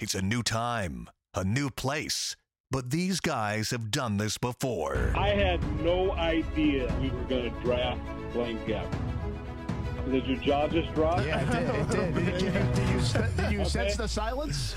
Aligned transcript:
It's 0.00 0.14
a 0.14 0.22
new 0.22 0.42
time, 0.42 1.10
a 1.34 1.44
new 1.44 1.68
place. 1.68 2.34
But 2.70 2.88
these 2.88 3.20
guys 3.20 3.68
have 3.70 3.90
done 3.90 4.16
this 4.16 4.38
before. 4.38 5.12
I 5.14 5.28
had 5.28 5.60
no 5.82 6.12
idea 6.12 6.90
we 7.02 7.10
were 7.10 7.22
going 7.24 7.52
to 7.52 7.60
draft 7.60 8.00
Blaine 8.32 8.58
Gabbert. 8.60 10.10
Did 10.10 10.26
your 10.26 10.38
jaw 10.38 10.68
just 10.68 10.94
drop? 10.94 11.22
Yeah, 11.22 11.42
it 11.42 11.50
did. 11.50 11.74
It 11.74 11.90
did. 11.90 12.14
did, 12.14 12.42
you, 12.42 12.50
did 12.50 12.88
you, 12.88 13.02
did 13.36 13.52
you 13.52 13.64
sense 13.66 13.96
the 13.96 14.08
silence? 14.08 14.74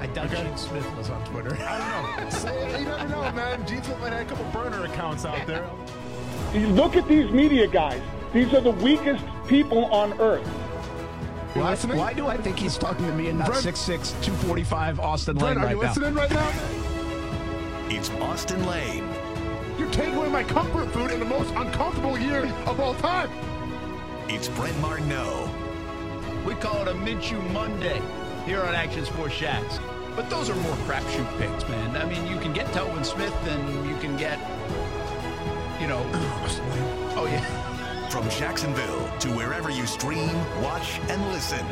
I 0.00 0.08
doubt 0.08 0.30
Gene 0.32 0.56
Smith 0.56 0.96
was 0.96 1.08
on 1.08 1.24
Twitter. 1.26 1.56
I 1.60 2.18
don't 2.18 2.44
know. 2.44 2.76
you 2.78 2.84
never 2.86 3.08
know, 3.08 3.32
man. 3.32 3.64
Gene 3.68 3.84
Smith 3.84 4.00
might 4.00 4.12
have 4.12 4.26
a 4.26 4.34
couple 4.34 4.44
burner 4.46 4.84
accounts 4.84 5.24
out 5.24 5.46
there. 5.46 5.64
You 6.52 6.66
look 6.66 6.96
at 6.96 7.06
these 7.06 7.30
media 7.30 7.68
guys. 7.68 8.02
These 8.32 8.52
are 8.52 8.60
the 8.60 8.72
weakest 8.72 9.24
people 9.46 9.84
on 9.94 10.20
earth. 10.20 10.48
Why, 11.54 11.76
why, 11.76 12.12
do 12.14 12.26
I 12.28 12.36
think 12.38 12.58
he's 12.58 12.78
talking 12.78 13.04
to 13.06 13.12
me 13.12 13.28
and 13.28 13.38
not 13.38 13.48
Brent, 13.48 13.64
6'6", 13.64 13.86
245 14.22 15.00
Austen 15.00 15.36
Brent, 15.36 15.56
Lane 15.56 15.64
right 15.64 15.72
are 15.72 15.76
you 15.76 15.82
now? 15.82 15.88
listening 15.88 16.14
right 16.14 16.30
now? 16.30 16.52
It's 17.90 18.08
Austen 18.22 18.66
Lane. 18.66 19.06
You're 19.78 19.90
taking 19.90 20.14
away 20.14 20.30
my 20.30 20.44
comfort 20.44 20.90
food 20.92 21.10
in 21.10 21.18
the 21.20 21.26
most 21.26 21.52
uncomfortable 21.54 22.18
year 22.18 22.46
of 22.66 22.80
all 22.80 22.94
time. 22.94 23.28
It's 24.28 24.48
Brent 24.48 24.78
Martineau. 24.80 25.50
We 26.46 26.54
call 26.54 26.80
it 26.82 26.88
a 26.88 26.94
Minshew 26.94 27.42
Monday 27.52 28.00
here 28.46 28.62
on 28.62 28.74
Action 28.74 29.04
Sports 29.04 29.38
Jax. 29.38 29.78
But 30.16 30.30
those 30.30 30.48
are 30.48 30.54
more 30.56 30.76
crapshoot 30.86 31.38
picks, 31.38 31.68
man. 31.68 31.96
I 31.96 32.04
mean, 32.06 32.26
you 32.26 32.38
can 32.40 32.52
get 32.52 32.66
Telvin 32.68 33.04
Smith 33.04 33.34
and 33.48 33.88
you 33.88 33.96
can 33.98 34.16
get, 34.16 34.38
you 35.80 35.86
know, 35.86 36.02
oh 37.16 37.26
yeah. 37.30 37.68
From 38.12 38.28
Jacksonville 38.28 39.08
to 39.20 39.30
wherever 39.30 39.70
you 39.70 39.86
stream, 39.86 40.28
watch, 40.60 41.00
and 41.08 41.32
listen. 41.32 41.66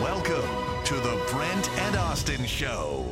Welcome 0.00 0.48
to 0.84 0.94
the 0.94 1.20
Brent 1.32 1.68
and 1.80 1.96
Austen 1.96 2.46
Show. 2.46 3.04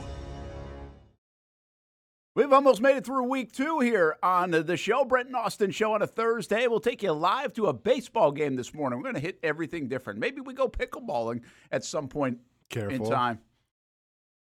We've 2.36 2.52
almost 2.52 2.80
made 2.80 2.98
it 2.98 3.04
through 3.04 3.24
week 3.24 3.50
two 3.50 3.80
here 3.80 4.16
on 4.22 4.52
the 4.52 4.76
show. 4.76 5.04
Brent 5.04 5.26
and 5.26 5.34
Austen 5.34 5.72
show 5.72 5.94
on 5.94 6.02
a 6.02 6.06
Thursday. 6.06 6.68
We'll 6.68 6.78
take 6.78 7.02
you 7.02 7.10
live 7.10 7.52
to 7.54 7.66
a 7.66 7.72
baseball 7.72 8.30
game 8.30 8.54
this 8.54 8.72
morning. 8.72 9.00
We're 9.00 9.10
going 9.10 9.16
to 9.16 9.20
hit 9.20 9.40
everything 9.42 9.88
different. 9.88 10.20
Maybe 10.20 10.40
we 10.40 10.54
go 10.54 10.68
pickleballing 10.68 11.40
at 11.72 11.84
some 11.84 12.06
point 12.06 12.38
Careful. 12.68 12.94
in 12.94 13.10
time. 13.10 13.40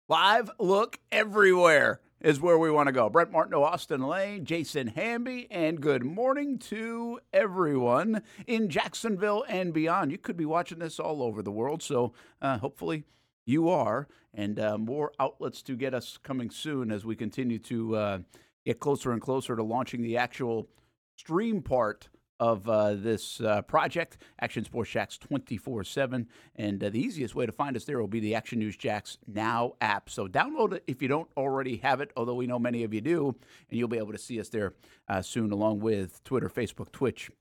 Live 0.07 0.51
look 0.59 0.99
everywhere 1.11 1.99
is 2.23 2.39
where 2.39 2.57
we 2.57 2.71
want 2.71 2.87
to 2.87 2.93
go. 2.93 3.09
Brent 3.09 3.31
Martineau, 3.31 3.63
Austen 3.63 4.01
Lane, 4.01 4.45
Jason 4.45 4.87
Hamby, 4.87 5.45
and 5.51 5.81
good 5.81 6.05
morning 6.05 6.57
to 6.57 7.19
everyone 7.33 8.23
in 8.47 8.69
Jacksonville 8.69 9.43
and 9.49 9.73
beyond. 9.73 10.09
You 10.09 10.17
could 10.17 10.37
be 10.37 10.45
watching 10.45 10.79
this 10.79 11.01
all 11.01 11.21
over 11.21 11.41
the 11.41 11.51
world, 11.51 11.83
so 11.83 12.13
uh, 12.41 12.59
hopefully 12.59 13.03
you 13.45 13.67
are, 13.67 14.07
and 14.33 14.57
uh, 14.57 14.77
more 14.77 15.11
outlets 15.19 15.61
to 15.63 15.75
get 15.75 15.93
us 15.93 16.17
coming 16.23 16.49
soon 16.49 16.91
as 16.91 17.03
we 17.03 17.17
continue 17.17 17.59
to 17.59 17.95
uh, 17.97 18.19
get 18.65 18.79
closer 18.79 19.11
and 19.11 19.21
closer 19.21 19.57
to 19.57 19.63
launching 19.63 20.01
the 20.01 20.15
actual 20.15 20.69
stream 21.17 21.61
part 21.61 22.07
of 22.43 22.67
uh, 22.67 22.93
this 22.95 23.39
uh, 23.39 23.61
project, 23.61 24.17
Action 24.41 24.65
Sports 24.65 24.91
Jax 24.91 25.17
24 25.17 25.85
7. 25.85 26.27
And 26.57 26.83
uh, 26.83 26.89
the 26.89 26.99
easiest 26.99 27.35
way 27.35 27.45
to 27.45 27.51
find 27.53 27.75
us 27.77 27.85
there 27.85 27.99
will 27.99 28.07
be 28.07 28.19
the 28.19 28.35
Action 28.35 28.59
News 28.59 28.75
Jax 28.75 29.17
Now 29.27 29.73
app. 29.79 30.09
So 30.09 30.27
download 30.27 30.73
it 30.73 30.83
if 30.85 31.01
you 31.01 31.07
don't 31.07 31.29
already 31.37 31.77
have 31.77 32.01
it, 32.01 32.11
although 32.17 32.35
we 32.35 32.45
know 32.45 32.59
many 32.59 32.83
of 32.83 32.93
you 32.93 32.99
do, 33.01 33.27
and 33.69 33.79
you'll 33.79 33.87
be 33.87 33.97
able 33.97 34.11
to 34.11 34.17
see 34.17 34.39
us 34.41 34.49
there 34.49 34.73
uh, 35.07 35.21
soon, 35.21 35.51
along 35.51 35.79
with 35.79 36.21
Twitter, 36.25 36.49
Facebook, 36.49 36.91
Twitch, 36.91 37.31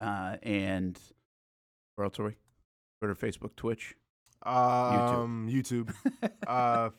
uh, 0.00 0.36
and 0.42 0.98
where 1.96 2.04
else 2.04 2.18
are 2.20 2.24
we? 2.26 2.36
Twitter, 3.00 3.14
Facebook, 3.16 3.56
Twitch. 3.56 3.96
Um, 4.44 5.48
YouTube. 5.50 5.92
uh, 6.46 6.90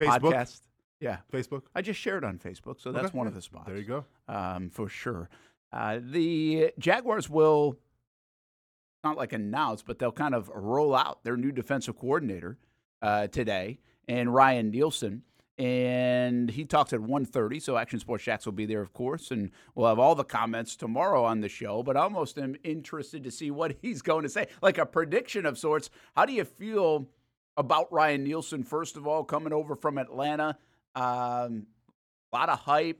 Facebook. 0.00 0.20
Podcast. 0.20 0.60
Yeah. 1.00 1.16
Facebook. 1.32 1.62
I 1.74 1.82
just 1.82 1.98
shared 1.98 2.24
on 2.24 2.38
Facebook, 2.38 2.80
so 2.80 2.92
that's 2.92 3.06
Okay, 3.06 3.18
one 3.18 3.26
of 3.26 3.34
the 3.34 3.42
spots. 3.42 3.66
There 3.66 3.76
you 3.76 3.84
go. 3.84 4.04
um, 4.28 4.70
for 4.70 4.88
sure. 4.88 5.28
Uh, 5.72 5.98
the 6.02 6.72
Jaguars 6.78 7.30
will 7.30 7.78
not 9.02 9.16
like 9.16 9.32
announce, 9.32 9.82
but 9.82 9.98
they'll 9.98 10.12
kind 10.12 10.34
of 10.34 10.50
roll 10.54 10.94
out 10.94 11.24
their 11.24 11.36
new 11.36 11.50
defensive 11.52 11.98
coordinator 11.98 12.58
uh, 13.00 13.26
today, 13.26 13.78
and 14.06 14.32
Ryan 14.32 14.70
Nielsen. 14.70 15.22
And 15.58 16.50
he 16.50 16.64
talks 16.64 16.92
at 16.92 17.00
1.30, 17.00 17.60
so 17.60 17.76
Action 17.76 18.00
Sports 18.00 18.24
Jax 18.24 18.46
will 18.46 18.52
be 18.52 18.64
there, 18.64 18.80
of 18.80 18.92
course, 18.92 19.30
and 19.30 19.50
we'll 19.74 19.86
have 19.88 19.98
all 19.98 20.14
the 20.14 20.24
comments 20.24 20.76
tomorrow 20.76 21.24
on 21.24 21.40
the 21.40 21.48
show. 21.48 21.82
But 21.82 21.96
I 21.96 22.00
almost 22.00 22.38
am 22.38 22.56
interested 22.64 23.22
to 23.24 23.30
see 23.30 23.50
what 23.50 23.76
he's 23.82 24.02
going 24.02 24.22
to 24.22 24.28
say, 24.28 24.48
like 24.62 24.78
a 24.78 24.86
prediction 24.86 25.46
of 25.46 25.58
sorts. 25.58 25.90
How 26.16 26.24
do 26.24 26.32
you 26.32 26.44
feel 26.44 27.06
about 27.56 27.92
Ryan 27.92 28.24
Nielsen, 28.24 28.64
first 28.64 28.96
of 28.96 29.06
all, 29.06 29.24
coming 29.24 29.52
over 29.52 29.76
from 29.76 29.98
Atlanta? 29.98 30.56
Um, 30.94 31.66
a 32.32 32.36
lot 32.36 32.48
of 32.48 32.60
hype. 32.60 32.98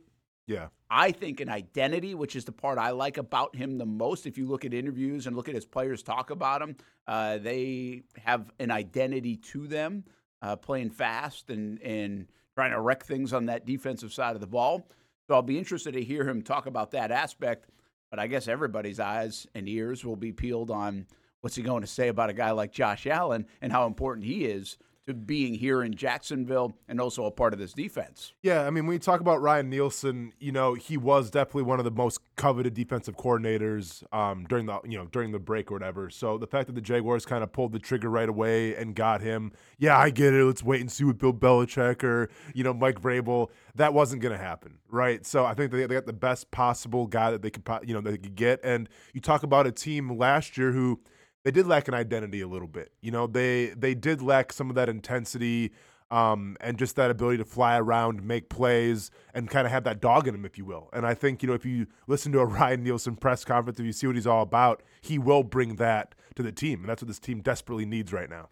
Yeah. 0.53 0.69
I 0.91 1.11
think 1.11 1.41
an 1.41 1.49
identity, 1.49 2.15
which 2.15 2.37
is 2.37 2.45
the 2.45 2.53
part 2.53 2.79
I 2.79 2.91
like 2.91 3.17
about 3.17 3.57
him 3.57 3.79
the 3.79 3.87
most. 3.87 4.27
If 4.27 4.37
you 4.37 4.47
look 4.47 4.65
at 4.65 4.75
interviews 4.75 5.27
and 5.27 5.35
look 5.35 5.49
at 5.49 5.55
his 5.55 5.65
players 5.65 6.03
talk 6.03 6.31
about 6.31 6.61
him, 6.61 6.77
uh, 7.07 7.39
they 7.39 8.03
have 8.23 8.51
an 8.59 8.71
identity 8.71 9.37
to 9.37 9.67
them, 9.67 10.05
uh, 10.43 10.57
playing 10.57 10.91
fast 10.91 11.49
and 11.49 11.81
and 11.83 12.27
trying 12.55 12.73
to 12.73 12.81
wreck 12.81 13.05
things 13.05 13.33
on 13.33 13.47
that 13.47 13.65
defensive 13.65 14.12
side 14.12 14.35
of 14.35 14.41
the 14.43 14.47
ball. 14.47 14.87
So 15.27 15.35
I'll 15.35 15.43
be 15.43 15.57
interested 15.57 15.95
to 15.95 16.05
hear 16.05 16.29
him 16.29 16.43
talk 16.43 16.67
about 16.67 16.91
that 16.91 17.11
aspect. 17.11 17.71
But 18.11 18.19
I 18.19 18.27
guess 18.27 18.47
everybody's 18.47 19.01
eyes 19.01 19.47
and 19.55 19.67
ears 19.67 20.05
will 20.05 20.17
be 20.17 20.33
peeled 20.33 20.71
on 20.71 21.07
what's 21.41 21.57
he 21.57 21.62
going 21.62 21.81
to 21.81 21.87
say 21.87 22.09
about 22.09 22.29
a 22.29 22.35
guy 22.35 22.51
like 22.51 22.71
Josh 22.71 23.07
Allen 23.07 23.47
and 23.62 23.73
how 23.73 23.87
important 23.87 24.27
he 24.27 24.45
is 24.45 24.77
to 25.07 25.15
being 25.15 25.55
here 25.55 25.83
in 25.83 25.95
Jacksonville 25.95 26.77
and 26.89 27.01
also 27.01 27.25
a 27.25 27.31
part 27.31 27.53
of 27.53 27.59
this 27.59 27.73
defense. 27.73 28.33
Yeah, 28.43 28.63
I 28.63 28.71
mean, 28.71 28.87
when 28.87 28.95
you 28.95 29.01
talk 29.01 29.21
about 29.21 29.43
Ryan 29.43 29.69
Nielsen, 29.69 30.33
you 30.39 30.53
know, 30.53 30.75
he 30.75 30.97
was 30.97 31.31
definitely 31.31 31.65
one 31.65 31.81
of 31.81 31.85
the 31.85 31.91
most 31.91 32.21
coveted 32.37 32.75
defensive 32.75 33.17
coordinators 33.17 34.05
um, 34.15 34.45
during 34.49 34.67
the 34.67 34.81
you 34.85 34.97
know 34.97 35.07
during 35.07 35.33
the 35.33 35.39
break 35.39 35.71
or 35.71 35.75
whatever. 35.75 36.09
So 36.11 36.39
the 36.39 36.47
fact 36.47 36.67
that 36.69 36.75
the 36.75 36.81
Jaguars 36.81 37.27
kind 37.27 37.43
of 37.43 37.53
pulled 37.53 37.73
the 37.73 37.79
trigger 37.81 38.09
right 38.09 38.29
away 38.29 38.77
and 38.77 38.95
got 38.95 39.21
him, 39.21 39.53
yeah, 39.79 39.99
I 39.99 40.11
get 40.11 40.35
it. 40.35 40.45
Let's 40.45 40.62
wait 40.62 40.81
and 40.81 40.91
see 40.91 41.05
with 41.05 41.19
Bill 41.19 41.33
Belichick 41.33 42.05
or 42.05 42.31
you 42.55 42.62
know 42.62 42.73
Mike 42.75 43.01
Vrabel. 43.01 43.49
That 43.75 43.95
wasn't 43.95 44.23
going 44.23 44.37
to 44.37 44.43
happen, 44.43 44.79
right? 44.89 45.25
So 45.27 45.45
I 45.45 45.55
think 45.55 45.73
they, 45.73 45.87
they 45.87 45.95
got 45.95 46.07
the 46.07 46.12
best 46.12 46.51
possible 46.51 47.07
guy 47.07 47.31
that 47.31 47.43
they 47.43 47.51
could 47.51 47.67
you 47.85 47.95
know 47.95 48.01
they 48.01 48.19
could 48.19 48.37
get. 48.37 48.61
And 48.62 48.89
you 49.12 49.21
talk 49.21 49.43
about 49.43 49.67
a 49.67 49.73
team 49.73 50.17
last 50.17 50.57
year 50.57 50.71
who 50.71 51.01
they 51.45 51.51
did 51.51 51.67
lack 51.67 51.89
an 51.89 51.95
identity 51.95 52.41
a 52.41 52.49
little 52.49 52.69
bit. 52.69 52.93
You 53.01 53.11
know, 53.11 53.27
they 53.27 53.69
they 53.77 53.95
did 53.95 54.23
lack 54.23 54.53
some 54.53 54.69
of 54.69 54.77
that 54.77 54.89
intensity 54.89 55.73
um, 56.11 56.59
and 56.61 56.79
just 56.79 56.97
that 56.97 57.11
ability 57.11 57.39
to 57.39 57.45
fly 57.45 57.79
around, 57.79 58.23
make 58.23 58.51
plays, 58.51 59.11
and 59.33 59.49
kind 59.49 59.67
of 59.67 59.73
have 59.73 59.85
that 59.85 60.01
dog 60.01 60.29
in 60.29 60.35
him, 60.35 60.45
if 60.45 60.59
you 60.59 60.65
will. 60.67 60.91
And 60.93 61.07
I 61.07 61.15
think 61.15 61.43
you 61.43 61.49
know 61.49 61.55
if 61.55 61.65
you 61.65 61.87
listen 62.07 62.33
to 62.33 62.41
a 62.41 62.47
Ryan 62.47 62.83
Nielsen 62.83 63.17
press 63.17 63.45
conference, 63.45 63.81
if 63.81 63.87
you 63.87 63.93
see 63.93 64.07
what 64.07 64.17
he's 64.17 64.27
all 64.27 64.43
about, 64.43 64.83
he 65.01 65.19
will 65.19 65.43
bring 65.43 65.77
that 65.77 66.15
to 66.35 66.43
the 66.43 66.53
team, 66.53 66.81
and 66.81 66.89
that's 66.89 67.03
what 67.03 67.09
this 67.09 67.19
team 67.19 67.41
desperately 67.41 67.87
needs 67.87 68.12
right 68.12 68.29
now. 68.29 68.50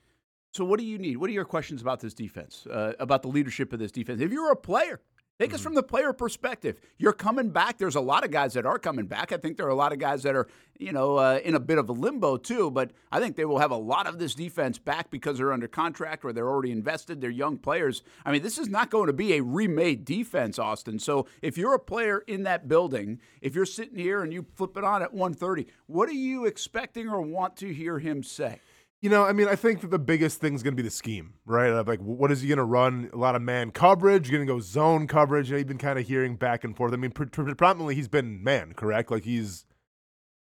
So, 0.53 0.65
what 0.65 0.81
do 0.81 0.87
you 0.87 0.99
need? 0.99 1.19
What 1.19 1.31
are 1.31 1.35
your 1.35 1.45
questions 1.45 1.81
about 1.81 2.01
this 2.01 2.15
defense, 2.15 2.67
uh, 2.67 2.95
about 2.99 3.23
the 3.23 3.29
leadership 3.29 3.73
of 3.73 3.79
this 3.79 3.93
defense? 3.93 4.21
If 4.21 4.33
you're 4.33 4.51
a 4.51 4.57
player, 4.57 5.01
take 5.41 5.55
us 5.55 5.61
from 5.61 5.75
the 5.75 5.83
player 5.83 6.13
perspective. 6.13 6.79
You're 6.99 7.15
coming 7.15 7.49
back. 7.49 7.79
There's 7.79 7.95
a 7.95 8.01
lot 8.01 8.25
of 8.25 8.31
guys 8.31 8.53
that 8.55 8.67
are 8.67 8.79
coming 8.79 9.07
back. 9.07 9.33
I 9.33 9.39
think 9.39 9.57
there 9.57 9.67
are 9.67 9.71
a 9.71 9.75
lot 9.75 9.93
of 9.93 9.99
guys 9.99 10.23
that 10.25 10.37
are, 10.37 10.49
you 10.79 10.93
know, 10.93 11.17
uh, 11.17 11.41
in 11.43 11.55
a 11.55 11.61
bit 11.61 11.79
of 11.79 11.89
a 11.89 11.93
limbo 11.93 12.37
too. 12.37 12.71
But 12.71 12.91
I 13.11 13.21
think 13.21 13.37
they 13.37 13.47
will 13.47 13.59
have 13.59 13.71
a 13.71 13.77
lot 13.77 14.07
of 14.07 14.19
this 14.19 14.35
defense 14.35 14.79
back 14.79 15.11
because 15.11 15.39
they're 15.39 15.53
under 15.53 15.67
contract 15.67 16.25
or 16.27 16.35
they're 16.35 16.49
already 16.49 16.73
invested. 16.73 17.21
They're 17.21 17.31
young 17.31 17.57
players. 17.57 18.03
I 18.27 18.33
mean, 18.33 18.43
this 18.43 18.59
is 18.59 18.69
not 18.69 18.91
going 18.91 19.07
to 19.07 19.15
be 19.15 19.33
a 19.35 19.43
remade 19.43 20.05
defense, 20.05 20.59
Austen. 20.59 20.99
So, 20.99 21.27
if 21.41 21.57
you're 21.57 21.75
a 21.75 21.81
player 21.81 22.19
in 22.27 22.43
that 22.43 22.69
building, 22.69 23.19
if 23.41 23.55
you're 23.55 23.67
sitting 23.67 23.99
here 23.99 24.23
and 24.23 24.33
you 24.33 24.45
flip 24.57 24.77
it 24.77 24.85
on 24.85 25.03
at 25.03 25.15
1:30, 25.15 25.67
what 25.87 26.09
are 26.09 26.13
you 26.13 26.45
expecting 26.45 27.09
or 27.09 27.23
want 27.23 27.57
to 27.57 27.73
hear 27.73 27.99
him 27.99 28.23
say? 28.23 28.61
You 29.01 29.09
know, 29.09 29.25
I 29.25 29.33
mean, 29.33 29.49
I 29.49 29.57
think 29.57 29.81
that 29.81 29.91
the 29.91 29.99
biggest 29.99 30.41
thing 30.41 30.55
is 30.55 30.63
going 30.63 30.75
to 30.75 30.77
be 30.77 30.87
the 30.87 30.91
scheme, 30.91 31.35
right? 31.47 31.71
Like, 31.87 32.01
what 32.01 32.31
is 32.31 32.43
he 32.43 32.49
going 32.49 32.59
to 32.59 32.65
run? 32.65 33.09
A 33.15 33.17
lot 33.17 33.35
of 33.35 33.41
man 33.41 33.71
coverage. 33.71 34.29
You're 34.29 34.39
going 34.39 34.47
to 34.47 34.53
go 34.53 34.61
zone 34.61 35.07
coverage. 35.07 35.49
You 35.49 35.55
know, 35.55 35.59
you've 35.59 35.69
been 35.69 35.79
kind 35.79 35.99
of 35.99 36.07
hearing 36.07 36.37
back 36.37 36.65
and 36.65 36.77
forth. 36.77 36.93
I 36.93 36.97
mean, 36.97 37.11
pre- 37.11 37.27
pre- 37.27 37.45
predominantly 37.47 37.95
he's 37.95 38.09
been 38.09 38.45
man, 38.45 38.75
correct? 38.75 39.11
Like 39.11 39.25
he's 39.25 39.65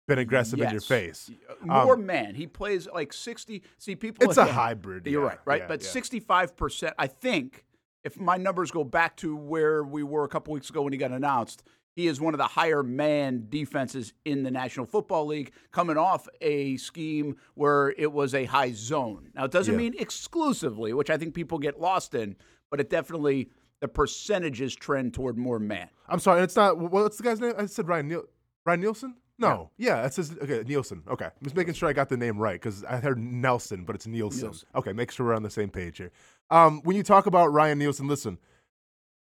been 0.08 0.20
aggressive 0.20 0.62
in 0.62 0.72
your 0.72 0.80
face. 0.80 1.30
More 1.62 1.96
Um, 1.96 2.06
man. 2.06 2.36
He 2.36 2.48
plays 2.48 2.88
like 2.94 3.12
60. 3.12 3.62
See, 3.78 3.96
people. 3.96 4.30
It's 4.30 4.38
a 4.38 4.46
hybrid, 4.46 5.06
You're 5.06 5.24
yeah, 5.24 5.28
right, 5.28 5.40
right? 5.46 5.62
yeah, 5.64 5.68
but 5.68 5.82
yeah. 5.84 5.90
65%, 5.90 6.94
I 6.98 7.08
think, 7.08 7.66
if 8.06 8.18
my 8.20 8.38
numbers 8.38 8.72
go 8.72 8.84
back 8.86 9.18
to 9.18 9.36
where 9.36 9.84
we 9.84 10.04
were 10.04 10.24
a 10.24 10.30
couple 10.30 10.54
weeks 10.54 10.70
ago 10.70 10.82
when 10.84 10.94
he 10.94 10.98
got 10.98 11.12
announced, 11.12 11.64
he 11.96 12.08
is 12.08 12.20
one 12.20 12.34
of 12.34 12.38
the 12.38 12.44
higher 12.48 12.84
man 12.84 13.48
defenses 13.50 14.14
in 14.26 14.44
the 14.44 14.52
National 14.52 14.86
Football 14.86 15.28
League, 15.28 15.52
coming 15.72 15.98
off 15.98 16.28
a 16.42 16.76
scheme 16.78 17.38
where 17.54 17.94
it 17.98 18.12
was 18.12 18.34
a 18.36 18.46
high 18.46 18.72
zone. 18.74 19.30
Now, 19.34 19.46
it 19.46 19.52
doesn't 19.52 19.74
Yeah. 19.74 19.78
mean 19.78 19.96
exclusively, 19.98 20.94
which 20.94 21.10
I 21.10 21.18
think 21.18 21.34
people 21.34 21.58
get 21.58 21.80
lost 21.80 22.14
in, 22.14 22.36
but 22.70 22.80
it 22.82 22.90
definitely, 22.90 23.50
the 23.80 23.88
percentages 23.88 24.76
trend 24.76 25.14
toward 25.14 25.38
more 25.38 25.60
man. 25.60 25.88
I'm 26.10 26.20
sorry, 26.20 26.42
it's 26.42 26.56
not. 26.56 26.78
What's 26.78 27.18
the 27.18 27.24
guy's 27.24 27.40
name? 27.40 27.54
I 27.58 27.66
said 27.66 27.88
Ryan 27.88 28.08
Niel- 28.10 28.26
Ryan 28.66 28.82
Nielsen. 28.82 29.16
No, 29.38 29.70
yeah, 29.78 30.02
that's 30.02 30.16
his. 30.16 30.32
Okay, 30.38 30.64
Nielsen. 30.66 31.04
Okay, 31.10 31.26
I'm 31.26 31.44
just 31.44 31.58
making 31.58 31.74
sure 31.74 31.90
I 31.90 31.94
got 31.94 32.08
the 32.08 32.16
name 32.16 32.38
right 32.38 32.54
because 32.54 32.86
I 32.86 32.98
heard 32.98 33.18
Nelson, 33.20 33.84
but 33.84 33.94
it's 33.96 34.08
Nielsen. 34.08 34.44
Nielsen. 34.44 34.68
Okay, 34.76 34.94
make 34.94 35.12
sure 35.12 35.26
we're 35.26 35.34
on 35.34 35.44
the 35.44 35.50
same 35.50 35.70
page 35.70 35.98
here. 35.98 36.12
Um, 36.50 36.82
when 36.84 36.96
you 36.96 37.04
talk 37.04 37.26
about 37.26 37.52
Ryan 37.52 37.78
Nielsen, 37.80 38.08
listen. 38.08 38.38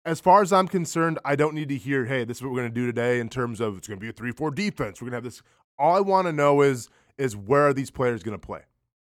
As 0.05 0.19
far 0.19 0.41
as 0.41 0.53
I'm 0.53 0.67
concerned, 0.67 1.19
I 1.25 1.35
don't 1.35 1.53
need 1.53 1.69
to 1.69 1.77
hear, 1.77 2.05
"Hey, 2.05 2.23
this 2.23 2.37
is 2.37 2.43
what 2.43 2.51
we're 2.51 2.59
going 2.59 2.71
to 2.71 2.75
do 2.75 2.85
today." 2.85 3.19
In 3.19 3.29
terms 3.29 3.59
of 3.59 3.77
it's 3.77 3.87
going 3.87 3.99
to 3.99 4.03
be 4.03 4.09
a 4.09 4.13
three-four 4.13 4.51
defense. 4.51 5.01
We're 5.01 5.09
going 5.09 5.11
to 5.11 5.17
have 5.17 5.23
this. 5.23 5.41
All 5.77 5.95
I 5.95 5.99
want 5.99 6.27
to 6.27 6.33
know 6.33 6.61
is 6.61 6.89
is 7.17 7.35
where 7.35 7.67
are 7.67 7.73
these 7.73 7.91
players 7.91 8.23
going 8.23 8.39
to 8.39 8.45
play, 8.45 8.61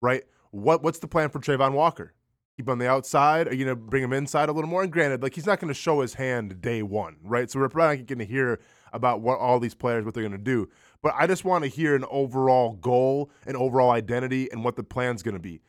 right? 0.02 0.24
What 0.52 0.84
what's 0.84 1.00
the 1.00 1.08
plan 1.08 1.30
for 1.30 1.40
Travon 1.40 1.74
Walker? 1.74 2.14
Keep 2.56 2.70
on 2.70 2.80
the 2.80 2.90
outside. 2.90 3.48
Are 3.48 3.54
you 3.54 3.66
going 3.66 3.78
to 3.78 3.82
bring 3.82 4.02
him 4.04 4.14
inside 4.14 4.50
a 4.50 4.52
little 4.52 4.70
more? 4.70 4.82
And 4.82 4.92
granted, 4.92 5.22
like 5.22 5.36
he's 5.36 5.46
not 5.46 5.60
going 5.60 5.68
to 5.68 5.76
show 5.76 6.02
his 6.02 6.16
hand 6.16 6.60
day 6.60 6.82
one, 6.82 7.18
right? 7.22 7.52
So 7.52 7.60
we're 7.60 7.70
probably 7.70 7.98
not 7.98 8.08
going 8.08 8.20
to 8.20 8.26
hear 8.26 8.60
about 8.94 9.22
what 9.22 9.38
all 9.38 9.60
these 9.60 9.76
players 9.76 10.06
what 10.06 10.16
they're 10.16 10.24
going 10.24 10.32
to 10.32 10.38
do. 10.40 10.68
But 11.04 11.14
I 11.16 11.28
just 11.28 11.46
want 11.46 11.66
to 11.66 11.70
hear 11.70 11.96
an 11.96 12.06
overall 12.10 12.74
goal, 12.74 13.30
an 13.46 13.56
overall 13.56 13.92
identity, 13.92 14.52
and 14.52 14.64
what 14.64 14.76
the 14.76 14.84
plan's 14.84 15.22
going 15.22 15.36
to 15.36 15.40
be. 15.40 15.62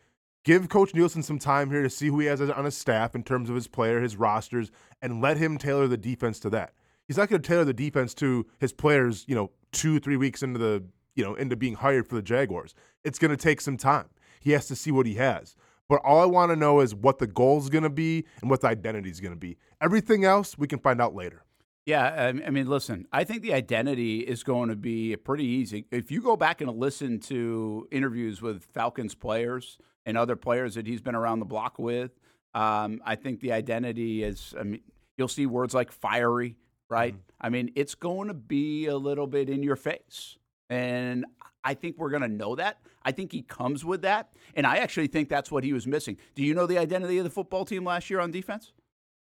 Give 0.45 0.69
Coach 0.69 0.95
Nielsen 0.95 1.23
some 1.23 1.39
time 1.39 1.71
here 1.71 1.83
to 1.83 1.91
see 1.91 2.09
who 2.09 2.21
he 2.21 2.27
has 2.27 2.41
on 2.41 2.65
his 2.65 2.77
staff 2.77 3.15
in 3.15 3.23
terms 3.23 3.49
of 3.51 3.55
his 3.55 3.67
player, 3.67 4.01
his 4.01 4.17
rosters, 4.17 4.71
and 5.03 5.21
let 5.21 5.37
him 5.37 5.59
tailor 5.59 5.89
the 5.89 5.97
defense 5.97 6.39
to 6.41 6.51
that. 6.51 6.73
He's 7.07 7.17
not 7.17 7.29
going 7.29 7.43
to 7.43 7.47
tailor 7.47 7.65
the 7.65 7.73
defense 7.73 8.15
to 8.15 8.47
his 8.59 8.73
players, 8.73 9.25
you 9.29 9.35
know, 9.35 9.51
two, 9.73 9.99
three 9.99 10.17
weeks 10.17 10.43
into 10.43 10.59
the, 10.59 10.85
you 11.17 11.25
know, 11.25 11.35
into 11.35 11.57
being 11.57 11.75
hired 11.75 12.07
for 12.07 12.15
the 12.15 12.23
Jaguars. 12.23 12.75
It's 13.05 13.19
going 13.19 13.31
to 13.31 13.37
take 13.37 13.61
some 13.61 13.77
time. 13.77 14.07
He 14.41 14.53
has 14.53 14.67
to 14.69 14.77
see 14.77 14.91
what 14.91 15.07
he 15.07 15.15
has. 15.15 15.57
But 15.89 16.03
all 16.05 16.21
I 16.21 16.27
want 16.27 16.51
to 16.51 16.57
know 16.57 16.81
is 16.81 16.95
what 16.95 17.19
the 17.19 17.27
goal 17.27 17.59
is 17.59 17.71
going 17.71 17.85
to 17.85 17.91
be 17.91 18.27
and 18.41 18.51
what 18.51 18.61
the 18.61 18.69
identity 18.69 19.11
is 19.11 19.21
going 19.21 19.33
to 19.33 19.39
be. 19.39 19.57
Everything 19.81 20.25
else 20.25 20.57
we 20.59 20.69
can 20.69 20.79
find 20.79 21.01
out 21.01 21.15
later. 21.15 21.45
Yeah, 21.89 22.05
I 22.05 22.29
I 22.29 22.51
mean, 22.51 22.67
listen, 22.67 23.09
I 23.15 23.25
think 23.25 23.41
the 23.41 23.55
identity 23.55 24.21
is 24.21 24.43
going 24.43 24.69
to 24.69 24.77
be 24.77 25.17
pretty 25.17 25.47
easy. 25.47 25.87
If 25.91 26.11
you 26.11 26.21
go 26.21 26.37
back 26.37 26.61
and 26.61 26.71
listen 26.79 27.19
to 27.21 27.89
interviews 27.91 28.43
with 28.43 28.63
Falcons 28.75 29.15
players 29.15 29.79
and 30.05 30.19
other 30.19 30.37
players 30.37 30.75
that 30.75 30.87
he's 30.87 31.01
been 31.01 31.15
around 31.15 31.39
the 31.39 31.47
block 31.47 31.79
with, 31.79 32.11
um, 32.53 33.01
I 33.07 33.15
think 33.15 33.41
the 33.41 33.53
identity 33.53 34.23
is, 34.23 34.55
I 34.61 34.65
mean, 34.65 34.83
you'll 35.17 35.29
see 35.29 35.47
words 35.47 35.73
like 35.73 35.91
fiery, 35.91 36.57
right? 36.91 37.15
I 37.41 37.49
mean, 37.49 37.73
it's 37.75 37.95
going 37.95 38.29
to 38.29 38.35
be 38.35 38.85
a 38.85 38.99
little 38.99 39.27
bit 39.27 39.49
in 39.49 39.63
your 39.63 39.77
face. 39.77 40.37
And 40.69 41.25
I 41.65 41.73
think 41.73 41.97
we're 41.97 42.11
going 42.11 42.21
to 42.21 42.29
know 42.29 42.55
that. 42.57 42.81
I 43.03 43.13
think 43.13 43.33
he 43.33 43.41
comes 43.41 43.83
with 43.83 44.03
that. 44.03 44.35
And 44.55 44.67
I 44.67 44.77
actually 44.77 45.07
think 45.07 45.31
that's 45.31 45.51
what 45.51 45.65
he 45.65 45.73
was 45.73 45.87
missing. 45.87 46.19
Do 46.35 46.43
you 46.43 46.53
know 46.53 46.67
the 46.67 46.77
identity 46.77 47.17
of 47.17 47.25
the 47.25 47.31
football 47.31 47.65
team 47.65 47.85
last 47.85 48.11
year 48.11 48.21
on 48.21 48.31
defense? 48.31 48.75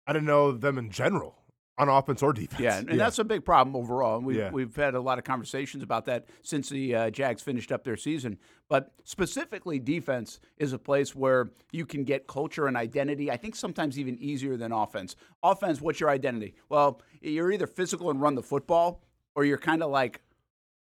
I 0.07 0.13
didn't 0.13 0.27
know 0.27 0.53
them 0.53 0.77
in 0.77 0.89
general 0.89 1.41
on 1.77 1.89
offense 1.89 2.23
or 2.23 2.31
defense. 2.31 2.61
Yeah, 2.61 2.77
and 2.77 2.99
that's 2.99 3.19
a 3.19 3.23
big 3.23 3.43
problem 3.43 3.75
overall. 3.75 4.17
And 4.17 4.25
we've, 4.25 4.37
Yeah. 4.37 4.49
we've 4.51 4.75
had 4.75 4.95
a 4.95 5.01
lot 5.01 5.17
of 5.17 5.23
conversations 5.25 5.83
about 5.83 6.05
that 6.05 6.25
since 6.41 6.69
the 6.69 6.95
uh, 6.95 7.09
Jags 7.09 7.41
finished 7.41 7.71
up 7.71 7.83
their 7.83 7.97
season. 7.97 8.37
But 8.69 8.93
specifically, 9.03 9.77
defense 9.79 10.39
is 10.57 10.71
a 10.73 10.79
place 10.79 11.13
where 11.13 11.51
you 11.71 11.85
can 11.85 12.03
get 12.03 12.27
culture 12.27 12.67
and 12.67 12.77
identity. 12.77 13.29
I 13.29 13.37
think 13.37 13.55
sometimes 13.55 13.99
even 13.99 14.17
easier 14.19 14.55
than 14.57 14.71
offense. 14.71 15.15
Offense, 15.43 15.81
what's 15.81 15.99
your 15.99 16.09
identity? 16.09 16.55
Well, 16.69 17.01
you're 17.21 17.51
either 17.51 17.67
physical 17.67 18.09
and 18.09 18.21
run 18.21 18.35
the 18.35 18.43
football, 18.43 19.01
or 19.35 19.43
you're 19.43 19.57
kind 19.57 19.83
of 19.83 19.91
like 19.91 20.21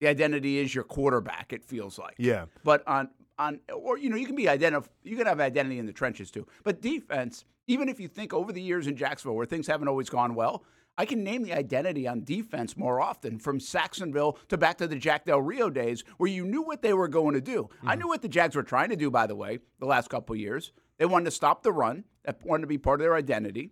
the 0.00 0.08
identity 0.08 0.58
is 0.58 0.74
your 0.74 0.84
quarterback. 0.84 1.52
It 1.52 1.64
feels 1.64 1.98
like. 1.98 2.14
Yeah. 2.18 2.46
But 2.64 2.86
on 2.88 3.08
on 3.38 3.60
or 3.72 3.96
you 3.98 4.10
know 4.10 4.16
you 4.16 4.26
can 4.26 4.36
be 4.36 4.44
identif- 4.44 4.88
you 5.04 5.16
can 5.16 5.26
have 5.26 5.40
identity 5.40 5.78
in 5.78 5.86
the 5.86 5.92
trenches 5.92 6.30
too. 6.30 6.46
But 6.64 6.82
defense, 6.82 7.44
even 7.72 7.88
if 7.88 7.98
you 7.98 8.06
think 8.06 8.34
over 8.34 8.52
the 8.52 8.60
years 8.60 8.86
in 8.86 8.96
Jacksonville 8.96 9.34
where 9.34 9.46
things 9.46 9.66
haven't 9.66 9.88
always 9.88 10.10
gone 10.10 10.34
well, 10.34 10.64
I 10.98 11.06
can 11.06 11.24
name 11.24 11.42
the 11.42 11.54
identity 11.54 12.06
on 12.06 12.22
defense 12.22 12.76
more 12.76 13.00
often 13.00 13.38
from 13.38 13.58
Sacksonville 13.58 14.38
to 14.48 14.58
back 14.58 14.76
to 14.78 14.86
the 14.86 14.96
Jack 14.96 15.24
Del 15.24 15.40
Rio 15.40 15.70
days 15.70 16.04
where 16.18 16.30
you 16.30 16.44
knew 16.44 16.60
what 16.60 16.82
they 16.82 16.92
were 16.92 17.08
going 17.08 17.32
to 17.32 17.40
do. 17.40 17.70
I 17.82 17.94
knew 17.94 18.02
mm-hmm. 18.02 18.08
what 18.08 18.20
the 18.20 18.28
Jags 18.28 18.54
were 18.54 18.62
trying 18.62 18.90
to 18.90 18.96
do 18.96 19.10
by 19.10 19.26
the 19.26 19.34
way, 19.34 19.60
the 19.78 19.86
last 19.86 20.10
couple 20.10 20.34
of 20.34 20.40
years. 20.40 20.72
They 20.98 21.06
wanted 21.06 21.24
to 21.24 21.30
stop 21.30 21.62
the 21.62 21.72
run, 21.72 22.04
that 22.24 22.44
wanted 22.44 22.62
to 22.62 22.66
be 22.66 22.76
part 22.76 23.00
of 23.00 23.04
their 23.04 23.16
identity, 23.16 23.70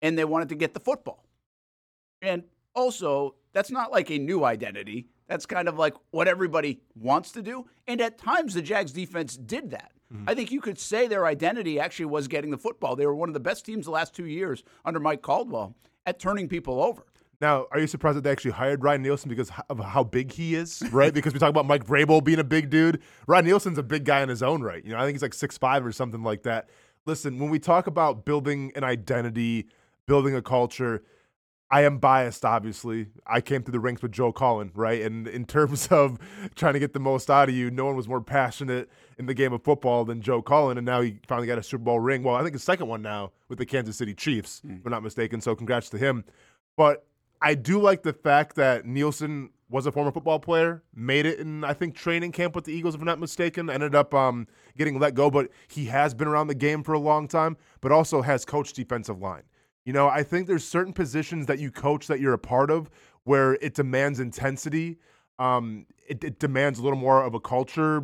and 0.00 0.16
they 0.16 0.24
wanted 0.24 0.48
to 0.50 0.54
get 0.54 0.72
the 0.72 0.80
football. 0.80 1.26
And 2.22 2.44
also, 2.74 3.34
that's 3.52 3.72
not 3.72 3.90
like 3.90 4.10
a 4.10 4.18
new 4.18 4.44
identity. 4.44 5.08
That's 5.26 5.44
kind 5.44 5.68
of 5.68 5.76
like 5.76 5.94
what 6.12 6.28
everybody 6.28 6.80
wants 6.94 7.32
to 7.32 7.42
do. 7.42 7.66
And 7.88 8.00
at 8.00 8.16
times, 8.16 8.54
the 8.54 8.62
Jags 8.62 8.92
defense 8.92 9.36
did 9.36 9.72
that. 9.72 9.90
I 10.26 10.34
think 10.34 10.50
you 10.50 10.60
could 10.60 10.78
say 10.78 11.06
their 11.06 11.26
identity 11.26 11.78
actually 11.78 12.06
was 12.06 12.28
getting 12.28 12.50
the 12.50 12.56
football. 12.58 12.96
They 12.96 13.04
were 13.06 13.14
one 13.14 13.28
of 13.28 13.34
the 13.34 13.40
best 13.40 13.66
teams 13.66 13.84
the 13.84 13.90
last 13.90 14.14
two 14.14 14.24
years 14.26 14.64
under 14.84 14.98
Mike 15.00 15.20
Caldwell 15.20 15.74
at 16.06 16.18
turning 16.18 16.48
people 16.48 16.82
over. 16.82 17.04
Now, 17.40 17.66
are 17.70 17.78
you 17.78 17.86
surprised 17.86 18.16
that 18.16 18.22
they 18.24 18.30
actually 18.32 18.52
hired 18.52 18.82
Ryan 18.82 19.02
Nielsen 19.02 19.28
because 19.28 19.50
of 19.68 19.78
how 19.78 20.02
big 20.02 20.32
he 20.32 20.54
is, 20.54 20.82
right? 20.90 21.14
because 21.14 21.32
we 21.32 21.38
talk 21.38 21.50
about 21.50 21.66
Mike 21.66 21.86
Vrabel 21.86 22.24
being 22.24 22.40
a 22.40 22.44
big 22.44 22.68
dude. 22.70 23.00
Ryan 23.26 23.44
Nielsen's 23.44 23.78
a 23.78 23.82
big 23.82 24.04
guy 24.04 24.22
in 24.22 24.28
his 24.28 24.42
own 24.42 24.62
right. 24.62 24.84
You 24.84 24.92
know, 24.92 24.98
I 24.98 25.02
think 25.02 25.14
he's 25.14 25.22
like 25.22 25.34
six 25.34 25.56
five 25.56 25.86
or 25.86 25.92
something 25.92 26.22
like 26.22 26.42
that. 26.42 26.68
Listen, 27.06 27.38
when 27.38 27.50
we 27.50 27.58
talk 27.58 27.86
about 27.86 28.24
building 28.24 28.72
an 28.74 28.84
identity, 28.84 29.66
building 30.06 30.34
a 30.34 30.42
culture, 30.42 31.02
I 31.70 31.82
am 31.82 31.98
biased, 31.98 32.44
obviously. 32.44 33.08
I 33.26 33.42
came 33.42 33.62
through 33.62 33.72
the 33.72 33.80
ranks 33.80 34.00
with 34.00 34.12
Joe 34.12 34.32
Cullen, 34.32 34.70
right? 34.74 35.02
And 35.02 35.28
in 35.28 35.44
terms 35.44 35.86
of 35.90 36.18
trying 36.54 36.72
to 36.74 36.78
get 36.78 36.94
the 36.94 37.00
most 37.00 37.30
out 37.30 37.48
of 37.48 37.54
you, 37.54 37.70
no 37.70 37.84
one 37.84 37.96
was 37.96 38.08
more 38.08 38.22
passionate 38.22 38.88
in 39.18 39.26
the 39.26 39.34
game 39.34 39.52
of 39.52 39.62
football 39.62 40.04
than 40.04 40.22
Joe 40.22 40.40
Cullen. 40.40 40.78
And 40.78 40.86
now 40.86 41.02
he 41.02 41.18
finally 41.26 41.46
got 41.46 41.58
a 41.58 41.62
Super 41.62 41.84
Bowl 41.84 42.00
ring. 42.00 42.22
Well, 42.22 42.36
I 42.36 42.42
think 42.42 42.54
a 42.56 42.58
second 42.58 42.88
one 42.88 43.02
now 43.02 43.32
with 43.48 43.58
the 43.58 43.66
Kansas 43.66 43.96
City 43.96 44.14
Chiefs, 44.14 44.62
if 44.64 44.84
I'm 44.86 44.90
not 44.90 45.02
mistaken. 45.02 45.40
So 45.40 45.54
congrats 45.54 45.90
to 45.90 45.98
him. 45.98 46.24
But 46.76 47.04
I 47.42 47.54
do 47.54 47.80
like 47.80 48.02
the 48.02 48.12
fact 48.12 48.56
that 48.56 48.86
Nielsen 48.86 49.50
was 49.70 49.86
a 49.86 49.92
former 49.92 50.10
football 50.10 50.38
player, 50.38 50.82
made 50.94 51.26
it 51.26 51.38
in 51.38 51.62
I 51.62 51.74
think 51.74 51.94
training 51.94 52.32
camp 52.32 52.54
with 52.54 52.64
the 52.64 52.72
Eagles, 52.72 52.94
if 52.94 53.00
I'm 53.02 53.06
not 53.06 53.18
mistaken. 53.18 53.68
Ended 53.68 53.94
up 53.94 54.14
um, 54.14 54.46
getting 54.78 54.98
let 54.98 55.14
go, 55.14 55.30
but 55.30 55.50
he 55.68 55.84
has 55.86 56.14
been 56.14 56.26
around 56.28 56.46
the 56.46 56.54
game 56.54 56.82
for 56.82 56.94
a 56.94 56.98
long 56.98 57.28
time, 57.28 57.58
but 57.82 57.92
also 57.92 58.22
has 58.22 58.46
coached 58.46 58.74
defensive 58.76 59.20
line. 59.20 59.42
You 59.88 59.94
know, 59.94 60.06
I 60.06 60.22
think 60.22 60.46
there's 60.46 60.68
certain 60.68 60.92
positions 60.92 61.46
that 61.46 61.58
you 61.58 61.70
coach 61.70 62.08
that 62.08 62.20
you're 62.20 62.34
a 62.34 62.38
part 62.38 62.70
of 62.70 62.90
where 63.24 63.54
it 63.54 63.72
demands 63.72 64.20
intensity. 64.20 64.98
Um, 65.38 65.86
it, 66.06 66.22
it 66.22 66.38
demands 66.38 66.78
a 66.78 66.82
little 66.82 66.98
more 66.98 67.24
of 67.24 67.32
a 67.32 67.40
culture 67.40 68.02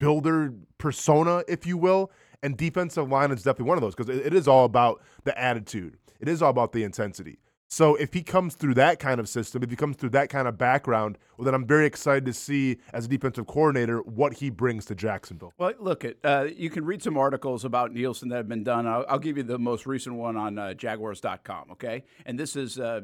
builder 0.00 0.54
persona, 0.78 1.44
if 1.46 1.66
you 1.66 1.76
will. 1.76 2.10
And 2.42 2.56
defensive 2.56 3.10
line 3.10 3.32
is 3.32 3.42
definitely 3.42 3.66
one 3.66 3.76
of 3.76 3.82
those 3.82 3.94
because 3.94 4.08
it, 4.08 4.28
it 4.28 4.32
is 4.32 4.48
all 4.48 4.64
about 4.64 5.02
the 5.24 5.38
attitude. 5.38 5.98
It 6.20 6.28
is 6.30 6.40
all 6.40 6.48
about 6.48 6.72
the 6.72 6.84
intensity. 6.84 7.36
So 7.74 7.96
if 7.96 8.14
he 8.14 8.22
comes 8.22 8.54
through 8.54 8.74
that 8.74 9.00
kind 9.00 9.18
of 9.18 9.28
system, 9.28 9.64
if 9.64 9.68
he 9.68 9.74
comes 9.74 9.96
through 9.96 10.10
that 10.10 10.28
kind 10.28 10.46
of 10.46 10.56
background, 10.56 11.18
well, 11.36 11.44
then 11.44 11.54
I'm 11.54 11.66
very 11.66 11.86
excited 11.86 12.24
to 12.26 12.32
see 12.32 12.78
as 12.92 13.06
a 13.06 13.08
defensive 13.08 13.48
coordinator 13.48 13.98
what 14.02 14.34
he 14.34 14.48
brings 14.48 14.84
to 14.84 14.94
Jacksonville. 14.94 15.52
Well, 15.58 15.72
look, 15.80 16.04
at 16.04 16.18
uh, 16.22 16.46
you 16.56 16.70
can 16.70 16.84
read 16.84 17.02
some 17.02 17.18
articles 17.18 17.64
about 17.64 17.92
Nielsen 17.92 18.28
that 18.28 18.36
have 18.36 18.48
been 18.48 18.62
done. 18.62 18.86
I'll, 18.86 19.04
I'll 19.08 19.18
give 19.18 19.36
you 19.36 19.42
the 19.42 19.58
most 19.58 19.86
recent 19.86 20.14
one 20.14 20.36
on 20.36 20.56
uh, 20.56 20.74
Jaguars.com. 20.74 21.72
Okay, 21.72 22.04
and 22.24 22.38
this 22.38 22.54
is 22.54 22.78
uh, 22.78 23.00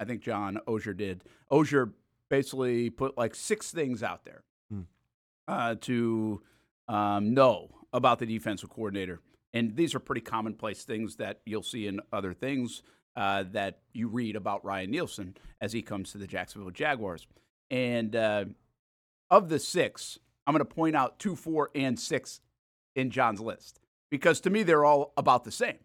I 0.00 0.04
think 0.04 0.20
John 0.20 0.58
Oehser 0.66 0.96
did. 0.96 1.22
Oehser 1.52 1.92
basically 2.28 2.90
put 2.90 3.16
like 3.16 3.36
six 3.36 3.70
things 3.70 4.02
out 4.02 4.24
there 4.24 4.42
uh, 5.46 5.76
to 5.82 6.42
um, 6.88 7.34
know 7.34 7.68
about 7.92 8.18
the 8.18 8.26
defensive 8.26 8.68
coordinator, 8.68 9.20
and 9.54 9.76
these 9.76 9.94
are 9.94 10.00
pretty 10.00 10.22
commonplace 10.22 10.82
things 10.82 11.14
that 11.18 11.38
you'll 11.46 11.62
see 11.62 11.86
in 11.86 12.00
other 12.12 12.32
things. 12.32 12.82
Uh, 13.16 13.42
that 13.50 13.80
you 13.92 14.06
read 14.06 14.36
about 14.36 14.64
Ryan 14.64 14.92
Nielsen 14.92 15.36
as 15.60 15.72
he 15.72 15.82
comes 15.82 16.12
to 16.12 16.18
the 16.18 16.26
Jacksonville 16.28 16.70
Jaguars. 16.70 17.26
And 17.68 18.14
uh, 18.14 18.44
of 19.28 19.48
the 19.48 19.58
six, 19.58 20.20
I'm 20.46 20.54
going 20.54 20.64
to 20.64 20.74
point 20.74 20.94
out 20.94 21.18
two, 21.18 21.34
four, 21.34 21.70
and 21.74 21.98
six 21.98 22.40
in 22.94 23.10
John's 23.10 23.40
list 23.40 23.80
because 24.10 24.40
to 24.40 24.50
me 24.50 24.62
they're 24.62 24.84
all 24.84 25.12
about 25.16 25.44
the 25.44 25.52
same. 25.52 25.78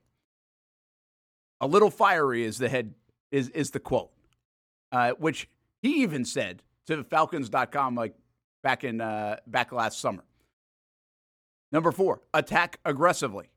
A 1.61 1.67
little 1.67 1.91
fiery 1.91 2.43
is 2.43 2.57
the 2.57 2.69
head 2.69 2.93
is 3.31 3.49
is 3.49 3.71
the 3.71 3.79
quote, 3.79 4.11
uh, 4.91 5.11
which 5.11 5.49
he 5.81 6.01
even 6.01 6.25
said 6.25 6.61
to 6.87 7.03
Falcons.com 7.03 7.95
like 7.95 8.15
back 8.61 8.83
in 8.83 9.01
uh, 9.01 9.37
back 9.47 9.71
last 9.71 9.99
summer. 9.99 10.23
Number 11.71 11.91
four, 11.91 12.21
attack 12.33 12.79
aggressively. 12.85 13.49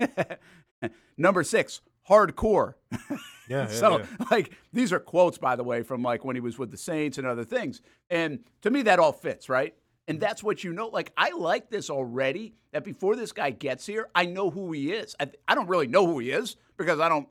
Number 1.16 1.42
six, 1.44 1.80
hardcore. 2.08 2.74
Yeah, 3.48 3.58
yeah, 3.58 3.66
so 3.68 3.98
yeah. 3.98 4.06
like 4.28 4.52
these 4.72 4.92
are 4.92 4.98
quotes, 4.98 5.38
by 5.38 5.54
the 5.54 5.62
way, 5.62 5.84
from 5.84 6.02
like 6.02 6.24
when 6.24 6.34
he 6.34 6.40
was 6.40 6.58
with 6.58 6.72
the 6.72 6.76
Saints 6.76 7.16
and 7.16 7.26
other 7.26 7.44
things. 7.44 7.80
And 8.10 8.40
to 8.62 8.70
me, 8.70 8.82
that 8.82 8.98
all 8.98 9.12
fits, 9.12 9.48
right? 9.48 9.72
And 10.08 10.18
that's 10.20 10.42
what 10.42 10.64
you 10.64 10.72
know. 10.72 10.88
Like 10.88 11.12
I 11.16 11.30
like 11.30 11.70
this 11.70 11.88
already. 11.88 12.54
That 12.72 12.82
before 12.82 13.14
this 13.14 13.30
guy 13.30 13.50
gets 13.50 13.86
here, 13.86 14.08
I 14.14 14.26
know 14.26 14.50
who 14.50 14.72
he 14.72 14.90
is. 14.90 15.14
I, 15.20 15.30
I 15.46 15.54
don't 15.54 15.68
really 15.68 15.86
know 15.86 16.06
who 16.06 16.18
he 16.18 16.30
is 16.30 16.56
because 16.76 16.98
I 17.00 17.08
don't 17.08 17.28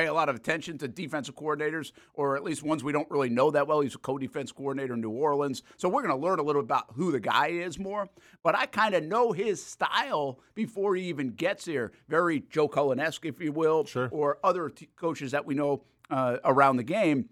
pay 0.00 0.06
a 0.06 0.14
lot 0.14 0.30
of 0.30 0.36
attention 0.36 0.78
to 0.78 0.88
defensive 0.88 1.34
coordinators, 1.34 1.92
or 2.14 2.34
at 2.34 2.42
least 2.42 2.62
ones 2.62 2.82
we 2.82 2.90
don't 2.92 3.10
really 3.10 3.28
know 3.28 3.50
that 3.50 3.66
well. 3.66 3.80
He's 3.80 3.94
a 3.94 3.98
co-defense 3.98 4.50
coordinator 4.50 4.94
in 4.94 5.02
New 5.02 5.10
Orleans, 5.10 5.62
so 5.76 5.88
we're 5.90 6.02
going 6.02 6.18
to 6.18 6.26
learn 6.26 6.38
a 6.38 6.42
little 6.42 6.62
about 6.62 6.86
who 6.94 7.12
the 7.12 7.20
guy 7.20 7.48
is 7.48 7.78
more. 7.78 8.08
But 8.42 8.56
I 8.56 8.64
kind 8.64 8.94
of 8.94 9.04
know 9.04 9.32
his 9.32 9.62
style 9.62 10.40
before 10.54 10.94
he 10.96 11.02
even 11.04 11.30
gets 11.32 11.66
here. 11.66 11.92
Very 12.08 12.40
Joe 12.50 12.66
Cullen-esque, 12.66 13.26
if 13.26 13.40
you 13.40 13.52
will, 13.52 13.84
Sure. 13.84 14.08
or 14.10 14.38
other 14.42 14.70
t- 14.70 14.88
coaches 14.96 15.32
that 15.32 15.44
we 15.44 15.54
know 15.54 15.82
uh, 16.08 16.38
around 16.44 16.78
the 16.78 16.82
game. 16.84 17.28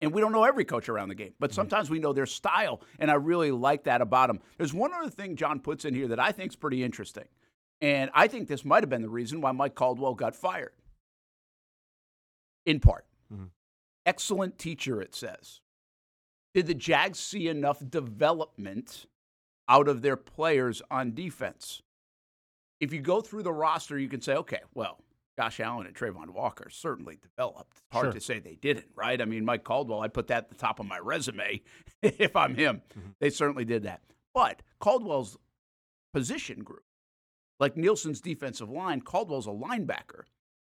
And 0.00 0.12
we 0.12 0.20
don't 0.20 0.32
know 0.32 0.44
every 0.44 0.64
coach 0.64 0.88
around 0.88 1.08
the 1.08 1.14
game, 1.16 1.34
but 1.40 1.52
sometimes 1.52 1.90
we 1.90 1.98
know 2.00 2.12
their 2.12 2.26
style, 2.26 2.80
and 3.00 3.10
I 3.10 3.14
really 3.14 3.50
like 3.50 3.84
that 3.84 4.00
about 4.00 4.30
him. 4.30 4.38
There's 4.56 4.72
one 4.74 4.92
other 4.94 5.10
thing 5.10 5.34
John 5.36 5.58
puts 5.60 5.84
in 5.84 5.92
here 5.94 6.06
that 6.08 6.20
I 6.20 6.30
think 6.30 6.52
is 6.52 6.56
pretty 6.56 6.84
interesting, 6.84 7.24
and 7.80 8.08
I 8.14 8.28
think 8.28 8.46
this 8.46 8.64
might 8.64 8.84
have 8.84 8.90
been 8.90 9.02
the 9.02 9.08
reason 9.08 9.40
why 9.40 9.50
Mike 9.50 9.74
Caldwell 9.74 10.14
got 10.14 10.36
fired 10.36 10.70
in 12.66 12.80
part. 12.80 13.06
Mhm. 13.32 13.50
Excellent 14.06 14.58
teacher, 14.58 15.00
it 15.00 15.14
says. 15.14 15.60
Did 16.54 16.66
the 16.66 16.74
Jags 16.74 17.18
see 17.18 17.48
enough 17.48 17.82
development 17.88 19.06
out 19.68 19.86
of 19.88 20.02
their 20.02 20.16
players 20.16 20.80
on 20.90 21.14
defense? 21.14 21.82
If 22.80 22.92
you 22.92 23.00
go 23.00 23.20
through 23.20 23.42
the 23.42 23.52
roster, 23.52 23.98
you 23.98 24.08
can 24.08 24.20
say, 24.20 24.34
okay, 24.36 24.60
well, 24.74 24.98
Josh 25.36 25.60
Allen 25.60 25.86
and 25.86 25.94
Travon 25.94 26.30
Walker 26.30 26.68
certainly 26.70 27.16
developed. 27.16 27.76
It's 27.78 27.86
hard 27.92 28.06
Sure. 28.06 28.12
to 28.12 28.20
say 28.20 28.38
they 28.40 28.56
didn't, 28.56 28.90
right? 28.94 29.20
I 29.20 29.24
mean, 29.24 29.44
Mike 29.44 29.62
Caldwell, 29.64 30.00
I 30.00 30.08
put 30.08 30.26
that 30.28 30.44
at 30.44 30.48
the 30.48 30.54
top 30.56 30.80
of 30.80 30.86
my 30.86 30.98
resume 30.98 31.62
if 32.02 32.34
I'm 32.34 32.54
him. 32.54 32.82
They 33.20 33.30
certainly 33.30 33.64
did 33.64 33.82
that. 33.84 34.02
But 34.34 34.62
Caldwell's 34.80 35.36
position 36.12 36.62
group, 36.64 36.84
like 37.60 37.76
Nielsen's 37.76 38.20
defensive 38.20 38.70
line, 38.70 39.00
Caldwell's 39.00 39.46
a 39.46 39.50
linebacker. 39.50 40.22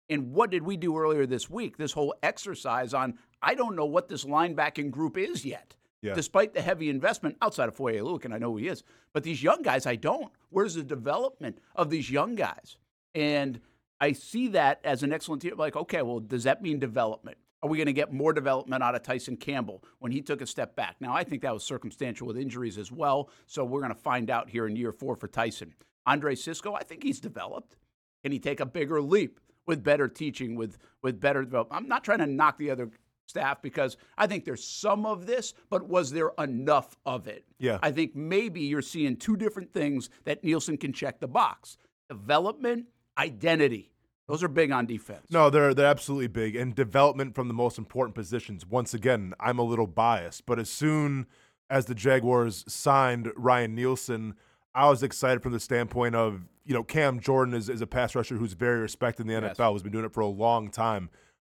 And 0.09 0.33
what 0.33 0.51
did 0.51 0.63
we 0.63 0.77
do 0.77 0.97
earlier 0.97 1.25
this 1.25 1.49
week? 1.49 1.77
This 1.77 1.93
whole 1.93 2.13
exercise 2.23 2.93
on 2.93 3.17
I 3.41 3.55
don't 3.55 3.75
know 3.75 3.85
what 3.85 4.07
this 4.07 4.25
linebacking 4.25 4.91
group 4.91 5.17
is 5.17 5.45
yet. 5.45 5.75
Yeah. 6.01 6.13
Despite 6.13 6.53
the 6.53 6.61
heavy 6.61 6.89
investment 6.89 7.37
outside 7.41 7.69
of 7.69 7.75
Foye 7.75 7.93
Oluokun, 7.93 8.25
and 8.25 8.33
I 8.33 8.37
know 8.37 8.51
who 8.51 8.57
he 8.57 8.67
is, 8.67 8.83
but 9.13 9.23
these 9.23 9.41
young 9.41 9.61
guys, 9.61 9.85
I 9.85 9.95
don't. 9.95 10.33
Where's 10.49 10.75
the 10.75 10.83
development 10.83 11.59
of 11.75 11.89
these 11.89 12.11
young 12.11 12.35
guys? 12.35 12.77
And 13.15 13.61
I 14.01 14.11
see 14.11 14.49
that 14.49 14.81
as 14.83 15.03
an 15.03 15.13
excellent 15.13 15.41
team. 15.41 15.53
Like, 15.55 15.77
okay, 15.77 16.01
well, 16.01 16.19
does 16.19 16.43
that 16.43 16.61
mean 16.61 16.77
development? 16.79 17.37
Are 17.61 17.69
we 17.69 17.77
going 17.77 17.87
to 17.87 17.93
get 17.93 18.11
more 18.11 18.33
development 18.33 18.83
out 18.83 18.95
of 18.95 19.03
Tyson 19.03 19.37
Campbell 19.37 19.81
when 19.99 20.11
he 20.11 20.21
took 20.21 20.41
a 20.41 20.45
step 20.45 20.75
back? 20.75 20.97
Now, 20.99 21.13
I 21.13 21.23
think 21.23 21.41
that 21.43 21.53
was 21.53 21.63
circumstantial 21.63 22.27
with 22.27 22.37
injuries 22.37 22.77
as 22.77 22.91
well. 22.91 23.29
So 23.47 23.63
we're 23.63 23.79
going 23.79 23.93
to 23.93 23.99
find 23.99 24.29
out 24.29 24.49
here 24.49 24.67
in 24.67 24.75
year 24.75 24.91
four 24.91 25.15
for 25.15 25.29
Tyson. 25.29 25.73
Andre 26.05 26.35
Cisco, 26.35 26.73
I 26.73 26.83
think 26.83 27.03
he's 27.03 27.21
developed. 27.21 27.77
Can 28.21 28.33
he 28.33 28.39
take 28.39 28.59
a 28.59 28.65
bigger 28.65 29.01
leap 29.01 29.39
with 29.65 29.83
better 29.83 30.07
teaching, 30.07 30.55
with 30.55 30.77
with 31.01 31.19
better 31.19 31.43
development? 31.43 31.81
I'm 31.81 31.87
not 31.87 32.03
trying 32.03 32.19
to 32.19 32.27
knock 32.27 32.57
the 32.57 32.71
other 32.71 32.89
staff 33.25 33.61
because 33.61 33.97
I 34.17 34.27
think 34.27 34.45
there's 34.45 34.63
some 34.63 35.05
of 35.05 35.25
this, 35.25 35.53
but 35.69 35.87
was 35.87 36.11
there 36.11 36.31
enough 36.37 36.97
of 37.05 37.27
it? 37.27 37.45
Yeah. 37.59 37.79
I 37.81 37.91
think 37.91 38.15
maybe 38.15 38.61
you're 38.61 38.81
seeing 38.81 39.15
two 39.15 39.37
different 39.37 39.73
things 39.73 40.09
that 40.25 40.43
Nielsen 40.43 40.77
can 40.77 40.93
check 40.93 41.19
the 41.19 41.27
box: 41.27 41.77
development, 42.09 42.87
identity. 43.17 43.89
Those 44.27 44.41
are 44.41 44.47
big 44.47 44.71
on 44.71 44.85
defense. 44.85 45.27
No, 45.29 45.49
they're 45.49 45.73
they're 45.73 45.85
absolutely 45.85 46.27
big 46.27 46.55
and 46.55 46.73
development 46.73 47.35
from 47.35 47.47
the 47.47 47.53
most 47.53 47.77
important 47.77 48.15
positions. 48.15 48.65
Once 48.65 48.93
again, 48.93 49.33
I'm 49.39 49.59
a 49.59 49.63
little 49.63 49.87
biased, 49.87 50.45
but 50.45 50.59
as 50.59 50.69
soon 50.69 51.27
as 51.69 51.85
the 51.85 51.95
Jaguars 51.95 52.63
signed 52.67 53.31
Ryan 53.35 53.75
Nielsen, 53.75 54.35
I 54.75 54.89
was 54.89 55.03
excited 55.03 55.43
from 55.43 55.51
the 55.51 55.59
standpoint 55.59 56.15
of 56.15 56.41
you 56.65 56.73
know 56.73 56.83
Cam 56.83 57.19
Jordan 57.19 57.53
is, 57.53 57.69
is 57.69 57.81
a 57.81 57.87
pass 57.87 58.15
rusher 58.15 58.35
who's 58.35 58.53
very 58.53 58.79
respected 58.79 59.23
in 59.23 59.27
the 59.27 59.47
Yes. 59.47 59.57
NFL. 59.57 59.73
Has 59.73 59.83
been 59.83 59.91
doing 59.91 60.05
it 60.05 60.13
for 60.13 60.21
a 60.21 60.27
long 60.27 60.69
time. 60.69 61.09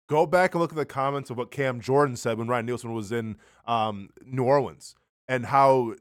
Go 0.08 0.26
back 0.26 0.54
and 0.54 0.60
look 0.60 0.72
at 0.72 0.76
the 0.76 0.84
comments 0.84 1.30
of 1.30 1.36
what 1.36 1.50
Cam 1.50 1.80
Jordan 1.80 2.16
said 2.16 2.36
when 2.38 2.48
Ryan 2.48 2.66
Nielsen 2.66 2.92
was 2.92 3.12
in 3.12 3.36
um, 3.66 4.08
New 4.24 4.42
Orleans 4.42 4.96
and 5.28 5.46
how 5.46 5.94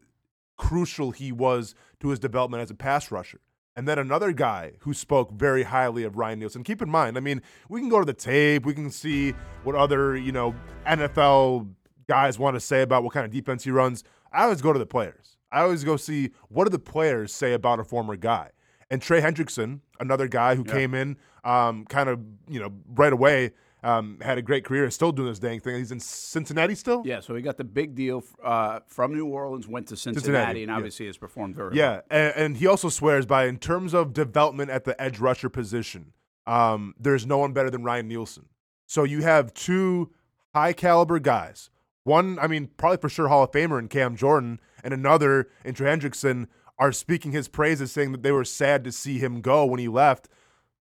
crucial 0.57 1.11
he 1.11 1.31
was 1.31 1.75
to 1.99 2.09
his 2.09 2.19
development 2.19 2.61
as 2.63 2.71
a 2.71 2.75
pass 2.75 3.11
rusher. 3.11 3.39
And 3.75 3.87
then 3.87 3.99
another 3.99 4.31
guy 4.33 4.73
who 4.79 4.93
spoke 4.93 5.31
very 5.31 5.63
highly 5.63 6.03
of 6.03 6.17
Ryan 6.17 6.39
Nielsen. 6.39 6.63
Keep 6.63 6.81
in 6.81 6.89
mind, 6.89 7.17
I 7.17 7.19
mean, 7.21 7.41
we 7.69 7.79
can 7.79 7.87
go 7.87 7.99
to 7.99 8.05
the 8.05 8.13
tape, 8.13 8.65
we 8.65 8.73
can 8.73 8.89
see 8.89 9.31
what 9.63 9.75
other, 9.75 10.17
you 10.17 10.31
know, 10.31 10.55
NFL 10.85 11.69
guys 12.07 12.37
want 12.39 12.55
to 12.55 12.59
say 12.59 12.81
about 12.81 13.03
what 13.03 13.13
kind 13.13 13.25
of 13.25 13.31
defense 13.31 13.63
he 13.63 13.71
runs. 13.71 14.03
I 14.33 14.43
always 14.43 14.61
go 14.61 14.73
to 14.73 14.79
the 14.79 14.85
players. 14.85 15.37
I 15.51 15.61
always 15.61 15.83
go 15.83 15.97
see 15.97 16.31
what 16.49 16.65
do 16.65 16.69
the 16.69 16.79
players 16.79 17.33
say 17.33 17.53
about 17.53 17.79
a 17.79 17.83
former 17.83 18.15
guy. 18.15 18.51
And 18.91 19.01
Trey 19.01 19.21
Hendrickson, 19.21 19.81
another 19.99 20.27
guy 20.27 20.55
who 20.55 20.63
came 20.63 20.95
in 20.95 21.17
um, 21.43 21.85
kind 21.85 22.09
of, 22.09 22.19
you 22.47 22.59
know, 22.59 22.73
right 22.95 23.13
away, 23.13 23.51
um, 23.83 24.17
had 24.21 24.37
a 24.37 24.41
great 24.41 24.65
career, 24.65 24.85
is 24.85 24.95
still 24.95 25.11
doing 25.11 25.29
this 25.29 25.39
dang 25.39 25.59
thing. 25.59 25.75
He's 25.77 25.91
in 25.91 25.99
Cincinnati 25.99 26.75
still? 26.75 27.03
Yeah, 27.05 27.19
so 27.19 27.35
he 27.35 27.41
got 27.41 27.57
the 27.57 27.63
big 27.63 27.95
deal 27.95 28.23
uh, 28.43 28.79
from 28.87 29.13
New 29.13 29.27
Orleans, 29.27 29.67
went 29.67 29.87
to 29.87 29.95
Cincinnati, 29.95 30.25
Cincinnati, 30.25 30.63
and 30.63 30.69
yeah. 30.69 30.75
obviously 30.75 31.05
has 31.05 31.17
performed 31.17 31.55
very 31.55 31.69
well. 31.69 31.77
Yeah, 31.77 32.01
and, 32.09 32.33
and 32.35 32.57
he 32.57 32.67
also 32.67 32.89
swears 32.89 33.25
by 33.25 33.45
in 33.45 33.57
terms 33.57 33.93
of 33.93 34.11
development 34.13 34.69
at 34.71 34.83
the 34.83 34.99
edge 35.01 35.19
rusher 35.19 35.49
position, 35.49 36.13
um, 36.45 36.93
there's 36.99 37.25
no 37.25 37.37
one 37.37 37.53
better 37.53 37.69
than 37.69 37.83
Ryan 37.83 38.07
Nielsen. 38.07 38.45
So 38.85 39.03
you 39.03 39.21
have 39.21 39.53
two 39.53 40.11
high 40.53 40.73
caliber 40.73 41.19
guys. 41.19 41.69
One, 42.03 42.39
I 42.39 42.47
mean, 42.47 42.71
probably 42.75 42.97
for 42.97 43.07
sure 43.07 43.27
Hall 43.27 43.43
of 43.43 43.51
Famer 43.51 43.77
in 43.77 43.87
Cam 43.87 44.15
Jordan, 44.15 44.59
and 44.83 44.93
another 44.93 45.49
in 45.63 45.73
Trey 45.73 45.95
Hendrickson 45.95 46.47
are 46.77 46.91
speaking 46.91 47.31
his 47.31 47.47
praises, 47.47 47.91
saying 47.91 48.11
that 48.13 48.23
they 48.23 48.31
were 48.31 48.45
sad 48.45 48.83
to 48.85 48.91
see 48.91 49.19
him 49.19 49.41
go 49.41 49.65
when 49.65 49.79
he 49.79 49.87
left. 49.87 50.29